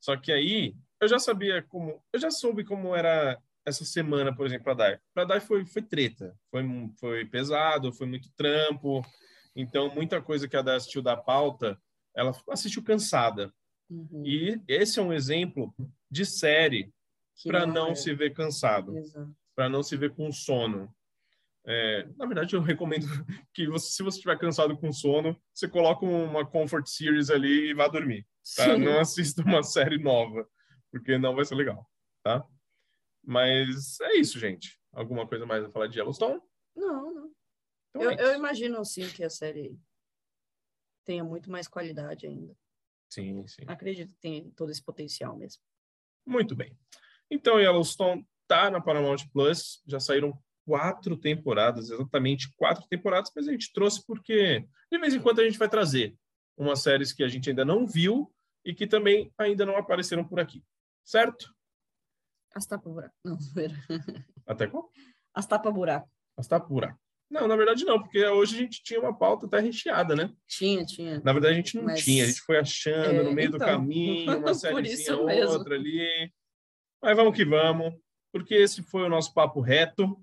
[0.00, 4.46] Só que aí eu já sabia como, eu já soube como era essa semana, por
[4.46, 5.00] exemplo, para Dai.
[5.14, 6.64] Para Dai foi, foi treta, foi,
[7.00, 9.00] foi pesado, foi muito trampo.
[9.56, 11.80] Então, muita coisa que a Dai assistiu da pauta,
[12.14, 13.50] ela assistiu cansada.
[13.88, 14.22] Uhum.
[14.26, 15.74] E esse é um exemplo
[16.10, 16.92] de série
[17.44, 17.94] para não, é.
[17.94, 18.94] se ver cansado,
[19.54, 20.92] para não se ver com sono.
[21.64, 23.06] É, na verdade, eu recomendo
[23.54, 27.74] que você, se você estiver cansado com sono, você coloca uma comfort series ali e
[27.74, 28.26] vá dormir.
[28.56, 28.76] Tá?
[28.76, 30.48] Não assista uma série nova,
[30.90, 31.88] porque não vai ser legal,
[32.22, 32.44] tá?
[33.24, 34.80] Mas é isso, gente.
[34.92, 36.40] Alguma coisa mais a falar de Yellowstone?
[36.74, 37.32] Não, não.
[37.90, 39.78] Então, eu, é eu imagino, sim, que a série
[41.04, 42.56] tenha muito mais qualidade ainda.
[43.10, 43.62] Sim, sim.
[43.66, 45.62] Acredito que tem todo esse potencial mesmo.
[46.26, 46.76] Muito bem.
[47.32, 49.82] Então, Yellowstone tá na Paramount Plus.
[49.86, 55.20] Já saíram quatro temporadas, exatamente quatro temporadas, mas a gente trouxe porque de vez em
[55.20, 56.14] quando a gente vai trazer
[56.58, 58.30] umas séries que a gente ainda não viu
[58.62, 60.62] e que também ainda não apareceram por aqui.
[61.02, 61.50] Certo?
[62.54, 63.14] As tapa-buraco.
[63.24, 63.74] Não, zoeira.
[64.46, 64.90] Até qual?
[65.34, 66.10] As tapa-buraco.
[66.36, 67.00] As tapa-buraco.
[67.30, 70.30] Não, na verdade não, porque hoje a gente tinha uma pauta até recheada, né?
[70.46, 71.18] Tinha, tinha.
[71.24, 72.04] Na verdade a gente não Mas...
[72.04, 73.58] tinha, a gente foi achando é, no meio então...
[73.58, 76.30] do caminho, uma sériezinha outra ali.
[77.02, 77.94] Mas vamos que vamos,
[78.30, 80.16] porque esse foi o nosso papo reto.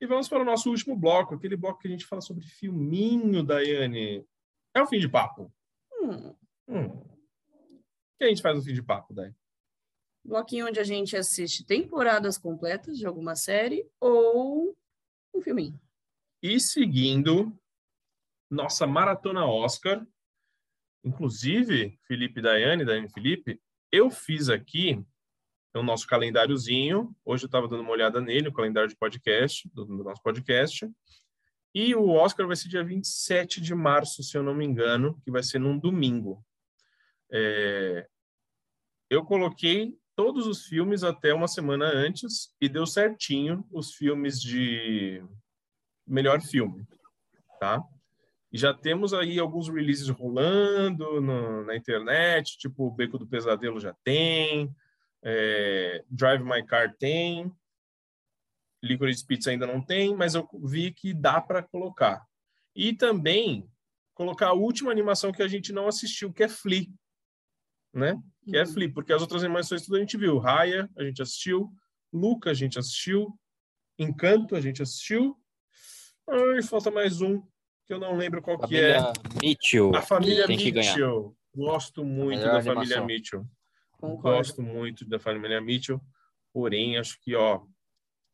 [0.00, 3.42] E vamos para o nosso último bloco, aquele bloco que a gente fala sobre filminho,
[3.42, 4.26] Daiane.
[4.74, 5.52] É o fim de papo.
[6.00, 6.34] Hum.
[6.68, 6.86] Hum.
[6.86, 9.36] O que a gente faz no fim de papo, Daiane?
[10.24, 14.76] bloquinho onde a gente assiste temporadas completas de alguma série ou
[15.34, 15.80] um filminho.
[16.42, 17.56] E seguindo
[18.50, 20.06] nossa maratona Oscar,
[21.04, 23.60] inclusive Felipe Daiane, Daiane Felipe,
[23.92, 25.04] eu fiz aqui
[25.78, 27.14] o nosso calendáriozinho.
[27.24, 30.90] Hoje eu estava dando uma olhada nele, o calendário de podcast, do, do, nosso podcast.
[31.74, 35.30] E o Oscar vai ser dia 27 de março, se eu não me engano, que
[35.30, 36.44] vai ser num domingo.
[37.32, 38.08] É...
[39.08, 45.22] Eu coloquei todos os filmes até uma semana antes e deu certinho os filmes de
[46.06, 46.84] melhor filme,
[47.60, 47.82] tá?
[48.52, 53.78] E já temos aí alguns releases rolando no, na internet, tipo o Beco do Pesadelo
[53.78, 54.74] já tem,
[55.22, 57.52] é, Drive My Car tem,
[58.82, 62.24] Licorice Pizza ainda não tem, mas eu vi que dá para colocar.
[62.74, 63.68] E também
[64.14, 66.86] colocar a última animação que a gente não assistiu, que é Flea,
[67.92, 68.20] né?
[68.44, 68.72] Que é Uhum.
[68.72, 70.38] Flea, porque as outras animações tudo a gente viu.
[70.38, 71.72] Raya, a gente assistiu.
[72.12, 73.38] Luca, a gente assistiu.
[73.98, 75.36] Encanto, a gente assistiu.
[76.28, 77.40] Ai, falta mais um,
[77.86, 78.98] que eu não lembro qual que é.
[78.98, 79.96] Família Mitchell.
[79.96, 80.46] A família.
[80.46, 81.36] Mitchell.
[81.54, 83.06] Gosto muito da família animação.
[83.06, 83.46] Mitchell.
[84.00, 84.38] Concordo.
[84.38, 86.00] Gosto muito da família Mitchell.
[86.52, 87.62] Porém, acho que, ó,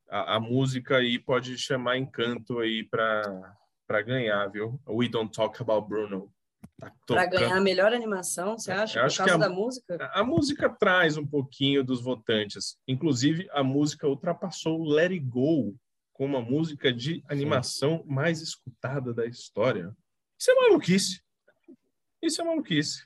[0.09, 3.57] a, a música aí pode chamar encanto aí para
[3.87, 4.81] para ganhar, viu?
[4.89, 6.33] We Don't Talk About Bruno.
[6.77, 8.99] Tá Para ganhar a melhor animação, você acha?
[8.99, 10.11] Eu Por acho que causa a- da música?
[10.13, 12.77] A música traz um pouquinho dos votantes.
[12.89, 15.77] Inclusive, a música ultrapassou o Let It Go
[16.13, 19.95] como a música de animação mais escutada da história.
[20.37, 21.23] Isso é maluquice.
[22.21, 23.06] Isso é maluquice.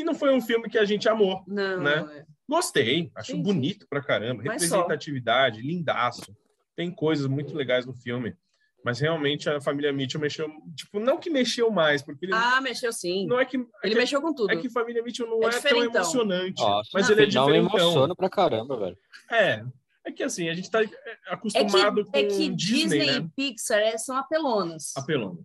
[0.00, 1.42] E não foi um filme que a gente amou.
[1.46, 2.06] Não, né?
[2.18, 2.24] é.
[2.48, 3.42] Gostei, acho Sim, sim.
[3.42, 4.42] bonito pra caramba.
[4.44, 4.76] Mas só.
[4.78, 6.34] Representatividade, lindaço.
[6.74, 8.34] Tem coisas muito legais no filme.
[8.82, 10.48] Mas realmente a família Mitchell mexeu.
[10.74, 12.32] Tipo, não que mexeu mais, porque ele.
[12.34, 13.26] Ah, mexeu sim.
[13.26, 13.58] não é que.
[13.58, 14.50] É Ele que, mexeu com tudo.
[14.50, 16.62] é que família Mitchell não É é, tão emocionante.
[16.62, 17.78] Nossa, mas Não, ele é Não me diferentão.
[17.78, 18.96] emociono pra caramba, velho.
[19.30, 19.62] É.
[20.06, 20.96] É que assim, a gente tá É que,
[21.28, 23.16] acostumado é com que Disney, Disney né?
[23.18, 24.92] e Pixar é- são apelonas.
[24.96, 25.44] Apelonas.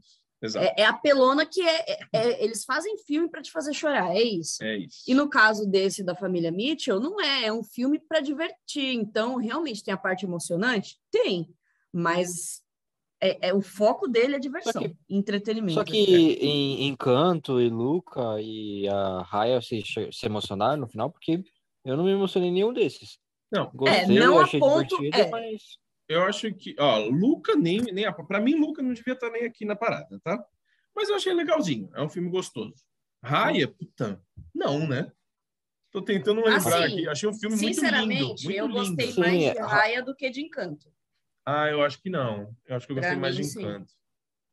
[0.54, 4.22] É, é apelona que é, é- é- eles fazem filme para te fazer chorar, é
[4.22, 4.64] isso.
[4.64, 5.04] É, isso.
[5.08, 8.94] E no caso desse da família Mitchell, não é, é um filme para divertir.
[8.94, 10.98] Então, realmente tem a parte emocionante?
[11.10, 11.50] Tem,
[11.92, 12.62] mas
[13.22, 15.74] é, é- o foco dele é diversão, Só que- entretenimento.
[15.74, 19.82] Só que em Encanto e Luca e a Raya se,
[20.12, 21.42] se emocionaram no final, porque
[21.86, 23.18] eu não me emocionei em nenhum desses.
[23.52, 25.30] Não, Gostei, não a achei ponto- divertido, é.
[25.30, 25.62] mas
[26.08, 29.66] eu acho que, ó, Luca nem, nem para mim Luca não devia estar nem aqui
[29.66, 30.44] na parada, tá?
[30.96, 32.76] Mas eu achei legalzinho, é um filme gostoso.
[33.24, 34.22] Raya, puta,
[34.54, 35.12] não, né?
[35.92, 38.74] Tô tentando lembrar Assim, aqui, achei um filme muito lindo, Sinceramente, eu lindo.
[38.80, 40.92] gostei mais de é- Raia do que de Encanto.
[41.46, 42.56] Ah, eu acho que não.
[42.66, 43.62] Eu acho que eu Pra gostei mais mim, de sim.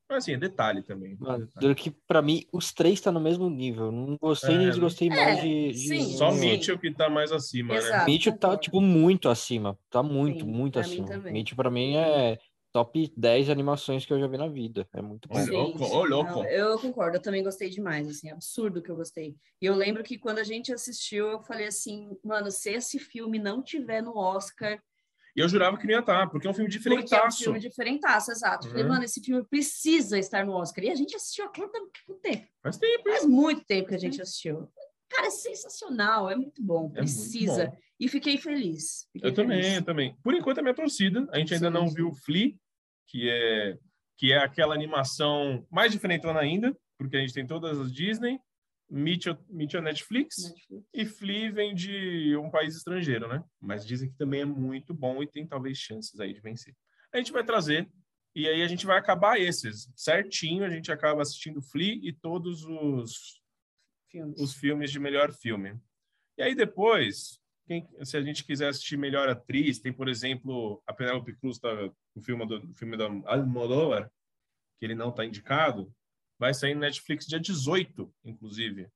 [0.09, 1.17] Mas assim, é detalhe também.
[1.17, 1.69] mano, detalhe.
[1.69, 3.91] do que pra mim os três tá no mesmo nível.
[3.91, 4.73] Não gostei É, nem né?
[4.73, 6.51] desgostei mais de, de sim, Só sim.
[6.51, 7.79] Mitchell que tá mais acima, né?
[7.79, 8.11] Exato.
[8.11, 9.79] Mitchell tá, tipo, muito acima.
[9.91, 11.07] Tá muito, Sim, muito pra mim acima.
[11.07, 11.33] também.
[11.33, 12.39] Mitchell, pra mim, é
[12.73, 14.89] top 10 animações que eu já vi na vida.
[14.93, 15.35] É muito bom.
[15.37, 15.97] Olha, Sim, louco, sim.
[15.97, 16.31] ô, louco.
[16.31, 19.37] Não, eu concordo, eu também gostei demais, assim, absurdo que eu gostei.
[19.61, 23.39] E eu lembro que quando a gente assistiu, eu falei assim, mano, se esse filme
[23.39, 24.83] não tiver no Oscar,
[25.35, 27.43] E eu jurava que não ia estar, porque é um filme porque é um diferentaço.
[27.45, 28.67] filme diferentaço, exato.
[28.67, 28.91] Eu Falei, Uhum.
[28.91, 30.85] mano, esse filme precisa estar no Oscar.
[30.85, 31.91] E a gente assistiu há quanto
[32.23, 32.47] tempo?
[32.63, 34.69] Mas tem, Faz muito tempo que a gente assistiu.
[35.11, 37.67] Cara, é sensacional, é muito bom, muito precisa.
[37.67, 37.77] bom.
[38.01, 39.07] E fiquei feliz.
[39.13, 39.77] Fiquei Eu também, feliz.
[39.79, 40.17] eu também.
[40.23, 41.27] Por enquanto, é minha torcida.
[41.31, 41.95] A gente ainda Sim, não sim.
[41.95, 42.53] viu o Flea,
[43.09, 43.79] que é,
[44.19, 48.39] que é aquela animação mais diferentona ainda, porque a gente tem todas as Disney,
[48.95, 50.87] Mitchell, Mitchell Netflix, Netflix.
[50.93, 53.43] e Flea vem de um país estrangeiro, né?
[53.59, 56.75] Mas dizem que também é muito bom e tem talvez chances aí de vencer.
[57.11, 57.91] A gente vai trazer,
[58.35, 59.91] e aí a gente vai acabar esses.
[59.97, 63.41] Certinho, a gente acaba assistindo Flea e todos os
[64.11, 64.39] Filmes.
[64.41, 65.81] os filmes de melhor filme.
[66.37, 70.93] E aí depois, quem- se a gente quiser assistir melhor atriz, tem, por exemplo, a
[70.93, 71.69] Penélope Cruz, tá,
[72.15, 74.11] o filme do o filme da Almodóvar,
[74.79, 75.91] que ele não está indicado,
[76.43, 78.91] vai sair no Netflix dia 18, inclusive.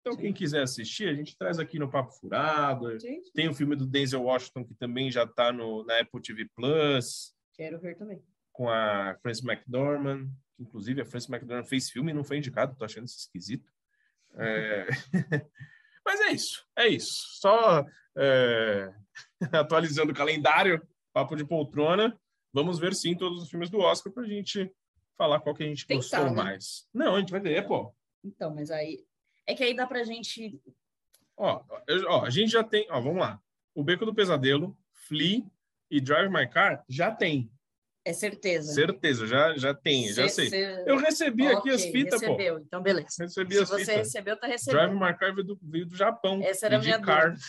[0.00, 2.96] Então, quem quiser assistir, a gente traz aqui no Papo Furado.
[2.96, 7.34] Gente, Tem o filme do Denzel Washington, que também já está na Apple TV Plus,
[7.54, 8.22] quero ver também.
[8.52, 10.28] com a Frances McDormand.
[10.60, 13.68] Inclusive, a Frances McDormand fez filme e não foi indicado, tô achando isso esquisito.
[14.36, 14.86] É...
[16.06, 17.40] Mas é isso, é isso.
[17.40, 17.84] Só
[18.16, 18.94] é,
[19.52, 22.16] atualizando o calendário, papo de poltrona.
[22.52, 24.72] Vamos ver sim todos os filmes do Oscar pra gente
[25.18, 26.30] falar qual que a gente Tentar, gostou né?
[26.44, 26.86] mais.
[26.94, 27.92] Não, a gente vai ver, pô.
[28.24, 29.04] Então, mas aí.
[29.46, 30.58] É que aí dá pra gente.
[31.36, 33.40] Ó, eu- ó, a gente já tem, ó, vamos lá.
[33.74, 35.42] O Beco do Pesadelo, Flea
[35.90, 37.50] e Drive My Car já tem.
[38.04, 38.72] É certeza.
[38.72, 40.48] Certeza, já, já tem, já Cê- sei.
[40.50, 42.26] cê- Eu recebi aqui as fitas, pô.
[42.36, 42.58] recebeu.
[42.60, 43.08] Então, beleza.
[43.20, 43.96] Recebi Se as você fitas.
[43.96, 44.94] recebeu, tá Drive recebendo.
[44.94, 46.40] My Car veio do, veio do Japão.
[46.42, 47.30] Essa era a minha car.
[47.32, 47.44] dúvida.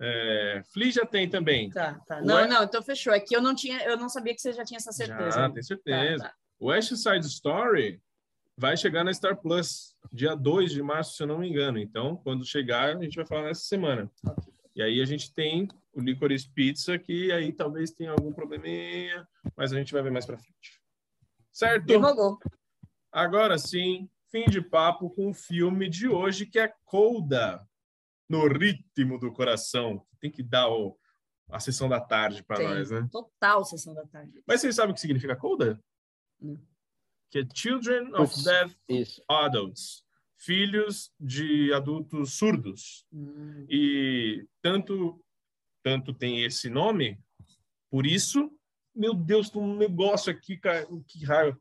[0.00, 1.70] É, Flea já tem também.
[1.70, 2.20] Tá, tá.
[2.20, 3.12] Não, não, então fechou.
[3.12, 5.30] É que eu não tinha, eu não sabia que você já tinha essa certeza.
[5.30, 6.24] Já, tem certeza.
[6.24, 6.34] Tá, tá.
[6.60, 8.00] West Side Story
[8.56, 11.78] vai chegar na Star Plus, dia 2 de março, se eu não me engano.
[11.78, 14.10] Então, quando chegar, a gente vai falar nessa semana.
[14.74, 19.26] E aí a gente tem o Licorice Pizza, que aí talvez tenha algum probleminha,
[19.56, 20.80] mas a gente vai ver mais pra frente.
[21.52, 21.86] Certo?
[21.86, 22.38] Divulgou.
[23.10, 27.66] Agora sim, fim de papo com o filme de hoje, que é Colda,
[28.28, 30.06] no ritmo do coração.
[30.20, 30.98] Tem que dar o-
[31.50, 33.08] a sessão da tarde para nós, né?
[33.10, 34.42] Total sessão da tarde.
[34.46, 35.82] Mas vocês sabem o que significa Colda?
[36.40, 36.60] Não.
[37.30, 38.44] Que é Children of Putz.
[38.44, 39.22] Deaf Isso.
[39.28, 40.04] Adults.
[40.36, 43.04] Filhos de adultos surdos.
[43.12, 45.22] Hum, E tanto,
[45.82, 47.18] tanto tem esse nome,
[47.90, 48.50] por isso,
[48.94, 51.60] meu Deus, tem um negócio aqui, cara, que raio.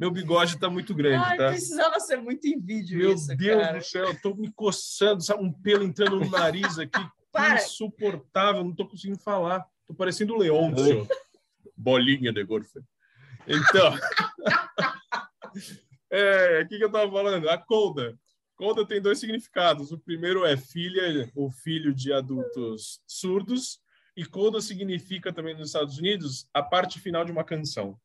[0.00, 1.50] Meu bigode tá muito grande, Ai, tá?
[1.50, 3.78] precisava ser muito em vídeo Meu isso, Deus cara.
[3.78, 5.44] do céu, eu tô me coçando, sabe?
[5.44, 7.06] Um pelo entrando no nariz aqui.
[7.30, 7.62] Para.
[7.62, 9.62] Insuportável, não tô conseguindo falar.
[9.86, 11.06] Tô parecendo o Leôncio.
[11.76, 12.82] Bolinha de gorfa.
[13.46, 13.92] Então.
[16.10, 17.50] é, o que, que eu tava falando?
[17.50, 18.18] A Colda.
[18.56, 19.92] Colda tem dois significados.
[19.92, 23.80] O primeiro é filha ou filho de adultos surdos.
[24.16, 27.98] E Colda significa também nos Estados Unidos a parte final de uma canção.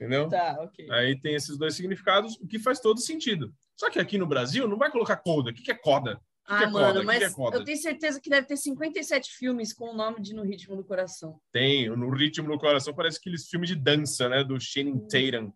[0.00, 0.30] Entendeu?
[0.30, 0.90] Tá, ok.
[0.90, 3.54] Aí tem esses dois significados, o que faz todo sentido.
[3.76, 5.50] Só que aqui no Brasil não vai colocar coda.
[5.50, 6.16] O que, que é coda?
[6.16, 7.00] Que, que Ah, é mano, coda?
[7.00, 10.22] Que, mas que é eu tenho certeza que deve ter 57 filmes com o nome
[10.22, 11.38] de No Ritmo do Coração.
[11.52, 14.42] Tem, no ritmo do coração parece aqueles filmes de dança, né?
[14.42, 15.52] Do Channing Tatum.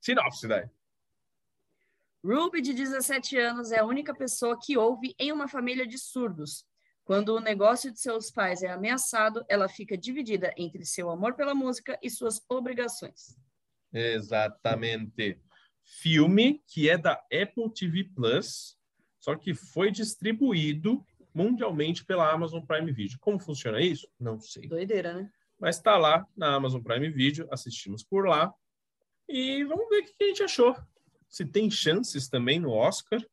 [0.00, 0.66] Sinopse, daí.
[2.24, 6.64] Ruby, de 17 anos, é a única pessoa que ouve em uma família de surdos.
[7.04, 11.54] Quando o negócio de seus pais é ameaçado, ela fica dividida entre seu amor pela
[11.54, 13.36] música e suas obrigações.
[13.92, 15.38] Exatamente.
[15.82, 18.76] Filme que é da Apple TV Plus,
[19.20, 21.04] só que foi distribuído
[21.34, 23.18] mundialmente pela Amazon Prime Video.
[23.20, 24.08] Como funciona isso?
[24.18, 24.66] Não sei.
[24.66, 25.30] Doideira, né?
[25.58, 28.52] mas está lá na Amazon Prime Video, assistimos por lá
[29.28, 30.76] e vamos ver o que a gente achou.
[31.28, 33.24] Se tem chances também no Oscar.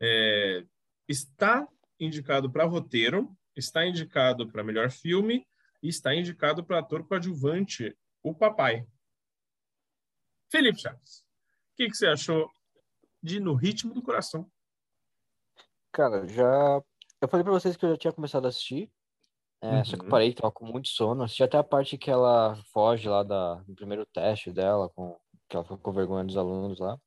[0.00, 0.64] É,
[1.08, 1.66] está
[2.04, 5.46] indicado para roteiro, está indicado para melhor filme
[5.82, 8.86] e está indicado para ator coadjuvante, o papai.
[10.50, 11.20] Felipe Chaves,
[11.72, 12.50] o que, que você achou
[13.22, 14.50] de No Ritmo do Coração?
[15.92, 16.82] Cara, já.
[17.20, 18.90] Eu falei pra vocês que eu já tinha começado a assistir.
[19.60, 20.10] é, Só que Uhum.
[20.10, 21.22] parei, tava com muito sono.
[21.22, 25.16] Assisti até a parte que ela foge lá da, do primeiro teste dela, com,
[25.48, 26.98] que ela ficou com vergonha dos alunos lá.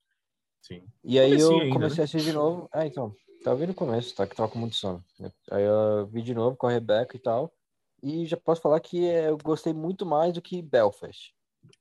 [0.62, 0.88] Sim.
[1.04, 2.02] E aí Comecinho eu ainda, comecei né?
[2.02, 2.70] a assistir de novo.
[2.72, 3.14] Ah, então.
[3.46, 4.26] Tava vendo no começo, tá?
[4.26, 5.06] Que tava com muito sono.
[5.52, 7.54] Aí eu vi de novo com a Rebeca e tal.
[8.02, 11.32] E já posso falar que é, eu gostei muito mais do que Belfast.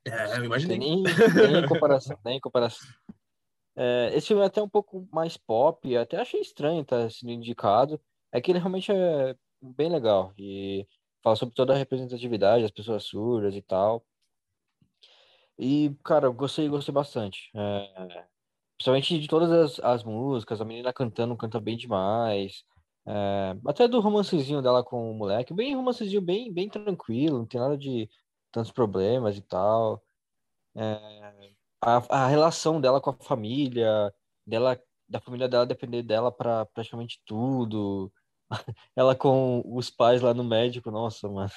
[0.05, 0.77] É, eu imaginei.
[0.77, 2.87] nem, nem em comparação, nem em comparação.
[3.75, 7.99] É, esse filme é até um pouco mais pop, até achei estranho estar sendo indicado.
[8.31, 10.87] É que ele realmente é bem legal e
[11.23, 14.05] fala sobre toda a representatividade das pessoas surdas e tal.
[15.57, 17.49] E, cara, eu gostei, gostei bastante.
[17.55, 18.27] É,
[18.77, 22.63] principalmente de todas as, as músicas, a menina cantando, canta bem demais.
[23.07, 27.59] É, até do romancezinho dela com o moleque, bem romancezinho, bem, bem tranquilo, não tem
[27.59, 28.09] nada de
[28.51, 30.03] tantos problemas e tal.
[30.75, 34.11] É, a, a relação dela com a família,
[34.45, 38.11] dela, da família dela depender dela para praticamente tudo.
[38.95, 41.51] Ela com os pais lá no médico, nossa, mano.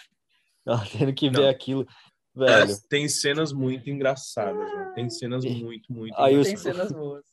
[0.67, 1.49] Ela tendo que ver Não.
[1.49, 1.87] aquilo,
[2.35, 2.75] velho.
[2.89, 4.88] Tem cenas muito engraçadas, né?
[4.99, 7.25] Tem cenas muito, muito Aí os- Tem cenas boas.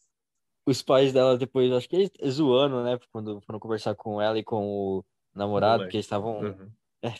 [0.67, 2.97] Os pais dela depois, acho que eles zoando, né?
[3.11, 5.85] Quando foram conversar com ela e com o namorado, Moleque.
[5.87, 6.71] porque eles estavam Uhum.
[7.03, 7.13] eh,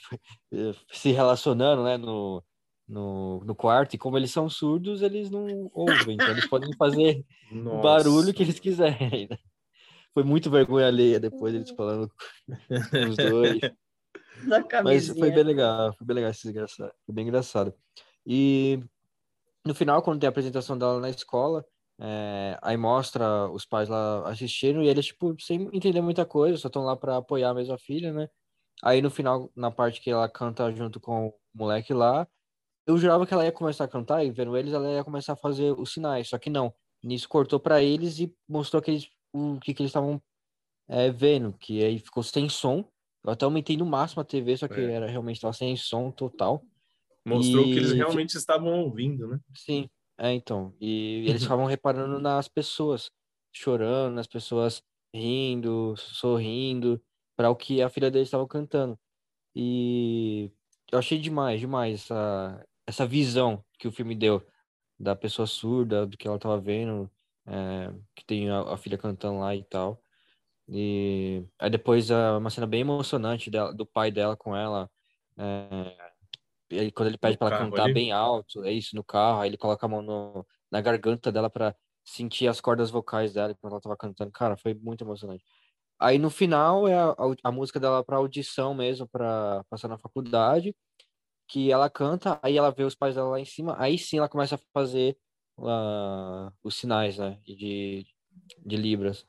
[0.91, 2.43] se relacionando, né, no,
[2.87, 7.23] no, no quarto, e como eles são surdos, eles não ouvem, então eles podem fazer
[7.51, 9.27] o Nossa, barulho que eles quiserem.
[9.29, 9.37] né?
[10.13, 12.09] Foi muito vergonha alheia depois eles falando
[12.91, 13.59] com os dois.
[14.83, 17.73] Mas foi bem legal, foi bem legal esse engraçado, foi bem engraçado.
[18.25, 18.79] E
[19.65, 21.65] no final, quando tem a apresentação dela na escola,
[21.99, 26.67] é, aí mostra os pais lá assistindo e eles, tipo, sem entender muita coisa, só
[26.67, 28.27] estão lá para apoiar mesmo a filha, né?
[28.83, 32.27] Aí no final, na parte que ela canta junto com o moleque lá,
[32.87, 35.37] eu jurava que ela ia começar a cantar e vendo eles, ela ia começar a
[35.37, 36.73] fazer os sinais, só que não.
[37.03, 40.21] Nisso cortou para eles e mostrou que eles, o que, que eles estavam
[40.87, 42.85] é, vendo, que aí ficou sem som.
[43.23, 44.93] Eu até aumentei no máximo a TV, só que É.
[44.93, 46.63] era realmente estava sem som total.
[47.25, 49.39] Mostrou que eles E- realmente estavam ouvindo, né?
[49.55, 50.75] Sim, é então.
[50.79, 53.09] E eles ficavam reparando nas pessoas,
[53.53, 54.81] chorando, nas pessoas
[55.13, 57.01] rindo, sorrindo,
[57.35, 58.99] para o que a filha deles estava cantando.
[59.55, 60.51] E
[60.91, 64.45] eu achei demais, demais essa, essa visão que o filme deu
[64.99, 67.11] da pessoa surda, do que ela estava vendo,
[67.47, 70.01] é, que tem a, a filha cantando lá e tal.
[70.67, 74.89] E aí depois é uma cena bem emocionante dela, do pai dela com ela.
[75.37, 76.14] é,
[76.69, 77.93] e aí quando ele pede para ela cantar ali?
[77.93, 81.49] bem alto, é isso, no carro, aí ele coloca a mão no, na garganta dela
[81.49, 84.31] para sentir as cordas vocais dela quando ela tava cantando.
[84.31, 85.43] Cara, foi muito emocionante.
[85.99, 90.75] Aí no final é a, a, música dela para audição mesmo, para passar na faculdade,
[91.47, 94.29] que ela canta, aí ela vê os pais dela lá em cima, aí sim ela
[94.29, 95.17] começa a fazer
[95.59, 98.05] ah, os sinais, né, de,
[98.65, 99.25] de Libras.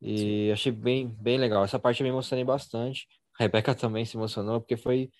[0.00, 1.64] E achei bem, bem legal.
[1.64, 3.08] Essa parte eu me emocionei bastante.
[3.38, 5.10] A Rebeca também se emocionou, porque foi,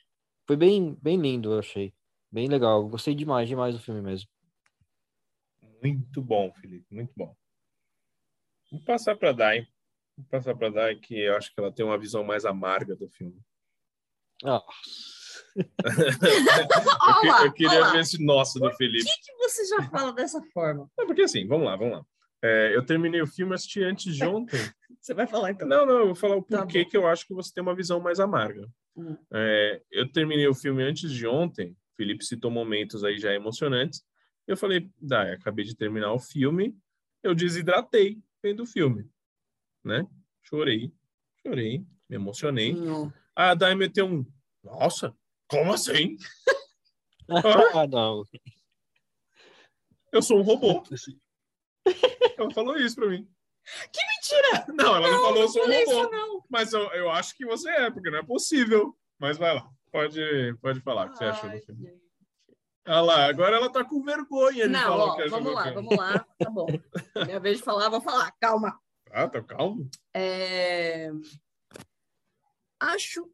[0.47, 1.93] foi bem, bem lindo, eu achei.
[2.31, 2.89] Bem legal.
[2.89, 4.29] Gostei demais, demais do filme mesmo.
[5.83, 7.37] Muito bom, Felipe, muito bom.
[8.73, 9.67] Vou passar para Dai.
[10.17, 13.09] Vou passar para Dai, que eu acho que ela tem uma visão mais amarga do
[13.09, 13.39] filme.
[14.45, 14.63] Ah,
[17.25, 17.93] eu, eu queria olá.
[17.93, 19.05] ver esse nosso do O Felipe.
[19.05, 20.91] que, que você já fala dessa forma?
[20.99, 22.05] Não, porque assim, vamos lá, vamos lá.
[22.43, 24.59] É, eu terminei o filme assisti antes de ontem.
[25.01, 25.67] Você vai falar então?
[25.67, 26.91] Não, não, eu vou falar o Tá porquê bom.
[26.91, 28.69] que eu acho que você tem uma visão mais amarga.
[28.97, 29.17] Hum.
[29.33, 31.77] É, eu terminei o filme antes de ontem.
[31.97, 34.05] Felipe citou momentos aí já emocionantes.
[34.47, 36.77] Eu falei, Dai, acabei de terminar o filme,
[37.23, 39.09] eu desidratei vendo o filme,
[39.83, 40.07] né?
[40.43, 40.93] Chorei,
[41.43, 42.75] chorei, me emocionei.
[42.75, 43.13] Não.
[43.35, 44.27] A Dai meteu um,
[44.63, 45.17] nossa,
[45.49, 46.17] como assim?
[47.75, 48.25] ah, não.
[50.13, 50.85] Eu sou um robô.
[52.39, 53.27] Ela falou isso pra mim.
[53.91, 54.01] Que
[54.35, 54.65] mentira!
[54.75, 55.79] Não, ela não, falou eu sou um robô.
[55.81, 56.43] isso, não.
[56.51, 58.97] Mas eu, eu acho que você é, porque não é possível.
[59.19, 60.21] Mas vai lá, pode,
[60.61, 61.87] pode falar o que você achou do filme.
[61.87, 62.05] gente.
[62.87, 65.63] Olha lá, agora ela tá com vergonha de Não, falar ó, que achou vamos lá,
[65.63, 65.75] filme.
[65.77, 66.27] vamos lá.
[66.39, 66.67] Tá bom.
[67.27, 68.31] Minha vez de falar, vou falar.
[68.41, 68.79] Calma.
[69.11, 69.89] Ah, tá calmo.
[70.13, 71.11] É,
[72.81, 73.31] Acho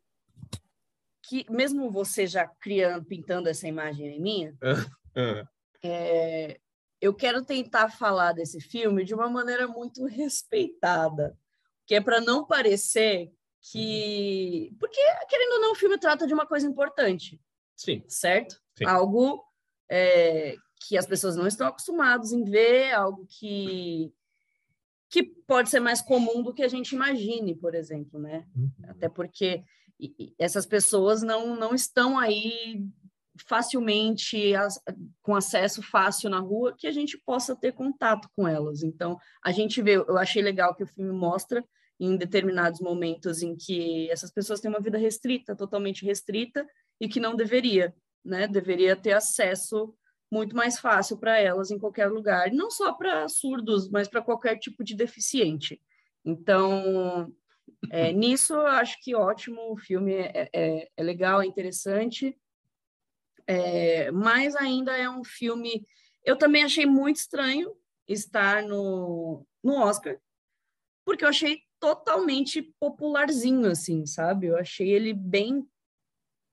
[1.25, 4.55] que, mesmo você já criando, pintando essa imagem em minha,
[5.17, 5.45] Ah,
[5.83, 6.61] é,
[7.01, 11.37] eu quero tentar falar desse filme de uma maneira muito respeitada,
[11.87, 14.75] que é para não parecer que.
[14.79, 17.41] Porque, querendo ou não, o filme trata de uma coisa importante,
[17.75, 18.61] sim, certo?
[18.77, 18.85] Sim.
[18.85, 19.45] Algo
[19.91, 20.57] é,
[20.87, 24.13] que as pessoas não estão acostumadas em ver, algo que.
[25.09, 28.47] Que pode ser mais comum do que a gente imagine, por exemplo, né?
[28.85, 29.65] Até porque
[30.39, 32.87] essas pessoas não, não estão aí
[33.47, 34.81] facilmente, as-
[35.23, 38.83] com acesso fácil na rua, que a gente possa ter contato com elas.
[38.83, 41.65] Então, a gente vê, eu achei legal que o filme mostra
[41.99, 46.67] em determinados momentos em que essas pessoas têm uma vida restrita, totalmente restrita,
[47.01, 47.95] e que não deveria,
[48.25, 48.47] né?
[48.47, 49.95] Deveria ter acesso
[50.31, 54.57] muito mais fácil para elas em qualquer lugar, não só para surdos, mas para qualquer
[54.59, 55.81] tipo de deficiente.
[56.25, 57.33] Então,
[57.91, 62.37] é, nisso, eu acho que ótimo, o filme é, é, é legal, é interessante,
[63.47, 65.87] é, mas ainda é um filme.
[66.25, 67.75] Eu também achei muito estranho
[68.07, 70.21] estar no, no Oscar,
[71.05, 74.49] porque eu achei totalmente popularzinho, assim, sabe?
[74.49, 75.67] Eu achei ele bem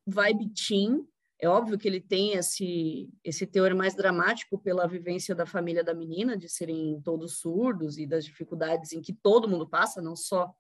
[0.06, 1.08] vibe teen.
[1.40, 5.94] É óbvio que ele tem esse, esse teor mais dramático pela vivência da família da
[5.94, 10.52] menina, de serem todos surdos e das dificuldades em que todo mundo passa, não só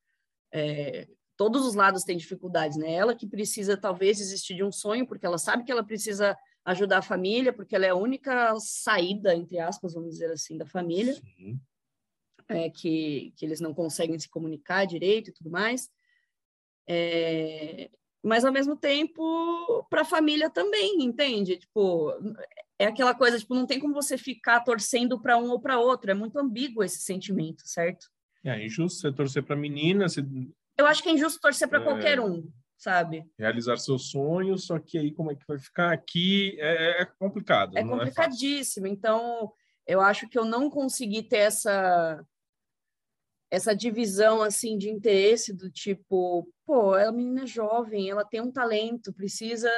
[0.53, 2.91] é, todos os lados têm dificuldades, né?
[2.91, 6.35] Ela que precisa talvez desistir de um sonho, porque ela sabe que ela precisa
[6.65, 10.65] ajudar a família, porque ela é a única saída, entre aspas, vamos dizer assim, da
[10.65, 11.59] família, sim.
[12.49, 15.89] é, que, que eles não conseguem se comunicar direito e tudo mais.
[16.89, 17.89] É,
[18.23, 21.57] mas, ao mesmo tempo, para a família também, entende?
[21.57, 22.11] Tipo,
[22.79, 26.11] é aquela coisa, tipo, não tem como você ficar torcendo para um ou para outro,
[26.11, 28.07] é muito ambíguo esse sentimento, certo?
[28.43, 30.25] É injusto você torcer pra menina, você
[30.77, 31.83] Eu acho que é injusto torcer para É.
[31.83, 33.25] qualquer um, sabe?
[33.37, 37.77] realizar seus sonhos, só que aí como é que vai ficar aqui é, é complicado.
[37.77, 37.97] É fácil.
[37.97, 38.87] complicadíssimo.
[38.87, 39.51] então,
[39.85, 42.23] eu acho que eu não consegui ter essa
[43.49, 48.51] essa divisão assim de interesse do tipo, pô, a menina é jovem, ela tem um
[48.51, 49.71] talento, precisa,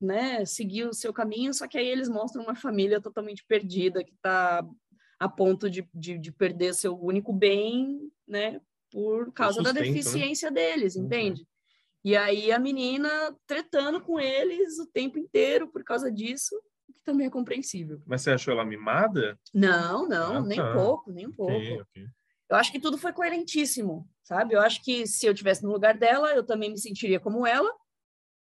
[0.00, 4.12] né, seguir o seu caminho, só que aí eles mostram uma família totalmente perdida que
[4.12, 4.64] está
[5.18, 8.60] a ponto de, de, de perder seu único bem, né,
[8.96, 9.92] por causa da sustento, né?
[9.92, 11.04] deficiência deles, Uhum.
[11.04, 11.46] entende?
[12.02, 13.10] E aí a menina
[13.46, 16.56] tretando com eles o tempo inteiro por causa disso,
[16.88, 18.00] o que também é compreensível.
[18.06, 19.38] Mas você achou ela mimada?
[19.52, 20.72] Não, não, Ah, nem tá.
[20.72, 21.52] pouco, nem um pouco.
[21.52, 22.06] Ok, ok.
[22.48, 24.54] Eu acho que tudo foi coerentíssimo, sabe?
[24.54, 27.70] Eu acho que se eu tivesse no lugar dela, eu também me sentiria como ela.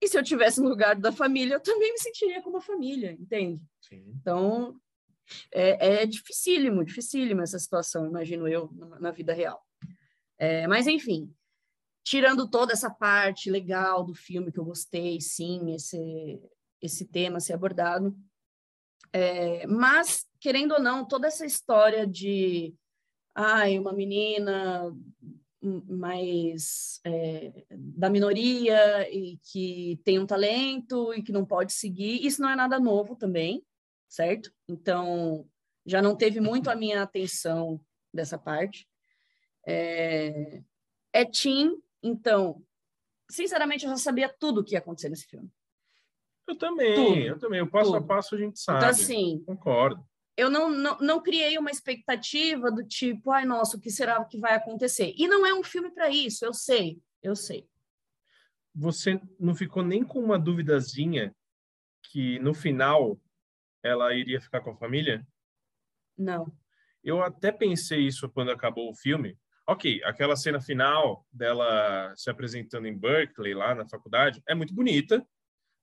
[0.01, 3.11] E se eu tivesse no lugar da família, eu também me sentiria como a família,
[3.13, 3.61] entende?
[3.81, 4.15] Sim.
[4.21, 4.79] Então,
[5.53, 8.71] é, é dificílimo, dificílimo essa situação, imagino eu,
[9.01, 9.61] na vida real.
[10.45, 11.35] É, mas, enfim,
[12.05, 16.39] tirando toda essa parte legal do filme que eu gostei, sim, esse,
[16.83, 18.15] esse tema ser abordado.
[19.11, 22.75] É, mas, querendo ou não, toda essa história de
[23.35, 24.95] ai, uma menina
[25.63, 32.43] mais é, da minoria e que tem um talento e que não pode seguir, isso
[32.43, 33.65] não é nada novo também,
[34.11, 34.53] certo?
[34.69, 35.49] Então,
[35.87, 37.81] já não teve muito a minha atenção
[38.13, 38.87] dessa parte.
[39.67, 40.63] É,
[41.13, 42.63] é teen, então,
[43.31, 45.51] sinceramente, eu já sabia tudo o que ia acontecer nesse filme.
[46.47, 47.19] Eu também, Tudo.
[47.19, 47.63] eu também.
[47.63, 48.05] O passo Tudo.
[48.05, 48.79] a passo a gente sabe.
[48.79, 50.07] Então, assim, Concordo.
[50.37, 54.39] eu não, não, não criei uma expectativa do tipo, ai, nossa, o que será que
[54.39, 55.15] vai acontecer?
[55.17, 57.67] E não é um filme para isso, eu sei, eu sei.
[58.75, 61.35] Você não ficou nem com uma duvidazinha
[62.11, 63.19] que no final
[63.83, 65.27] ela iria ficar com a família?
[66.19, 66.53] Não.
[67.03, 69.39] Eu até pensei isso quando acabou o filme.
[69.67, 75.27] Ok, aquela cena final dela se apresentando em Berkeley, lá na faculdade, é muito bonita.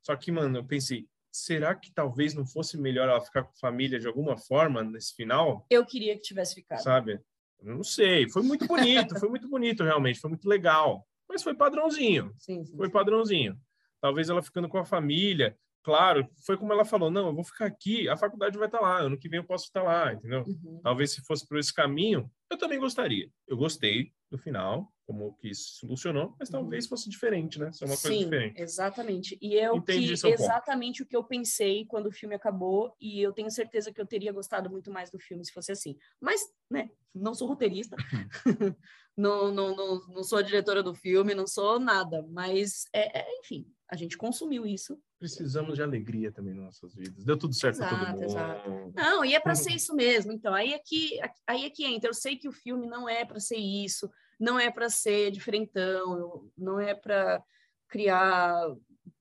[0.04, 3.60] Só que, mano, eu pensei, será que talvez não fosse melhor ela ficar com a
[3.60, 5.66] família de alguma forma nesse final?
[5.70, 6.82] Eu queria que tivesse ficado.
[6.82, 7.20] Sabe?
[7.60, 8.30] Eu não sei.
[8.30, 11.08] Foi muito bonito, foi muito bonito realmente, foi muito legal.
[11.28, 12.34] Mas foi padrãozinho.
[12.38, 13.58] Sim, sim, Foi padrãozinho.
[14.02, 15.58] Talvez ela ficando com a família.
[15.84, 19.00] Claro, foi como ela falou: não, eu vou ficar aqui, a faculdade vai estar lá,
[19.00, 20.44] ano que vem eu posso estar lá, entendeu?
[20.46, 20.80] Uhum.
[20.84, 23.30] Talvez se fosse por esse caminho, eu também gostaria.
[23.48, 27.72] Eu gostei do final, como que isso solucionou, mas talvez fosse diferente, né?
[27.72, 28.14] Ser uma coisa Uhum.
[28.20, 28.62] Sim, diferente.
[28.62, 29.38] exatamente.
[29.42, 30.42] E é o Entendi que, seu ponto.
[30.42, 34.06] exatamente o que eu pensei quando o filme acabou, e eu tenho certeza que eu
[34.06, 35.98] teria gostado muito mais do filme se fosse assim.
[36.22, 37.96] Mas, né, não sou roteirista,
[39.18, 43.40] não, não, não, não sou a diretora do filme, não sou nada, mas, é, é,
[43.40, 44.98] enfim, a gente consumiu isso.
[45.20, 47.24] Precisamos de alegria também nas nossas vidas.
[47.24, 48.88] Deu tudo certo para todo Exato, mundo.
[48.88, 48.94] exato.
[48.96, 50.32] Não, e é para ser isso mesmo.
[50.32, 52.10] Então, aí é que aí é que entra.
[52.10, 54.10] Eu sei que o filme não é para ser isso,
[54.40, 57.44] não é para ser diferentão, não é para
[57.88, 58.66] criar,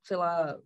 [0.03, 0.59] sei lá,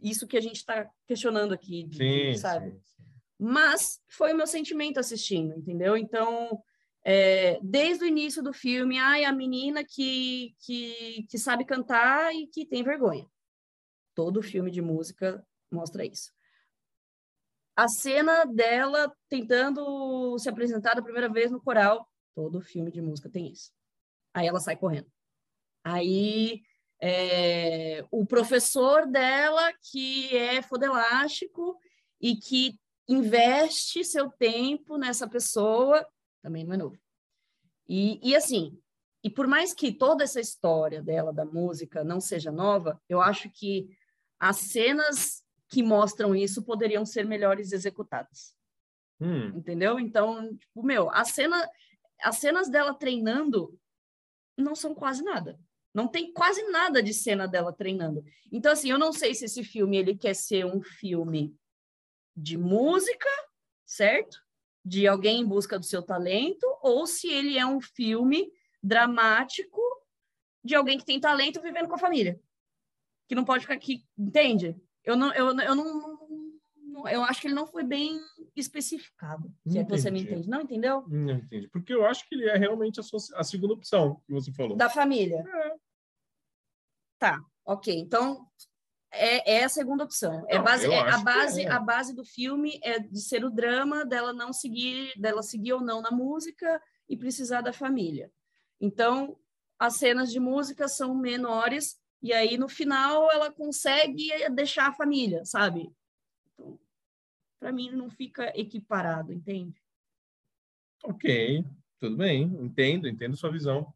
[0.00, 2.72] isso que a gente está questionando aqui, de- Sim, sabe?
[2.72, 3.02] sim, sim.
[3.38, 5.96] Mas foi o meu sentimento assistindo, entendeu?
[5.96, 6.62] Então,
[7.04, 12.46] é, desde o início do filme, ai, a menina que, que, que sabe cantar e
[12.46, 13.26] que tem vergonha.
[14.14, 16.30] Todo filme de música mostra isso.
[17.74, 23.30] A cena dela tentando se apresentar da primeira vez no coral, todo filme de música
[23.30, 23.70] tem isso.
[24.34, 25.10] Aí ela sai correndo.
[25.84, 26.62] Aí
[27.00, 31.76] é, o professor dela, que é fodelástico
[32.20, 32.78] e que
[33.08, 36.06] investe seu tempo nessa pessoa,
[36.42, 36.98] também não é novo.
[37.88, 38.78] E, e assim,
[39.24, 43.50] e por mais que toda essa história dela, da música, não seja nova, eu acho
[43.50, 43.88] que
[44.38, 45.41] as cenas
[45.72, 48.54] que mostram isso poderiam ser melhores executadas,
[49.18, 49.98] Hum, entendeu?
[49.98, 51.66] Então, tipo, meu, a cena,
[52.20, 53.78] as cenas dela treinando
[54.58, 55.58] não são quase nada.
[55.94, 58.22] Não tem quase nada de cena dela treinando.
[58.50, 61.56] Então, assim, eu não sei se esse filme ele quer ser um filme
[62.36, 63.28] de música,
[63.86, 64.38] certo?
[64.84, 69.80] De alguém em busca do seu talento, ou se ele é um filme dramático
[70.62, 72.38] de alguém que tem talento vivendo com a família.
[73.26, 74.76] Que não pode ficar aqui, entende?
[75.04, 76.18] Eu não, eu, eu não,
[76.76, 78.20] não- eu acho que ele não foi bem
[78.54, 80.48] especificado, se é que você me entende.
[80.48, 81.04] Não entendeu?
[81.08, 81.68] não entendi.
[81.68, 84.76] Porque eu acho que ele é realmente a, sua- a segunda opção que você falou.
[84.76, 85.44] Da família.
[85.46, 85.74] É.
[87.18, 87.94] Tá, ok.
[87.98, 88.46] Então,
[89.12, 90.44] é, é a segunda opção.
[90.48, 91.70] É Não, base, eu é- a, base, é.
[91.70, 95.80] a base do filme é de ser o drama dela não seguir, dela seguir ou
[95.80, 98.30] não na música e precisar da família.
[98.80, 99.36] Então,
[99.78, 105.44] as cenas de música são menores e aí no final ela consegue deixar a família,
[105.44, 105.90] sabe?
[106.52, 106.78] Então,
[107.58, 109.82] para mim não fica equiparado, entende?
[111.04, 111.64] Ok,
[111.98, 112.44] tudo bem.
[112.60, 113.92] Entendo, entendo sua visão.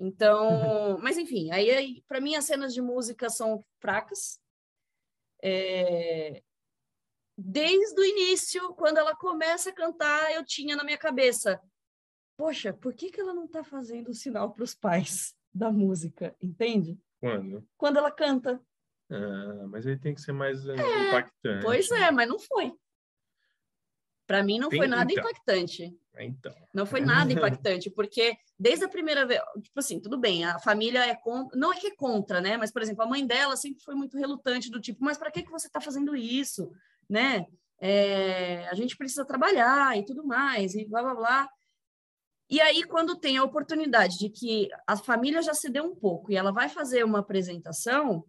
[0.00, 4.40] Então, mas enfim, aí, aí para mim as cenas de música são fracas.
[5.42, 6.42] É,
[7.38, 11.60] Desde o início, quando ela começa a cantar, eu tinha na minha cabeça,
[12.34, 16.34] poxa, por que, que ela não está fazendo o sinal para os pais da música,
[16.40, 16.98] entende?
[17.20, 17.66] Quando?
[17.76, 18.60] Quando ela canta.
[19.10, 20.74] Ah, mas ele tem que ser mais eh,
[21.08, 21.62] impactante.
[21.62, 22.72] Pois é, mas não foi.
[24.26, 25.22] Para mim não Tem- foi nada então.
[25.24, 25.96] impactante.
[26.18, 26.54] Então.
[26.74, 31.06] Não foi nada impactante, porque desde a primeira vez, tipo assim, tudo bem, a família
[31.06, 32.56] é contra, não é que é contra, né?
[32.56, 35.42] Mas, por exemplo, a mãe dela sempre foi muito relutante, do tipo, mas para que,
[35.42, 36.72] que você está fazendo isso,
[37.08, 37.46] né?
[37.78, 41.48] É, a gente precisa trabalhar e tudo mais, e blá, blá, blá.
[42.48, 46.30] E aí, quando tem a oportunidade de que a família já se deu um pouco
[46.30, 48.24] e ela vai fazer uma apresentação,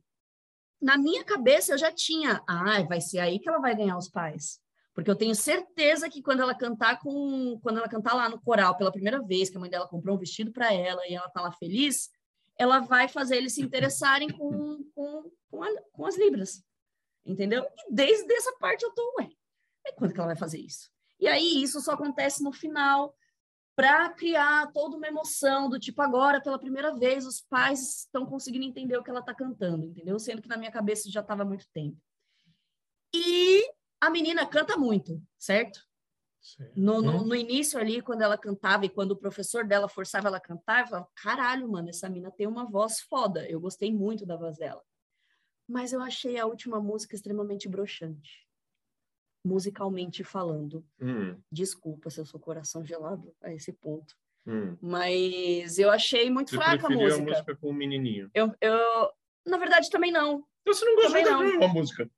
[0.81, 4.09] na minha cabeça eu já tinha, ah, vai ser aí que ela vai ganhar os
[4.09, 4.59] pais.
[4.93, 8.75] Porque eu tenho certeza que quando ela cantar com, quando ela cantar lá no coral
[8.75, 11.39] pela primeira vez, que a mãe dela comprou um vestido para ela e ela tá
[11.41, 12.09] lá feliz,
[12.57, 16.63] ela vai fazer eles se interessarem com, com, com, a- com as libras.
[17.23, 17.63] Entendeu?
[17.77, 19.29] E desde essa parte eu tô, ué,
[19.95, 20.89] quando que ela vai fazer isso?
[21.19, 23.13] E aí isso só acontece no final
[23.77, 28.65] para criar toda uma emoção do tipo agora pela primeira vez os pais estão conseguindo
[28.65, 30.17] entender o que ela está cantando, entendeu?
[30.17, 31.95] Sendo que na minha cabeça já estava há muito tempo.
[33.13, 33.71] E
[34.01, 35.87] a menina canta muito, certo?
[36.75, 40.27] No, no, Hum, no início ali, quando ela cantava e quando o professor dela forçava
[40.27, 43.47] ela a cantar, eu falava, caralho, mano, essa mina tem uma voz foda.
[43.47, 44.81] Eu gostei muito da voz dela.
[45.67, 48.46] Mas eu achei a última música extremamente broxante.
[49.45, 50.85] Musicalmente falando.
[50.99, 54.13] hum, Desculpa se eu sou coração gelado a esse ponto.
[54.45, 54.75] hum.
[54.81, 57.21] Mas eu achei muito Você fraca a música.
[57.21, 58.29] a música com o menininho.
[58.33, 59.09] Eu, eu,
[59.45, 60.43] na verdade, também não.
[60.61, 61.73] Então você não gostou Também da não.
[61.73, 62.09] música.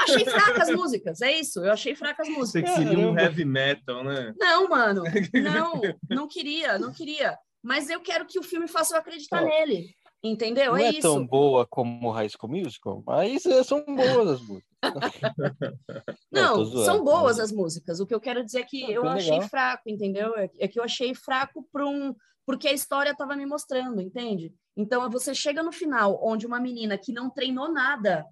[0.00, 1.64] Achei fracas as músicas, é isso.
[1.64, 2.74] Eu achei fracas as Você músicas.
[2.88, 4.32] queria um heavy metal, né?
[4.38, 5.02] Não, mano.
[5.34, 7.36] Não, não queria, não queria.
[7.62, 9.46] Mas eu quero que o filme faça eu acreditar Ó.
[9.46, 9.92] nele.
[10.30, 10.72] Entendeu?
[10.72, 11.02] Não é, é, isso.
[11.02, 14.76] tão boa como High School Musical, mas são boas as músicas.
[16.32, 18.00] Não, zoando, são boas as músicas.
[18.00, 19.48] O que eu quero dizer é que Não, eu achei legal.
[19.48, 20.36] fraco, entendeu?
[20.36, 24.52] É é que eu achei fraco por um, porque a história estava me mostrando, entende?
[24.76, 28.26] Então você chega no final, onde uma menina que não treinou nada,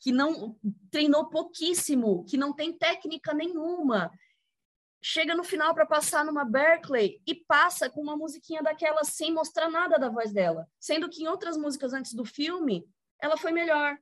[0.00, 0.56] que não
[0.90, 4.10] treinou pouquíssimo, que não tem técnica nenhuma,
[5.08, 9.70] chega no final para passar numa Berkeley e passa com uma musiquinha daquela sem mostrar
[9.70, 12.84] nada da voz dela, sendo que em outras músicas antes do filme
[13.20, 13.96] ela foi melhor.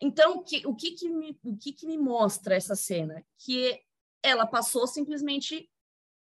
[0.00, 3.22] Então, que, o que, que, me, o que, que me mostra essa cena?
[3.36, 3.78] Que
[4.22, 5.70] ela passou simplesmente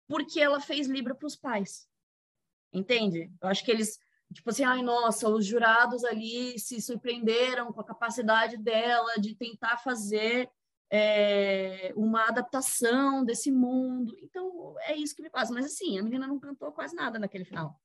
[0.08, 1.86] porque ela fez Libra para os pais.
[2.72, 3.30] Entende?
[3.42, 3.98] Eu acho que eles,
[4.32, 9.76] tipo assim, ai, nossa, os jurados ali se surpreenderam com a capacidade dela de tentar
[9.76, 10.50] fazer
[10.90, 14.16] é, uma adaptação desse mundo.
[14.22, 15.52] Então, é isso que me passa.
[15.52, 17.78] Mas, assim, a menina não cantou quase nada naquele final.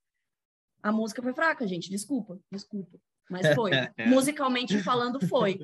[0.82, 1.90] A música foi fraca, gente.
[1.90, 3.00] Desculpa, desculpa.
[3.30, 3.72] Mas foi.
[4.08, 5.60] Musicalmente falando, foi.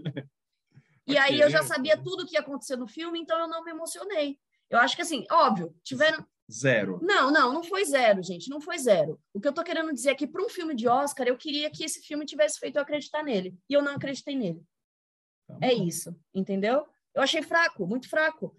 [1.07, 3.64] E aí eu já sabia tudo o que ia acontecer no filme, então eu não
[3.64, 4.38] me emocionei.
[4.70, 6.26] Eu acho que, assim, óbvio, tiveram.
[6.52, 6.99] Zero.
[7.02, 9.20] Não, não, não foi zero, gente, não foi zero.
[9.32, 11.70] O que eu tô querendo dizer é que, para um filme de Oscar, eu queria
[11.70, 13.56] que esse filme tivesse feito eu acreditar nele.
[13.70, 14.64] E eu não acreditei nele.
[15.48, 16.88] Tá É isso, entendeu?
[17.20, 18.56] Eu achei fraco, muito fraco.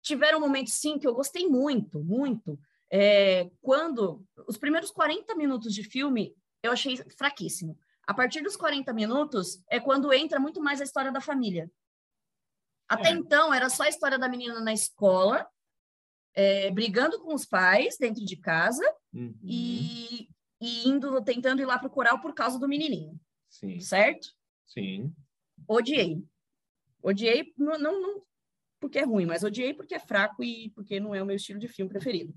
[0.00, 2.56] Tiveram momentos, sim, que eu gostei muito, muito.
[2.88, 6.32] É, quando os primeiros 40 minutos de filme
[6.62, 7.76] eu achei fraquíssimo.
[8.06, 11.68] A partir dos 40 minutos é quando entra muito mais a história da família.
[12.88, 13.12] Até É.
[13.12, 15.44] então era só a história da menina na escola,
[16.34, 19.36] é, brigando com os pais dentro de casa Uhum.
[19.42, 20.28] e,
[20.60, 23.18] e indo tentando ir lá pro coral por causa do menininho,
[23.48, 24.28] Sim, certo?
[24.66, 25.12] sim.
[25.68, 26.22] Odiei.
[27.04, 28.22] Odiei, não, não,
[28.80, 31.58] porque é ruim, mas odiei porque é fraco e porque não é o meu estilo
[31.58, 32.34] de filme preferido.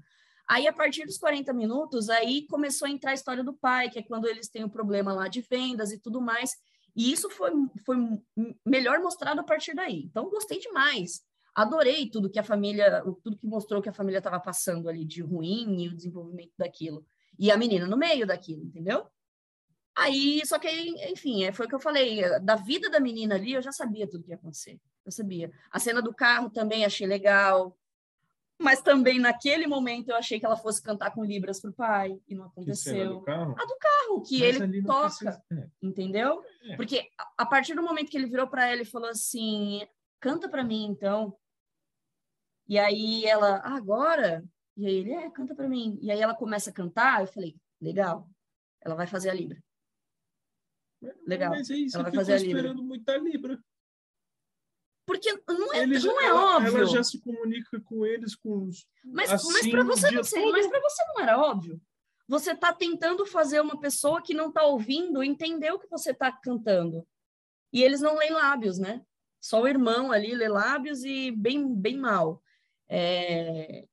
[0.48, 4.00] Aí, a partir dos 40 minutos, aí começou a entrar a história do pai, que
[4.00, 6.52] é quando eles têm o problema lá de vendas e tudo mais.
[6.96, 7.52] E isso foi,
[7.86, 7.98] foi
[8.66, 10.04] melhor mostrado a partir daí.
[10.06, 11.22] Então, gostei demais.
[11.54, 15.22] Adorei tudo que a família, tudo que mostrou que a família estava passando ali de
[15.22, 17.06] ruim e o desenvolvimento daquilo.
[17.40, 19.06] E a menina no meio daquilo, entendeu?
[19.98, 20.70] Aí, só que,
[21.12, 24.08] enfim, é, foi o que eu falei, da vida da menina ali, eu já sabia
[24.08, 24.80] tudo que ia acontecer.
[25.06, 25.52] Eu sabia.
[25.72, 27.76] A cena do carro também achei legal,
[28.60, 32.36] mas também naquele momento eu achei que ela fosse cantar com Libras pro pai, e
[32.36, 33.10] não Que cena aconteceu.
[33.16, 33.56] do carro?
[33.56, 35.68] Carro que Mas ele toca, precisa- é.
[35.82, 36.44] entendeu?
[36.64, 36.76] É.
[36.76, 39.86] Porque a- a partir do momento que ele virou para ela e falou assim:
[40.20, 41.36] canta para mim então.
[42.68, 44.44] E aí ela, "Ah, agora?
[44.76, 45.98] E aí ele, é, canta para mim.
[46.02, 48.30] E aí ela começa a cantar, eu falei, legal,
[48.82, 49.58] ela vai fazer a Libra.
[51.26, 51.52] Legal.
[51.52, 52.58] Mas é isso, Ela eu vai fico fazer a Libra.
[52.60, 53.60] esperando muito a Libra.
[55.06, 56.78] Porque não é, Ele já- não é ela, óbvio.
[56.78, 58.86] Ela já se comunica com eles com os.
[59.06, 61.82] Mas, assim, mas para você mas você não era óbvio.
[62.28, 66.30] Você está tentando fazer uma pessoa que não está ouvindo entender o que você está
[66.32, 67.08] cantando.
[67.72, 69.02] E eles não leem lábios, né?
[69.40, 72.42] Só o irmão ali lê lábios e bem, bem mal.
[72.90, 73.86] É,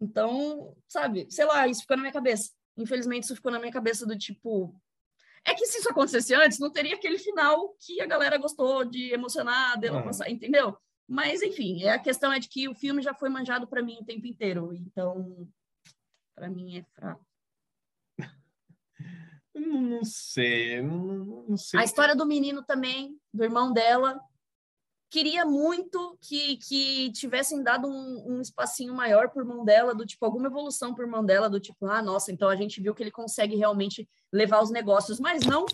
[0.00, 2.50] Então, sabe, sei lá, isso ficou na minha cabeça.
[2.76, 4.74] Infelizmente, isso ficou na minha cabeça do tipo.
[5.44, 9.12] É que se isso acontecesse antes, não teria aquele final que a galera gostou de
[9.12, 10.02] emocionar, dela Ah.
[10.04, 10.76] passar, entendeu?
[11.08, 13.98] Mas, enfim, é a questão é de que o filme já foi manjado para mim
[14.00, 14.72] o tempo inteiro.
[14.72, 15.48] Então,
[16.34, 17.26] para mim é fraco.
[19.54, 21.78] Não sei, não, não sei.
[21.78, 24.18] A história do menino também, do irmão dela,
[25.12, 30.24] queria muito que, que tivessem dado um, um espacinho maior por mão dela, do tipo,
[30.24, 33.10] alguma evolução por mão dela, do tipo, ah, nossa, então a gente viu que ele
[33.10, 35.66] consegue realmente levar os negócios, mas não.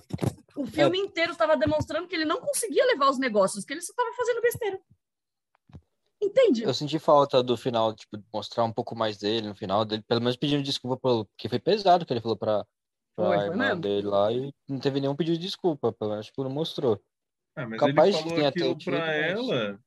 [0.56, 3.93] O filme inteiro estava demonstrando que ele não conseguia levar os negócios, que ele só
[3.93, 4.81] estava fazendo besteira.
[6.20, 6.65] Entende?
[6.65, 10.02] Eu senti falta do final, tipo, de mostrar um pouco mais dele no final, dele,
[10.02, 11.24] pelo menos pedindo desculpa pelo.
[11.27, 12.66] Porque foi pesado que ele falou Foi,
[13.24, 13.82] foi irmã mesmo.
[13.82, 17.01] dele lá e não teve nenhum pedido de desculpa, pelo menos, tipo, não mostrou.
[17.60, 19.80] Ah, mas capaz ele falou aquilo mas- ela,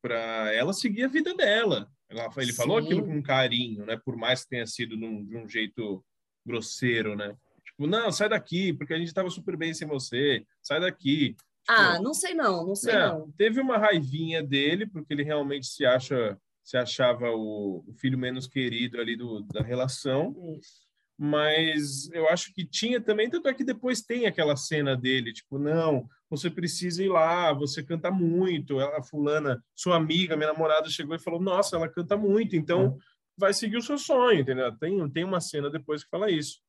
[0.00, 1.90] pra ela seguir a vida dela.
[2.08, 2.86] Ela- Ele falou Sim.
[2.86, 3.96] aquilo com carinho, né?
[4.02, 6.02] Por mais que tenha sido num- de um jeito
[6.46, 7.36] grosseiro, né?
[7.64, 10.44] Tipo, não, sai daqui, porque a gente tava super bem sem você.
[10.62, 11.34] Sai daqui.
[11.34, 13.30] Tipo, Ah, não sei não, não sei é, não.
[13.32, 18.46] Teve uma raivinha dele, porque ele realmente se acha, se achava o, o filho menos
[18.46, 20.34] querido ali do, da relação.
[20.58, 20.87] Isso.
[21.20, 25.58] Mas eu acho que tinha também, tanto é que depois tem aquela cena dele, tipo,
[25.58, 28.78] não, você precisa ir lá, você canta muito.
[28.78, 32.96] A fulana, sua amiga, minha namorada, chegou e falou, nossa, ela canta muito, então
[33.36, 34.76] vai seguir o seu sonho, entendeu?
[34.78, 36.60] Tem, tem uma cena depois que fala isso.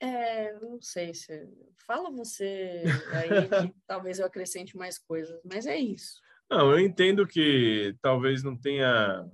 [0.00, 1.48] É, não sei se.
[1.86, 6.20] Fala você aí, que talvez eu acrescente mais coisas, mas é isso.
[6.50, 9.24] Não, eu entendo que talvez não tenha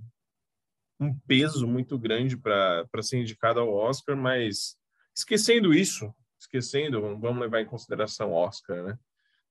[1.00, 4.78] um peso muito grande para ser indicado ao Oscar, mas
[5.18, 8.96] Esquecendo isso, esquecendo, vamos levar em consideração Oscar, né?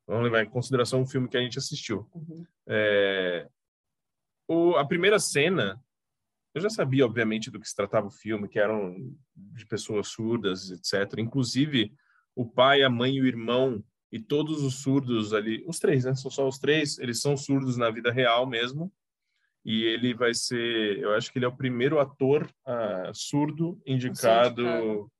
[0.07, 2.09] Vamos levar em consideração o filme que a gente assistiu.
[2.15, 2.45] Uhum.
[2.65, 3.49] É,
[4.47, 5.83] o, a primeira cena,
[6.55, 8.95] eu já sabia, obviamente, do que se tratava o filme, que eram
[9.35, 11.19] de pessoas surdas, etc.
[11.19, 11.93] Inclusive,
[12.33, 16.15] o pai, a mãe e o irmão e todos os surdos ali, os três, né?
[16.15, 18.89] São só os três, eles são surdos na vida real mesmo.
[19.67, 25.11] E ele vai ser, eu acho que ele é o primeiro ator uh, surdo indicado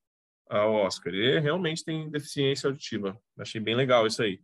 [0.48, 1.12] ao Oscar.
[1.12, 3.20] Ele realmente tem deficiência auditiva.
[3.38, 4.40] Achei bem legal isso aí.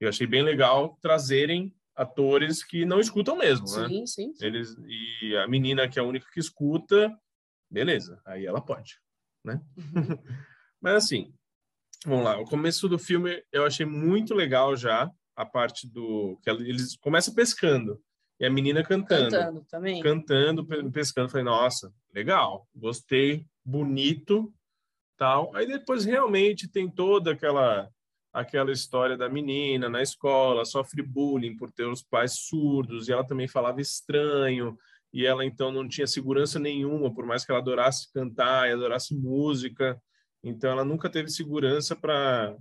[0.00, 3.88] Eu achei bem legal trazerem atores que não escutam mesmo, sim, né?
[3.88, 4.34] Sim, sim.
[4.40, 7.16] Eles e a menina que é a única que escuta,
[7.70, 8.98] beleza, aí ela pode,
[9.44, 9.62] né?
[9.76, 10.18] Uhum.
[10.82, 11.32] Mas assim,
[12.04, 12.40] vamos lá.
[12.40, 17.32] O começo do filme eu achei muito legal já a parte do que eles começam
[17.32, 18.02] pescando
[18.44, 21.30] e a menina cantando, cantando também, cantando, pescando.
[21.30, 24.52] Falei, nossa, legal, gostei, bonito,
[25.16, 25.54] tal.
[25.56, 27.88] Aí depois realmente tem toda aquela
[28.30, 33.24] aquela história da menina na escola, sofre bullying por ter os pais surdos, e ela
[33.24, 34.76] também falava estranho,
[35.12, 39.14] e ela então não tinha segurança nenhuma, por mais que ela adorasse cantar e adorasse
[39.14, 39.98] música,
[40.42, 42.54] então ela nunca teve segurança para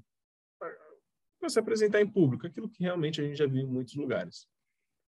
[1.48, 4.48] se apresentar em público, aquilo que realmente a gente já viu em muitos lugares.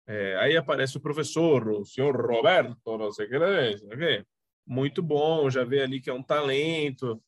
[0.07, 4.27] É, aí aparece o professor, o senhor Roberto, não sei o que, não sei o
[4.67, 7.23] muito bom, já vê ali que é um talento,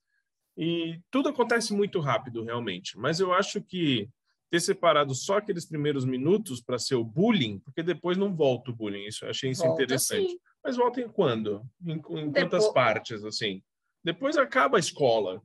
[0.56, 2.98] e tudo acontece muito rápido, realmente.
[2.98, 4.08] Mas eu acho que
[4.50, 8.74] ter separado só aqueles primeiros minutos para ser o bullying, porque depois não volta o
[8.74, 9.04] bullying.
[9.06, 10.30] Isso eu achei isso volta, interessante.
[10.30, 10.38] Sim.
[10.64, 11.62] Mas volta em quando?
[11.84, 13.62] Em, em quantas partes, assim?
[14.02, 15.42] Depois acaba a escola.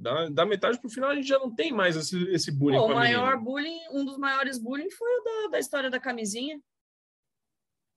[0.00, 2.78] Da, da metade para o final a gente já não tem mais esse, esse bullying.
[2.78, 6.58] Pô, o maior bullying, um dos maiores bullying foi o da, da história da camisinha.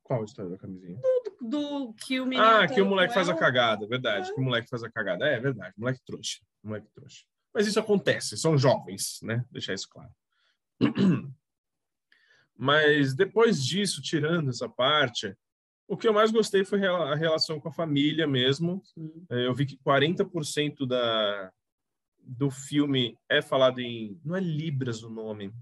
[0.03, 0.99] Qual a história da camisinha?
[0.99, 2.45] Do, do que o menino.
[2.45, 4.29] Ah, que o moleque faz a cagada, verdade.
[4.29, 4.33] É.
[4.33, 5.25] Que o moleque faz a cagada.
[5.25, 6.41] É verdade, moleque trouxa.
[6.61, 7.23] Moleque trouxa.
[7.53, 9.45] Mas isso acontece, são jovens, né?
[9.49, 10.11] Deixar isso claro.
[12.57, 15.33] Mas depois disso, tirando essa parte,
[15.87, 18.81] o que eu mais gostei foi a relação com a família mesmo.
[19.29, 21.51] É, eu vi que 40% da,
[22.25, 24.19] do filme é falado em.
[24.23, 25.53] Não é Libras o nome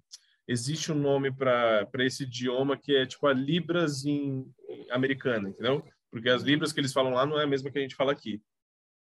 [0.52, 5.86] existe um nome para esse idioma que é tipo a Libras em, em americana, entendeu?
[6.10, 8.12] Porque as Libras que eles falam lá não é a mesma que a gente fala
[8.12, 8.42] aqui,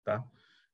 [0.04, 0.24] tá?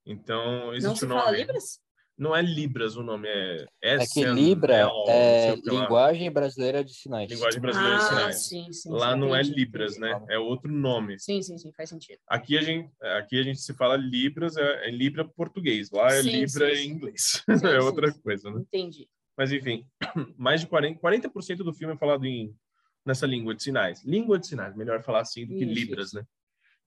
[0.04, 1.22] Então, existe não se um nome.
[1.22, 1.80] fala Libras?
[2.18, 7.30] Não é Libras o nome, é É que Libra é, é linguagem brasileira de sinais.
[7.30, 8.46] Linguagem brasileira ah, de sinais.
[8.46, 10.14] Sim, sim, Lá sim, não entendi, é Libras, entendi.
[10.14, 10.26] né?
[10.30, 11.18] É outro nome.
[11.20, 12.18] Sim, sim, sim, faz sentido.
[12.26, 15.90] Aqui a gente, aqui a gente se fala Libras, é, é Libra português.
[15.90, 17.44] Lá é Sim, Libra sim, em inglês.
[17.44, 18.20] Sim, é sim, outra sim.
[18.22, 18.60] coisa, né?
[18.62, 19.08] Entendi.
[19.36, 19.86] Mas enfim,
[20.38, 22.56] mais de 40%, 40 do filme é falado em,
[23.04, 24.02] nessa língua de sinais.
[24.02, 26.24] Língua de sinais, melhor falar assim do que Isso, Libras, né?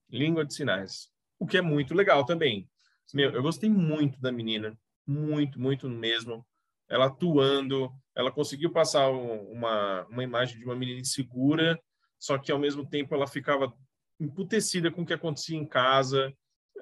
[0.10, 1.10] Língua de sinais.
[1.38, 2.68] O que é muito legal também.
[3.14, 4.76] Meu, eu gostei muito da menina.
[5.10, 6.46] Muito, muito mesmo.
[6.88, 11.80] Ela atuando, ela conseguiu passar um- uma, uma imagem de uma menina insegura,
[12.20, 13.74] só que ao mesmo tempo ela ficava
[14.20, 16.32] emputecida com o que acontecia em casa,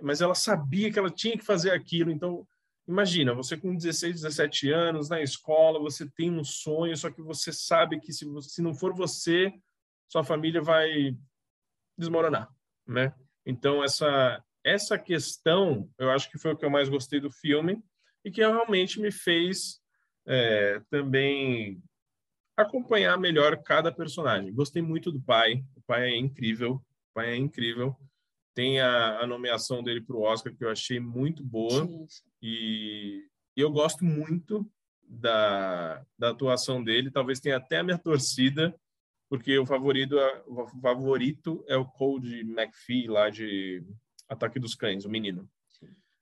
[0.01, 2.45] mas ela sabia que ela tinha que fazer aquilo, então
[2.89, 7.51] Imagina, você com 16, 17 anos, na escola, você tem um sonho, só que você
[7.51, 9.51] sabe que se, se não for você,
[10.07, 11.13] sua família vai
[11.97, 12.47] desmoronar,
[12.87, 13.13] né?
[13.45, 17.83] Então, essa, essa questão, eu acho que foi o que eu mais gostei do filme
[18.23, 19.79] e que realmente me fez
[20.25, 21.81] é, também
[22.55, 24.53] acompanhar melhor cada personagem.
[24.53, 27.95] Gostei muito do pai, o pai é incrível, o pai é incrível.
[28.55, 31.85] Tem a, a nomeação dele para o Oscar, que eu achei muito boa.
[31.85, 32.07] Sim.
[32.41, 34.67] E eu gosto muito
[35.07, 37.11] da, da atuação dele.
[37.11, 38.75] Talvez tenha até a minha torcida,
[39.29, 43.83] porque o favorito, é- o favorito é o Cole McPhee, lá de
[44.27, 45.47] Ataque dos Cães, o menino.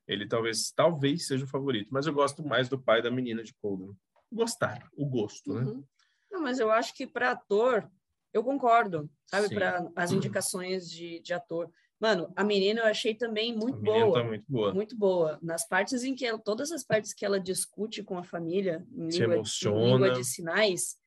[0.07, 3.53] Ele talvez, talvez seja o favorito, mas eu gosto mais do pai da menina de
[3.55, 3.93] Cole.
[4.31, 5.61] Gostar, o gosto, né?
[5.61, 5.83] Uhum.
[6.31, 7.89] Não, mas eu acho que para ator,
[8.33, 9.53] eu concordo, sabe?
[9.53, 11.71] Para as indicações de, de ator.
[11.99, 14.21] Mano, a menina eu achei também muito a menina boa.
[14.21, 14.73] tá muito boa.
[14.73, 15.39] Muito boa.
[15.41, 19.09] Nas partes em que ela, todas as partes que ela discute com a família, em
[19.09, 19.85] Se língua, em emociona.
[19.85, 20.97] língua de sinais,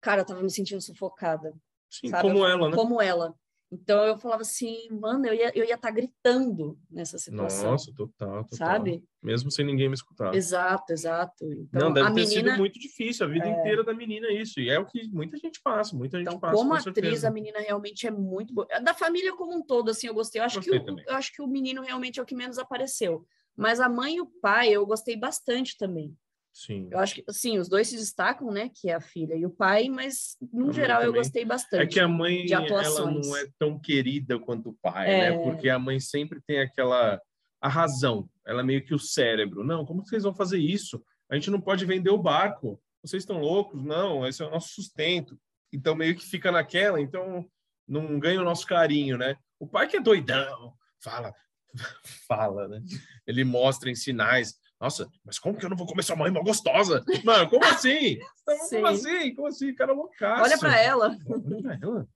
[0.00, 1.54] cara, eu tava me sentindo sufocada.
[1.90, 2.28] Sim, sabe?
[2.28, 2.76] como ela, né?
[2.76, 3.34] Como ela.
[3.70, 8.44] Então eu falava assim, mano, eu ia eu ia estar gritando nessa situação, Nossa, total,
[8.44, 8.56] total.
[8.56, 9.04] sabe?
[9.20, 10.32] Mesmo sem ninguém me escutar.
[10.34, 11.44] Exato, exato.
[11.44, 14.60] Então não, deve a ter menina, sido muito difícil a vida inteira da menina isso.
[14.60, 16.54] E é o que muita gente passa, muita gente então passa.
[16.54, 17.28] como com atriz certeza.
[17.28, 18.68] a menina realmente é muito boa.
[18.80, 20.40] Da família como um todo, assim, eu gostei.
[20.40, 22.58] Eu acho Gostei que o, eu acho que o menino realmente é o que menos
[22.58, 23.26] apareceu.
[23.56, 26.16] Mas a mãe e o pai eu gostei bastante também.
[26.56, 26.88] Sim.
[26.90, 28.70] Eu acho que, sim, os dois se destacam, né?
[28.74, 31.20] Que é a filha e o pai, mas no geral eu também.
[31.20, 31.82] gostei bastante.
[31.82, 35.30] É que a mãe ela não é tão querida quanto o pai, É.
[35.30, 35.38] né?
[35.44, 37.20] Porque a mãe sempre tem aquela
[37.60, 39.62] a razão, ela é meio que o cérebro.
[39.64, 41.04] Não, como vocês vão fazer isso?
[41.30, 42.80] A gente não pode vender o barco.
[43.02, 43.84] Vocês estão loucos?
[43.84, 45.38] Não, esse é o nosso sustento.
[45.70, 47.44] Então meio que fica naquela, então
[47.86, 49.36] não ganha o nosso carinho, né?
[49.60, 50.72] O pai que é doidão,
[51.02, 51.34] fala,
[52.26, 52.80] fala, né?
[53.26, 54.54] Ele mostra em sinais.
[54.80, 57.02] Nossa, mas como que eu não vou comer sua mãe uma gostosa?
[57.24, 58.18] Mano, como assim?
[58.44, 59.34] Como assim?
[59.34, 59.74] Como assim?
[59.74, 60.42] Cara loucaço.
[60.42, 61.16] Olha pra ela.
[61.28, 62.08] Olha pra ela.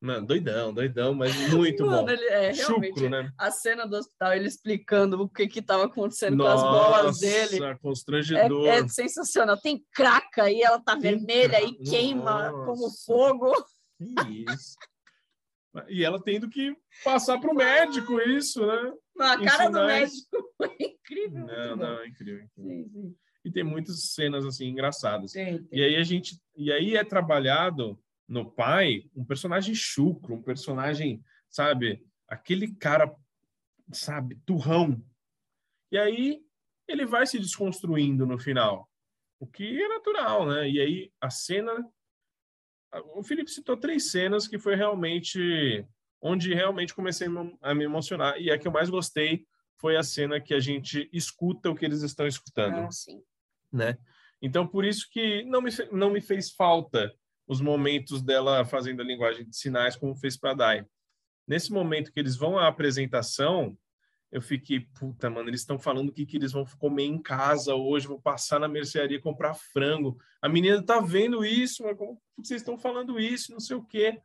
[0.00, 2.10] Mano, doidão, doidão, mas muito Mano, bom.
[2.10, 3.32] ele é realmente Chucro, né?
[3.36, 7.18] a cena do hospital, ele explicando o que que tava acontecendo Nossa, com as bolas
[7.18, 7.64] dele.
[7.64, 8.66] É, constrangedor.
[8.68, 9.56] é sensacional.
[9.60, 13.04] Tem craca e ela tá Tem vermelha e queima como Nossa.
[13.06, 13.52] fogo.
[13.98, 14.76] Que Isso.
[15.88, 18.92] E ela tendo que passar pro médico isso, né?
[19.18, 20.12] A cara do sinais.
[20.12, 21.46] médico foi incrível.
[21.46, 22.44] Não, não, é incrível.
[22.44, 22.84] incrível.
[22.84, 23.16] Sim, sim.
[23.44, 25.32] E tem muitas cenas assim engraçadas.
[25.32, 25.78] Tem, tem.
[25.78, 31.22] E aí a gente, e aí é trabalhado no pai um personagem chucro, um personagem,
[31.48, 33.14] sabe, aquele cara,
[33.92, 35.02] sabe, turrão.
[35.90, 36.42] E aí
[36.86, 38.90] ele vai se desconstruindo no final,
[39.40, 40.68] o que é natural, né?
[40.68, 41.72] E aí a cena,
[43.14, 45.86] o Felipe citou três cenas que foi realmente
[46.20, 47.28] onde realmente comecei
[47.62, 49.46] a me- emocionar e a que eu mais gostei
[49.80, 53.22] foi a cena que a gente escuta o que eles estão escutando Ah, sim.
[53.72, 53.96] né?
[54.42, 57.12] Então, por isso que não me, não me fez falta
[57.46, 60.86] os momentos dela fazendo a linguagem de sinais como fez para Dai.
[61.46, 63.76] Nesse momento que eles vão à apresentação,
[64.30, 67.74] eu fiquei, puta, mano, eles estão falando o que, que eles vão comer em casa
[67.74, 70.18] hoje, vou passar na mercearia comprar frango.
[70.42, 73.84] A menina tá vendo isso, mas como que vocês estão falando isso, não sei o
[73.84, 74.20] quê.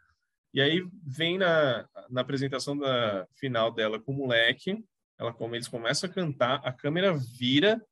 [0.53, 4.83] E aí vem na, na apresentação da final dela com o moleque,
[5.17, 7.83] ela, como eles começam a cantar, a câmera vira,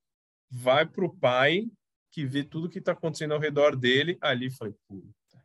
[0.49, 1.65] vai pro pai,
[2.11, 4.17] que vê tudo que tá acontecendo ao redor dele.
[4.21, 5.43] Ali eu falei, puta.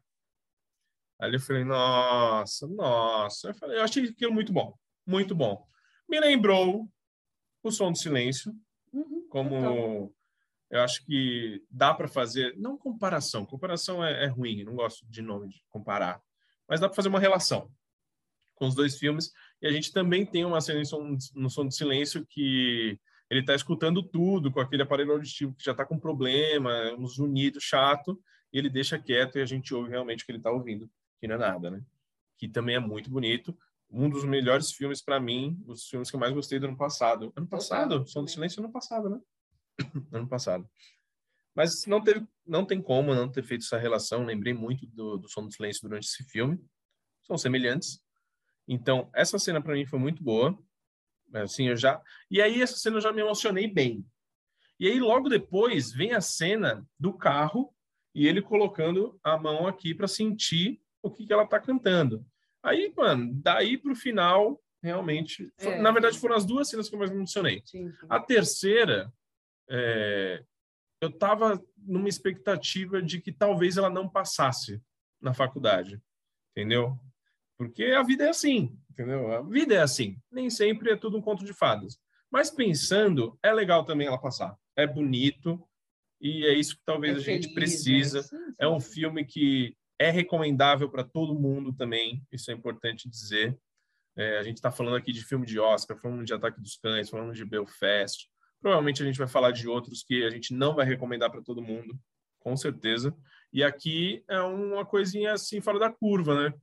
[1.19, 3.49] Ali eu falei, nossa, nossa.
[3.49, 4.77] Eu, falei, eu achei aquilo muito bom,
[5.07, 5.67] muito bom.
[6.09, 6.89] Me lembrou
[7.63, 8.53] o som do silêncio,
[8.93, 10.15] Uhum, como total.
[10.71, 15.21] eu acho que dá para fazer, não comparação, comparação é, é ruim, não gosto de
[15.21, 16.23] nome de comparar,
[16.69, 17.71] mas dá para fazer uma relação
[18.57, 19.33] com os dois filmes.
[19.63, 20.81] E a gente também tem uma cena
[21.35, 22.99] no som do silêncio que
[23.31, 27.61] ele está escutando tudo com aquele aparelho auditivo que já está com problema, um zunido
[27.61, 28.21] chato,
[28.53, 30.91] e ele deixa quieto e a gente ouve realmente o que ele está ouvindo,
[31.21, 31.83] que não é nada, né?
[32.39, 33.57] Que também é muito bonito.
[33.91, 37.33] Um dos melhores filmes para mim, os filmes que eu mais gostei do ano passado.
[37.37, 38.07] Ano passado?
[38.07, 39.21] Som do Silêncio ano passado, né?
[40.13, 40.69] ano passado.
[41.57, 44.25] Mas não teve, não tem como não ter feito essa relação.
[44.25, 46.63] Lembrei muito do, do Som do Silêncio durante esse filme.
[47.23, 48.01] São semelhantes.
[48.69, 50.57] Então, essa cena para mim foi muito boa.
[51.33, 52.01] Assim, eu já.
[52.31, 54.05] E aí essa cena eu já me emocionei bem.
[54.79, 57.75] E aí logo depois vem a cena do carro
[58.15, 62.25] e ele colocando a mão aqui para sentir o que, que ela tá cantando.
[62.63, 65.81] Aí, mano, daí pro final, realmente, É.
[65.81, 67.63] na verdade foram as duas cenas que eu mais me emocionei.
[67.65, 68.07] Sim, sim.
[68.09, 69.13] A terceira,
[69.71, 70.45] é,
[71.01, 74.81] eu estava numa expectativa de que talvez ela não passasse
[75.21, 76.01] na faculdade,
[76.53, 76.99] entendeu?
[77.59, 79.33] Porque a vida é assim, entendeu?
[79.33, 80.19] A vida é assim.
[80.31, 81.99] Nem sempre é tudo um conto de fadas.
[82.31, 84.57] Mas pensando, é legal também ela passar.
[84.77, 85.63] É bonito
[86.21, 88.19] e é isso que talvez É a gente feliz, precisa.
[88.19, 88.23] né?
[88.25, 93.09] Sim, sim, É um filme que é recomendável para todo mundo também, isso é importante
[93.09, 93.59] dizer.
[94.15, 97.09] É, a gente está falando aqui de filme de Oscar, falando de Ataque dos Cães,
[97.09, 98.29] falando de Belfast.
[98.61, 101.63] Provavelmente a gente vai falar de outros que a gente não vai recomendar para todo
[101.63, 101.99] mundo,
[102.41, 103.17] com certeza.
[103.53, 106.55] E aqui é uma coisinha assim fora da curva, né?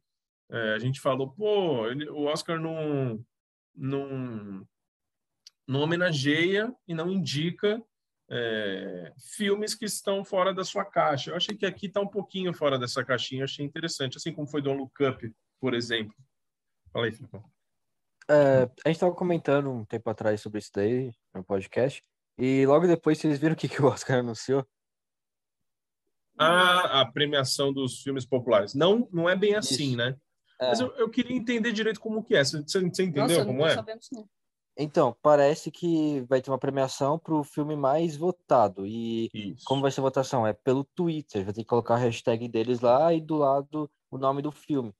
[0.51, 3.23] É, a gente falou, pô, ele- o Oscar não,
[3.75, 4.67] não,
[5.67, 7.81] não homenageia e não indica
[8.29, 11.31] é, filmes que estão fora da sua caixa.
[11.31, 14.61] Eu achei que aqui está um pouquinho fora dessa caixinha, achei interessante, assim como foi
[14.61, 16.15] Don't Look Up, por exemplo.
[16.91, 17.52] Fala aí, Filipão.
[18.33, 22.01] É, a gente tava comentando um tempo atrás sobre isso daí no podcast.
[22.37, 24.65] E logo depois vocês viram o que, que o Oscar anunciou?
[26.37, 28.73] Ah, a premiação dos filmes populares.
[28.73, 29.97] Não, não é bem assim, Isso.
[29.97, 30.17] né?
[30.59, 32.43] É, Mas eu, eu queria entender direito como que é.
[32.43, 33.75] Você, você entendeu Nossa, como é?
[34.11, 34.29] não.
[34.75, 38.87] Então, parece que vai ter uma premiação pro filme mais votado.
[38.87, 39.63] E Isso.
[39.65, 40.47] como vai ser a votação?
[40.47, 41.43] É pelo Twitter.
[41.43, 44.91] Vai ter que colocar a hashtag deles lá e do lado o nome do filme.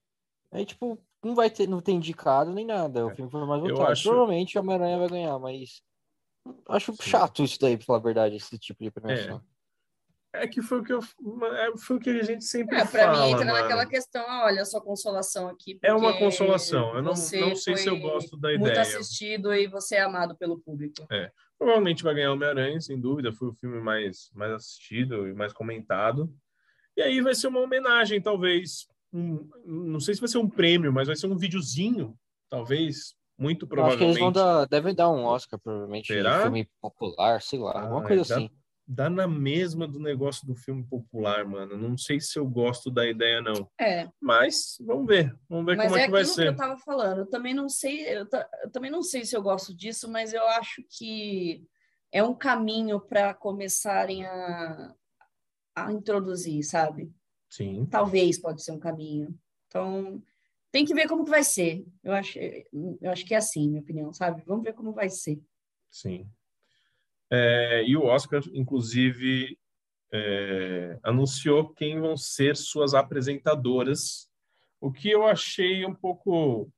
[0.52, 3.06] Aí, tipo, não vai ter, não tem indicado nem nada.
[3.06, 3.16] O É.
[3.16, 3.92] filme foi mais votado.
[3.92, 5.82] acho- Provavelmente o Homem-Aranha vai ganhar, mas
[6.70, 7.10] acho Sim.
[7.10, 9.42] chato isso daí, pra falar a verdade, esse tipo de premiação.
[10.36, 12.88] É que foi o que, eu, é, foi o que a gente sempre É, pra
[13.14, 13.60] fala, mim entra mano.
[13.62, 15.78] naquela questão, ah, olha, sua consolação aqui.
[15.84, 16.88] É uma consolação.
[16.96, 18.82] Eu não, não sei se eu gosto da Muito ideia.
[18.82, 21.08] assistido e você é amado pelo público.
[21.56, 23.32] Provavelmente vai ganhar Homem-Aranha, sem dúvida.
[23.32, 26.34] Foi o filme mais, mais assistido e mais comentado.
[26.98, 28.88] E aí vai ser uma homenagem, talvez.
[29.14, 32.18] Um, não sei se vai ser um prêmio, mas vai ser um videozinho,
[32.50, 34.20] talvez, Muito Eu acho que eles provavelmente.
[34.20, 36.42] vão dar, devem dar um Oscar, provavelmente, de Será?
[36.42, 38.50] filme popular, sei lá, alguma Ah, coisa dá- assim.
[38.86, 41.78] Dá na mesma do negócio do filme popular, mano.
[41.78, 43.70] Não sei se eu gosto da ideia, não.
[43.80, 45.34] É, Mas vamos ver.
[45.50, 46.48] Vamos ver mas como é, é que vai aquilo que ser.
[46.50, 47.20] eu tava falando.
[47.20, 50.34] Eu também não sei, eu, ta- eu também não sei se eu gosto disso, mas
[50.34, 51.66] eu acho que
[52.12, 54.94] é um caminho para começarem a,
[55.76, 57.10] a introduzir, sabe?
[57.54, 57.86] Sim.
[57.86, 59.38] Talvez pode ser um caminho.
[59.68, 60.20] Então,
[60.72, 61.86] tem que ver como que vai ser.
[62.04, 64.42] Eu acho, eu acho que é assim, minha opinião, sabe?
[64.48, 65.40] Vamos ver como vai ser.
[65.88, 66.28] Sim.
[67.32, 69.56] É, e o Oscar, inclusive,
[70.12, 74.28] é, anunciou quem vão ser suas apresentadoras,
[74.82, 76.72] o que eu achei um pouco.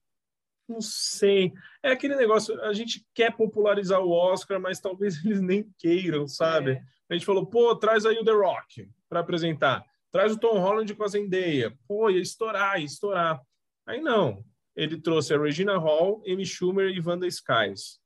[0.68, 1.54] Não sei.
[1.82, 6.72] É aquele negócio, a gente quer popularizar o Oscar, mas talvez eles nem queiram, sabe?
[6.72, 6.84] É.
[7.10, 9.86] A gente falou, pô, traz aí o The Rock para apresentar.
[10.16, 11.78] Traz o Tom Holland com a Zendaya.
[11.86, 13.42] Pô, ia estourar, ia estourar.
[13.86, 14.46] Aí não.
[14.74, 18.00] Ele trouxe a Regina Hall, Amy Schumer e Wanda Skies.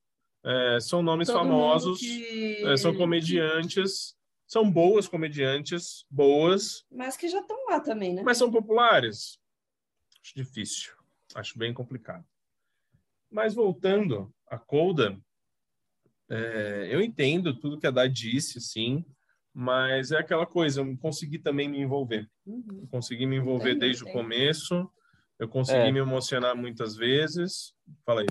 [0.43, 4.15] É, são nomes Todo famosos, que- é, são comediantes,
[4.47, 8.23] são boas comediantes, boas, Mas que já estão lá também, né?
[8.23, 9.37] mas são populares.
[10.23, 10.93] Acho difícil,
[11.35, 12.25] acho bem complicado.
[13.29, 15.15] Mas voltando a Colda,
[16.27, 19.05] é, eu entendo tudo que a Dai disse, sim,
[19.53, 22.29] mas é aquela coisa, eu consegui também me envolver.
[22.45, 22.87] Uhum.
[22.91, 24.21] Consegui me envolver Entendo, desde o entendo.
[24.21, 24.91] começo,
[25.39, 25.91] eu consegui É.
[25.91, 27.73] me emocionar muitas vezes.
[28.05, 28.27] Fala aí.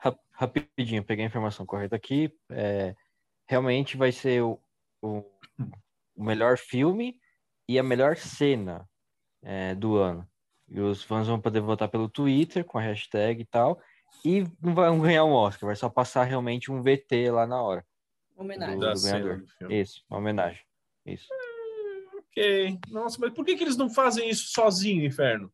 [0.00, 2.32] Ra- Rapidinho, peguei a informação correta aqui.
[2.50, 2.94] É,
[3.48, 4.60] realmente vai ser o,
[5.02, 5.24] o,
[6.14, 7.18] o melhor filme
[7.68, 8.88] e a melhor cena
[9.42, 10.28] é, do ano.
[10.68, 13.80] E os fãs vão poder votar pelo Twitter com a hashtag e tal.
[14.24, 17.84] E não vão ganhar um Oscar, vai só passar realmente um VT lá na hora.
[18.38, 18.78] Homenagem.
[18.78, 19.44] Da cena.
[19.68, 20.62] Isso, uma homenagem.
[21.04, 21.26] Isso.
[22.16, 22.78] Ok.
[22.88, 25.52] Nossa, mas por que, que eles não fazem isso sozinho, Inferno?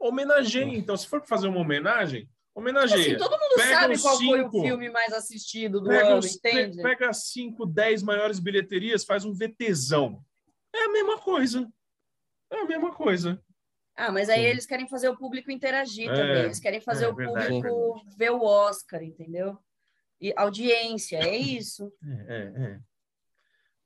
[0.00, 0.96] Homenageia, então.
[0.96, 3.00] Se for fazer uma homenagem, homenageia.
[3.00, 4.62] Assim, todo mundo Pega sabe qual foi o cinco.
[4.62, 6.76] filme mais assistido do ano, os, entende?
[6.76, 10.20] pe- pega as 5, 10 maiores bilheterias, faz um VTzão.
[10.74, 11.68] É a mesma coisa.
[12.50, 13.40] É a mesma coisa.
[13.96, 14.46] Ah, mas aí Sim.
[14.46, 16.44] eles querem fazer o público interagir É, também.
[16.44, 19.58] Eles querem fazer é o verdade, público ver o Oscar, entendeu?
[20.20, 21.92] E audiência, é isso.
[22.02, 22.80] É, é, é.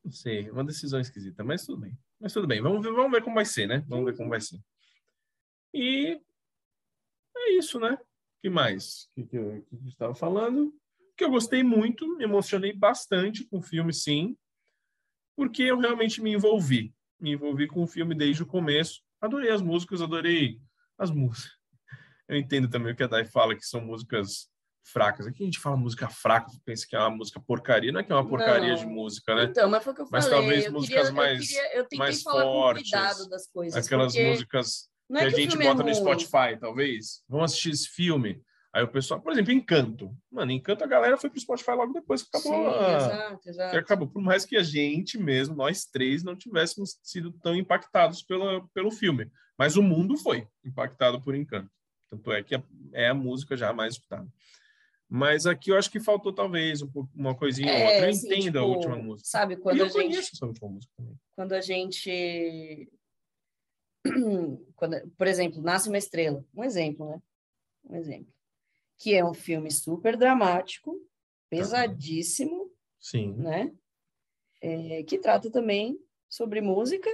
[0.05, 1.97] Não sei, uma decisão esquisita, mas tudo bem.
[2.21, 3.85] Mas tudo bem, vamos ver, vamos ver como vai ser, né?
[3.87, 4.59] Vamos ver como vai ser.
[5.73, 6.21] E
[7.37, 7.93] é isso, né?
[7.93, 9.05] O que mais?
[9.05, 10.75] O que, que, eu, que gente estava falando?
[11.17, 14.37] Que eu gostei muito, me emocionei bastante com o filme, sim,
[15.37, 16.95] porque eu realmente me envolvi.
[17.19, 19.03] Me envolvi com o filme desde o começo.
[19.21, 20.61] Adorei as músicas, adorei
[20.99, 21.53] as músicas.
[22.29, 24.51] Eu entendo também o que a Dai fala, que são músicas
[24.85, 25.27] fracas.
[25.27, 27.93] Aqui a gente fala música fraca, pensa que é uma música porcaria.
[27.93, 28.77] Não é que é uma porcaria Não.
[28.77, 29.45] de música, né?
[29.45, 30.39] Então, mas foi o que eu Mas falei.
[30.41, 33.87] talvez eu músicas queria, mais- eu, queria, eu mais falar fortes, com cuidado das coisas.
[33.87, 35.95] Aquelas músicas que é a que o gente é bota no ruim.
[35.95, 37.23] Spotify, talvez.
[37.29, 38.43] Vamos assistir esse filme.
[38.75, 40.17] Aí o pessoal, por exemplo, Encanto.
[40.31, 42.73] Mano, Encanto a galera foi pro Spotify logo depois que acabou.
[42.73, 43.77] Sim, a- exato, exato.
[43.77, 44.09] acabou.
[44.09, 48.91] Por mais que a gente mesmo, nós três, não tivéssemos sido tão impactados pela, pelo
[48.91, 49.31] filme.
[49.59, 51.71] Mas o mundo foi impactado por Encanto.
[52.11, 52.63] Tanto é que é-
[52.95, 54.27] é a música já mais escutada.
[55.15, 58.07] Mas aqui eu acho que faltou talvez um uma coisinha ou outra.
[58.07, 59.29] Eu assim, entendo a tipo, última música.
[59.29, 61.21] Sabe, e quando eu a gente conheço essa última música também.
[61.37, 62.91] quando a gente.
[64.75, 66.43] Quando, por exemplo, Nasce uma Estrela.
[66.57, 67.23] Um exemplo, né?
[67.85, 68.33] Um exemplo.
[68.99, 70.99] Que é um filme super dramático,
[71.51, 73.35] pesadíssimo, Sim.
[73.35, 73.71] né?
[74.63, 77.11] É, que trata também sobre música.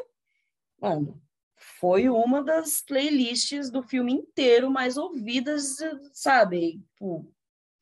[0.80, 1.20] Mano,
[1.56, 5.76] foi uma das playlists do filme inteiro mais ouvidas,
[6.12, 6.80] sabe?
[6.92, 7.28] Tipo,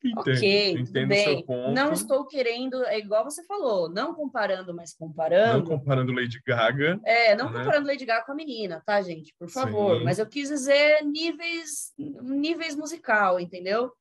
[0.09, 0.19] Entendo.
[0.37, 1.23] ok, Entendo bem.
[1.23, 1.71] seu ponto.
[1.71, 5.69] Não estou querendo, é igual você falou, não comparando, mas Não comparando.
[5.69, 6.99] comparando Lady Gaga.
[7.05, 7.59] É, não né?
[7.59, 9.33] comparando Lady Gaga com a menina, tá, gente?
[9.39, 9.97] Por favor.
[9.99, 10.03] Sim.
[10.03, 13.91] Mas eu quis dizer níveis, níveis musical, entendeu?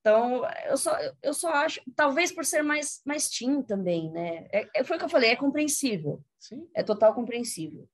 [0.00, 4.46] Então, eu só, eu só acho, talvez por ser mais, mais teen também, né?
[4.52, 6.64] É, é- foi o que eu falei, é compreensível, Sim.
[6.74, 7.88] é total compreensível.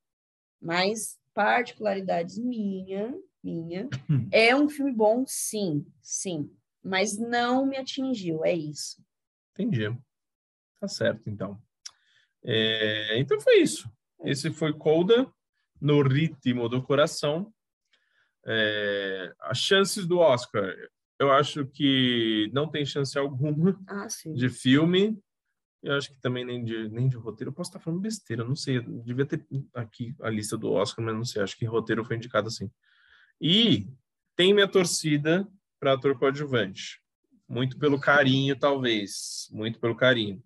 [0.60, 3.89] Mas particularidades minha, minha,
[4.30, 6.51] é um filme bom, sim, sim.
[6.82, 9.02] Mas não me atingiu, é isso.
[9.52, 9.96] Entendi.
[10.80, 11.60] Tá certo, então.
[12.44, 13.90] É, então foi isso.
[14.24, 15.32] Esse foi Colda,
[15.80, 17.52] no ritmo do coração.
[18.46, 20.74] É, as chances do Oscar,
[21.18, 25.20] eu acho que não tem chance alguma Ah, de filme.
[25.82, 27.50] Eu acho que também nem de, nem de roteiro.
[27.50, 28.80] Eu posso estar falando besteira, não sei.
[28.80, 29.44] Devia ter
[29.74, 31.42] aqui a lista do Oscar, mas não sei.
[31.42, 32.70] Acho que roteiro foi indicado assim.
[33.40, 33.88] E
[34.36, 35.46] tem minha torcida
[35.82, 37.00] para ator coadjuvante.
[37.48, 39.48] Muito pelo carinho, talvez.
[39.50, 40.40] Muito pelo carinho.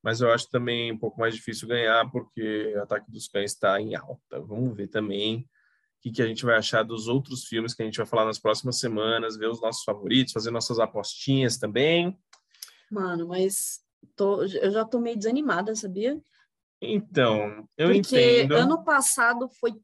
[0.00, 3.96] Mas eu acho também um pouco mais difícil ganhar, porque Ataque dos Cães está em
[3.96, 4.40] alta.
[4.40, 5.44] Vamos ver também.
[6.00, 8.38] que, que a gente vai achar dos outros filmes que a gente vai falar nas
[8.38, 12.16] próximas semanas, ver os nossos favoritos, fazer nossas apostinhas também.
[12.88, 13.80] Mano, mas
[14.14, 16.16] tô, eu já tô meio desanimada, sabia?
[16.80, 18.54] Então, eu Porque entendo.
[18.54, 19.74] ano passado foi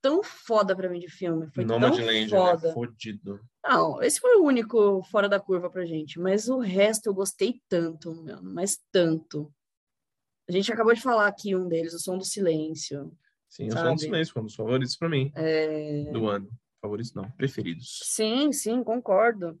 [0.00, 1.48] tão foda pra mim de filme.
[1.54, 2.68] Foi tão Nomadland foda.
[2.68, 3.40] é fodido.
[3.64, 7.60] Não, esse foi o único fora da curva pra gente, mas o resto eu gostei
[7.68, 9.52] tanto, mano, mas tanto.
[10.48, 13.12] A gente acabou de falar aqui um deles, O Som do Silêncio.
[13.48, 13.92] Sim, um Sabe?
[13.94, 16.48] dos silêncio, foi um dos favoritos para mim É, do ano.
[16.80, 18.00] Favoritos não, preferidos.
[18.04, 19.58] Sim, sim, concordo.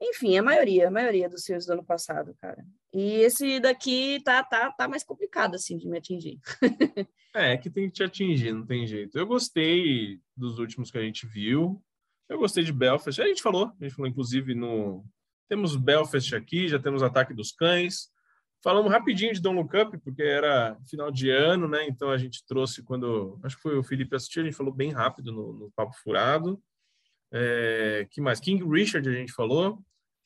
[0.00, 2.64] Enfim, a maioria, a maioria dos filmes do ano passado, cara.
[2.92, 6.38] E esse daqui tá, tá, tá mais complicado, assim, de me atingir.
[7.34, 9.16] É, que tem que te atingir, não tem jeito.
[9.16, 11.80] Eu gostei dos últimos que a gente viu.
[12.28, 13.20] Eu gostei de Belfast.
[13.20, 15.04] A gente falou, a gente falou inclusive no.
[15.48, 18.08] Temos Belfast aqui, já temos Ataque dos Cães.
[18.62, 21.86] Falamos rapidinho de Don't Look Up, porque era final de ano, né?
[21.86, 23.38] Então a gente trouxe quando.
[23.44, 26.60] Acho que foi o Felipe assistiu, a gente falou bem rápido no, no Papo Furado.
[27.32, 28.40] É, que mais?
[28.40, 29.82] King Richard a gente falou.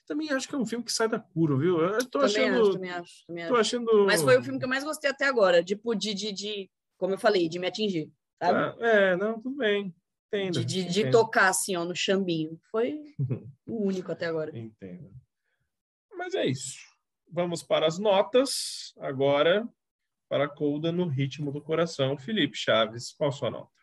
[0.06, 1.80] Também acho que é um filme que sai da curva, viu?
[1.80, 2.60] Eu tô Também achando.
[2.60, 3.56] acho, também acho, também acho.
[3.56, 4.06] achando.
[4.06, 7.14] Mas foi o filme que eu mais gostei até agora, tipo, de, de, de como
[7.14, 8.10] eu falei, de me atingir,
[8.40, 8.58] sabe?
[8.58, 9.94] Ah, é, não, tudo bem.
[10.28, 10.52] Entendo.
[10.60, 11.12] de, de, de entendo.
[11.12, 12.58] tocar, assim, ó, no chambinho.
[12.70, 13.14] Foi
[13.66, 14.56] o único até agora.
[14.56, 15.10] Entendo.
[16.16, 16.78] Mas é isso.
[17.30, 19.68] Vamos para as notas agora
[20.28, 22.16] para a Colda no ritmo do coração.
[22.16, 23.81] Felipe Chaves, qual a sua nota?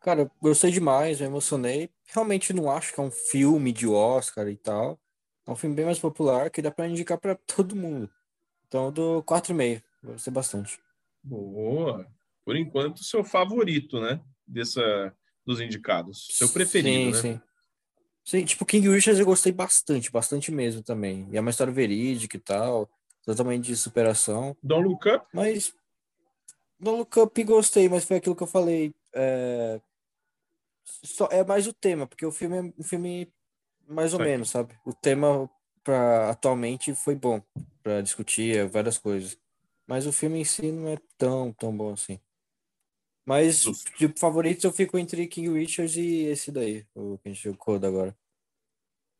[0.00, 1.90] Cara, eu gostei demais, me emocionei.
[2.06, 4.98] Realmente não acho que é um filme de Oscar e tal.
[5.46, 8.10] É um filme bem mais popular que dá pra indicar pra todo mundo.
[8.66, 9.82] Então, eu dou 4,5.
[10.04, 10.78] Gostei bastante.
[11.22, 12.06] Boa.
[12.44, 14.20] Por enquanto, seu favorito, né?
[14.46, 15.14] Dessa,
[15.44, 16.28] dos indicados.
[16.30, 17.40] Seu preferido, sim, né?
[18.24, 18.44] Sim, sim.
[18.44, 21.26] tipo, King Richards eu gostei bastante, bastante mesmo também.
[21.32, 22.88] E é uma história verídica e tal,
[23.24, 24.56] totalmente de superação.
[24.62, 25.26] Don't Look Up?
[25.32, 25.74] Mas
[26.78, 28.94] no Look Up gostei, mas foi aquilo que eu falei.
[29.14, 29.80] É,
[31.04, 33.32] só, é mais o tema, porque o filme é um filme
[33.86, 34.32] mais ou Saquei.
[34.32, 34.78] menos, sabe?
[34.84, 35.50] O tema
[35.82, 37.42] pra, atualmente foi bom
[37.82, 39.38] para discutir várias coisas.
[39.86, 42.20] Mas o filme em si não é tão, tão bom assim.
[43.24, 43.92] Mas Justo.
[43.98, 47.76] de favoritos eu fico entre King Richards e esse daí, o que a gente jogou
[47.76, 48.16] agora.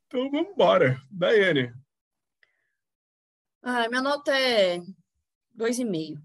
[0.06, 1.02] Então vamos embora.
[1.10, 1.72] Daiane.
[3.62, 4.78] Ah, minha nota é
[5.54, 6.18] 2,5.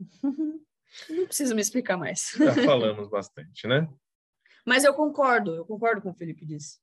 [1.10, 2.34] Não preciso me explicar mais.
[2.36, 3.88] Já falamos bastante, né?
[4.64, 6.78] Mas eu concordo, eu concordo com o Felipe disse.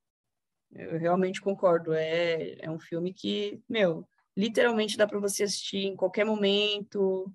[0.72, 1.94] Eu realmente concordo.
[1.94, 7.32] É, é um filme que, meu, literalmente dá para você assistir em qualquer momento,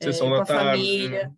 [0.00, 0.70] é, Sessão com da a tarde.
[0.70, 1.32] família.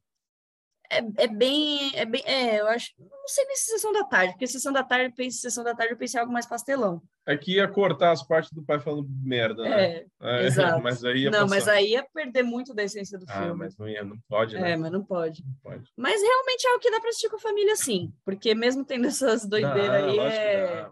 [0.91, 4.33] É, é bem, é bem, é, eu acho, não sei nem se sessão da tarde,
[4.33, 7.03] porque sessão da tarde, eu pensei, sessão da tarde eu pensei em algo mais pastelão.
[7.29, 9.85] Aqui ia cortar as partes do pai falando merda, né?
[9.97, 10.83] É, É, exato.
[10.83, 11.55] Mas aí ia não, passar.
[11.55, 13.59] mas aí ia perder muito da essência do Ah, filme.
[13.59, 14.73] mas não ia, não pode, né?
[14.73, 15.45] É, mas não pode.
[15.45, 15.93] Não pode.
[15.95, 18.13] Mas realmente é o que dá para assistir com a família, sim.
[18.25, 20.91] Porque mesmo tendo essas doideiras Dá, aí, que é, dá,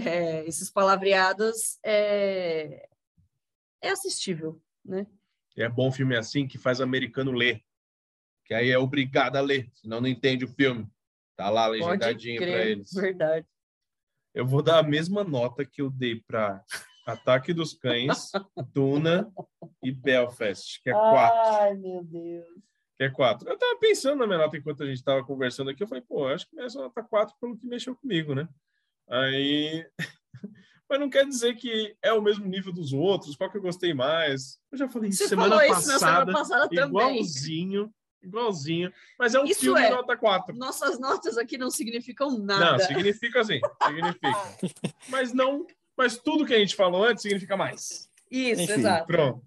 [0.00, 2.88] que é, esses palavreados, é,
[3.82, 5.06] é assistível, né?
[5.58, 7.60] É bom filme assim que faz americano ler.
[8.46, 10.88] Que aí é obrigado a ler, senão não entende o filme.
[11.36, 12.92] Tá lá legendadinho para eles.
[12.94, 13.46] verdade.
[14.34, 16.62] Eu vou dar a mesma nota que eu dei para
[17.06, 18.30] Ataque dos Cães,
[18.72, 19.30] Duna
[19.82, 21.62] e Belfast, que é quatro.
[21.62, 22.46] Ai, meu Deus.
[22.96, 23.48] Que é quatro.
[23.48, 25.82] Eu tava pensando na minha nota enquanto a gente tava conversando aqui.
[25.82, 28.48] Eu falei, pô, acho que minha nota quatro pelo que mexeu comigo, né?
[29.08, 29.86] Aí.
[30.88, 33.94] Mas não quer dizer que é o mesmo nível dos outros, qual que eu gostei
[33.94, 34.58] mais.
[34.72, 37.22] Eu já falei Você semana falou isso na semana passada, passada também.
[38.22, 38.92] Igualzinho.
[39.18, 39.90] Mas é um Isso filme é.
[39.90, 40.56] nota 4.
[40.56, 42.78] Nossas notas aqui não significam Não, nada.
[42.80, 44.28] significa assim, significa.
[45.08, 45.66] mas não,
[45.96, 48.08] mas tudo que a gente falou antes significa mais.
[48.30, 49.06] Isso, Enfim, exato.
[49.06, 49.44] Pronto.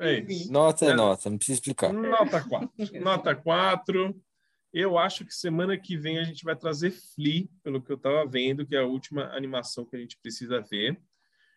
[0.00, 0.52] É isso.
[0.52, 0.94] Nota é É.
[0.94, 1.92] nota, não precisa explicar.
[1.92, 2.70] Nota 4.
[3.02, 4.22] Nota 4.
[4.72, 8.26] Eu acho que semana que vem a gente vai trazer Flea, pelo que eu estava
[8.26, 11.00] vendo, que é a última animação que a gente precisa ver.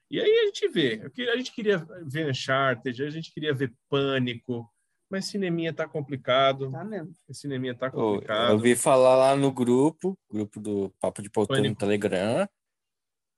[0.10, 1.02] E aí a gente vê.
[1.32, 4.68] A gente queria ver Uncharted, a gente queria ver Pânico,
[5.12, 6.72] mas cineminha tá complicado.
[6.72, 7.14] Tá mesmo.
[7.32, 8.50] Cineminha tá complicado.
[8.50, 11.76] Eu ouvi falar lá no grupo, grupo do Papo de Poltrona no.
[11.76, 12.48] Telegram,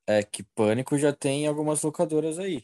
[0.07, 2.63] é que Pânico já tem algumas locadoras aí.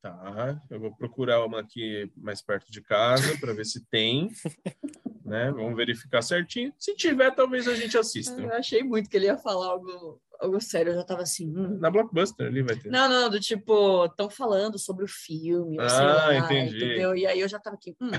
[0.00, 4.30] Tá, eu vou procurar uma aqui mais perto de casa para ver se tem,
[5.24, 5.50] né?
[5.50, 6.72] Vamos verificar certinho.
[6.78, 8.40] Se tiver, talvez a gente assista.
[8.40, 10.92] Eu achei muito que ele ia falar algo, algo sério.
[10.92, 11.48] Eu já tava assim.
[11.48, 11.78] hum.
[11.78, 12.90] Na Blockbuster ali vai ter.
[12.90, 15.78] Não, não, do tipo, estão falando sobre o filme.
[15.80, 16.76] Ah, lá, entendi.
[16.76, 17.14] Entendeu?
[17.14, 17.96] E aí eu já tava aqui.
[18.00, 18.10] Hum,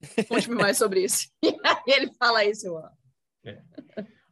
[0.28, 1.28] Conte-me mais sobre isso.
[1.86, 2.90] E aí ele fala isso, eu, ó.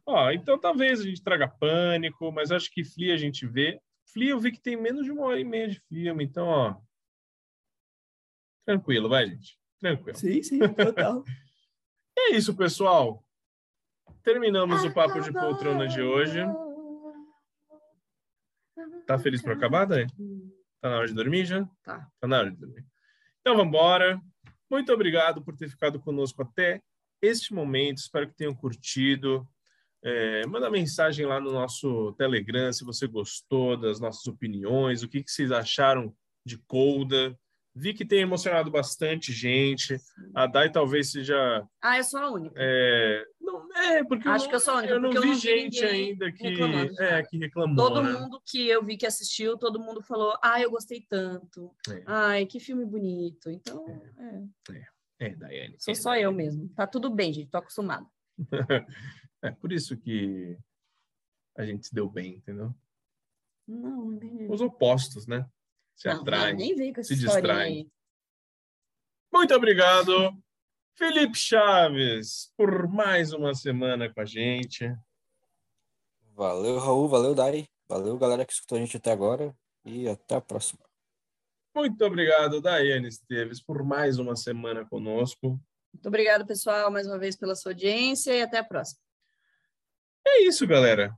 [0.05, 3.79] Ó, então talvez a gente traga Pânico, mas acho que Flea a gente vê.
[4.11, 6.75] Flea eu vi que tem menos de uma hora e meia de filme, então, ó.
[8.65, 9.57] Tranquilo, vai, gente.
[9.79, 10.17] Tranquilo.
[10.17, 11.23] Sim, sim, total.
[12.17, 13.25] É isso, pessoal.
[14.23, 16.41] terminamos o Papo de Poltrona de hoje.
[19.05, 20.07] Tá feliz por acabar, Dani?
[20.81, 21.67] Tá na hora de dormir já?
[21.83, 22.07] Tá.
[22.19, 22.85] Tá na hora de dormir.
[23.41, 24.21] Então vamos embora.
[24.69, 26.81] Muito obrigado por ter ficado conosco até
[27.21, 27.97] este momento.
[27.97, 29.47] Espero que tenham curtido.
[30.03, 35.23] É, manda mensagem lá no nosso Telegram se você gostou das nossas opiniões, o que,
[35.23, 37.37] que vocês acharam de Colda.
[37.75, 39.95] Vi que tem emocionado bastante gente.
[40.33, 41.65] A Dai talvez seja.
[41.81, 42.55] Ah, eu sou a única.
[42.57, 45.21] É, não, é porque Acho eu, que eu sou a única, eu não vi eu
[45.21, 47.01] não vi gente ainda que, reclamando.
[47.01, 47.75] é, que reclamou.
[47.75, 48.11] Todo né?
[48.11, 51.73] mundo que eu vi que assistiu, todo mundo falou: ah, eu gostei tanto.
[51.89, 52.03] É.
[52.05, 53.49] Ai, que filme bonito.
[53.49, 53.85] Então,
[54.69, 54.85] é,
[55.19, 55.75] É, Daiane.
[55.79, 56.69] sou é, só eu mesmo.
[56.69, 57.49] Tá tudo bem, gente.
[57.49, 58.05] Tô acostumada.
[59.41, 60.57] É por isso que
[61.57, 62.75] a gente se deu bem, entendeu?
[63.65, 64.47] Não, não entendi.
[64.49, 65.45] Os opostos, né?
[65.99, 67.81] Se Não, não, nem veio com essa se distraem.
[67.81, 67.91] aí.
[69.33, 70.33] Muito obrigado,
[70.95, 74.89] Felipe Chaves, por mais uma semana com a gente.
[76.33, 77.09] Valeu, Raul.
[77.09, 77.67] Valeu, Dai.
[77.89, 79.53] Valeu, galera que escutou a gente até agora.
[79.83, 80.79] E até a próxima.
[81.75, 85.59] Muito obrigado, Daiane Esteves, por mais uma semana conosco.
[85.93, 89.01] Muito obrigada, pessoal, mais uma vez pela sua audiência e até a próxima.
[90.25, 91.13] É isso, galera.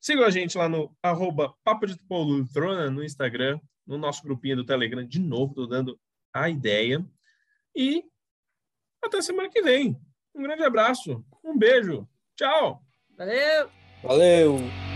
[0.00, 3.60] Sigam a gente lá no arroba Papo de Poltrona no Instagram,
[3.90, 5.04] no nosso grupinho do Telegram.
[5.04, 5.98] De novo, tô dando
[6.32, 7.04] a ideia.
[7.74, 8.04] E
[9.02, 10.00] até semana que vem.
[10.34, 12.82] Um grande abraço, um beijo, tchau!
[13.16, 13.70] Valeu!
[14.02, 14.89] Valeu!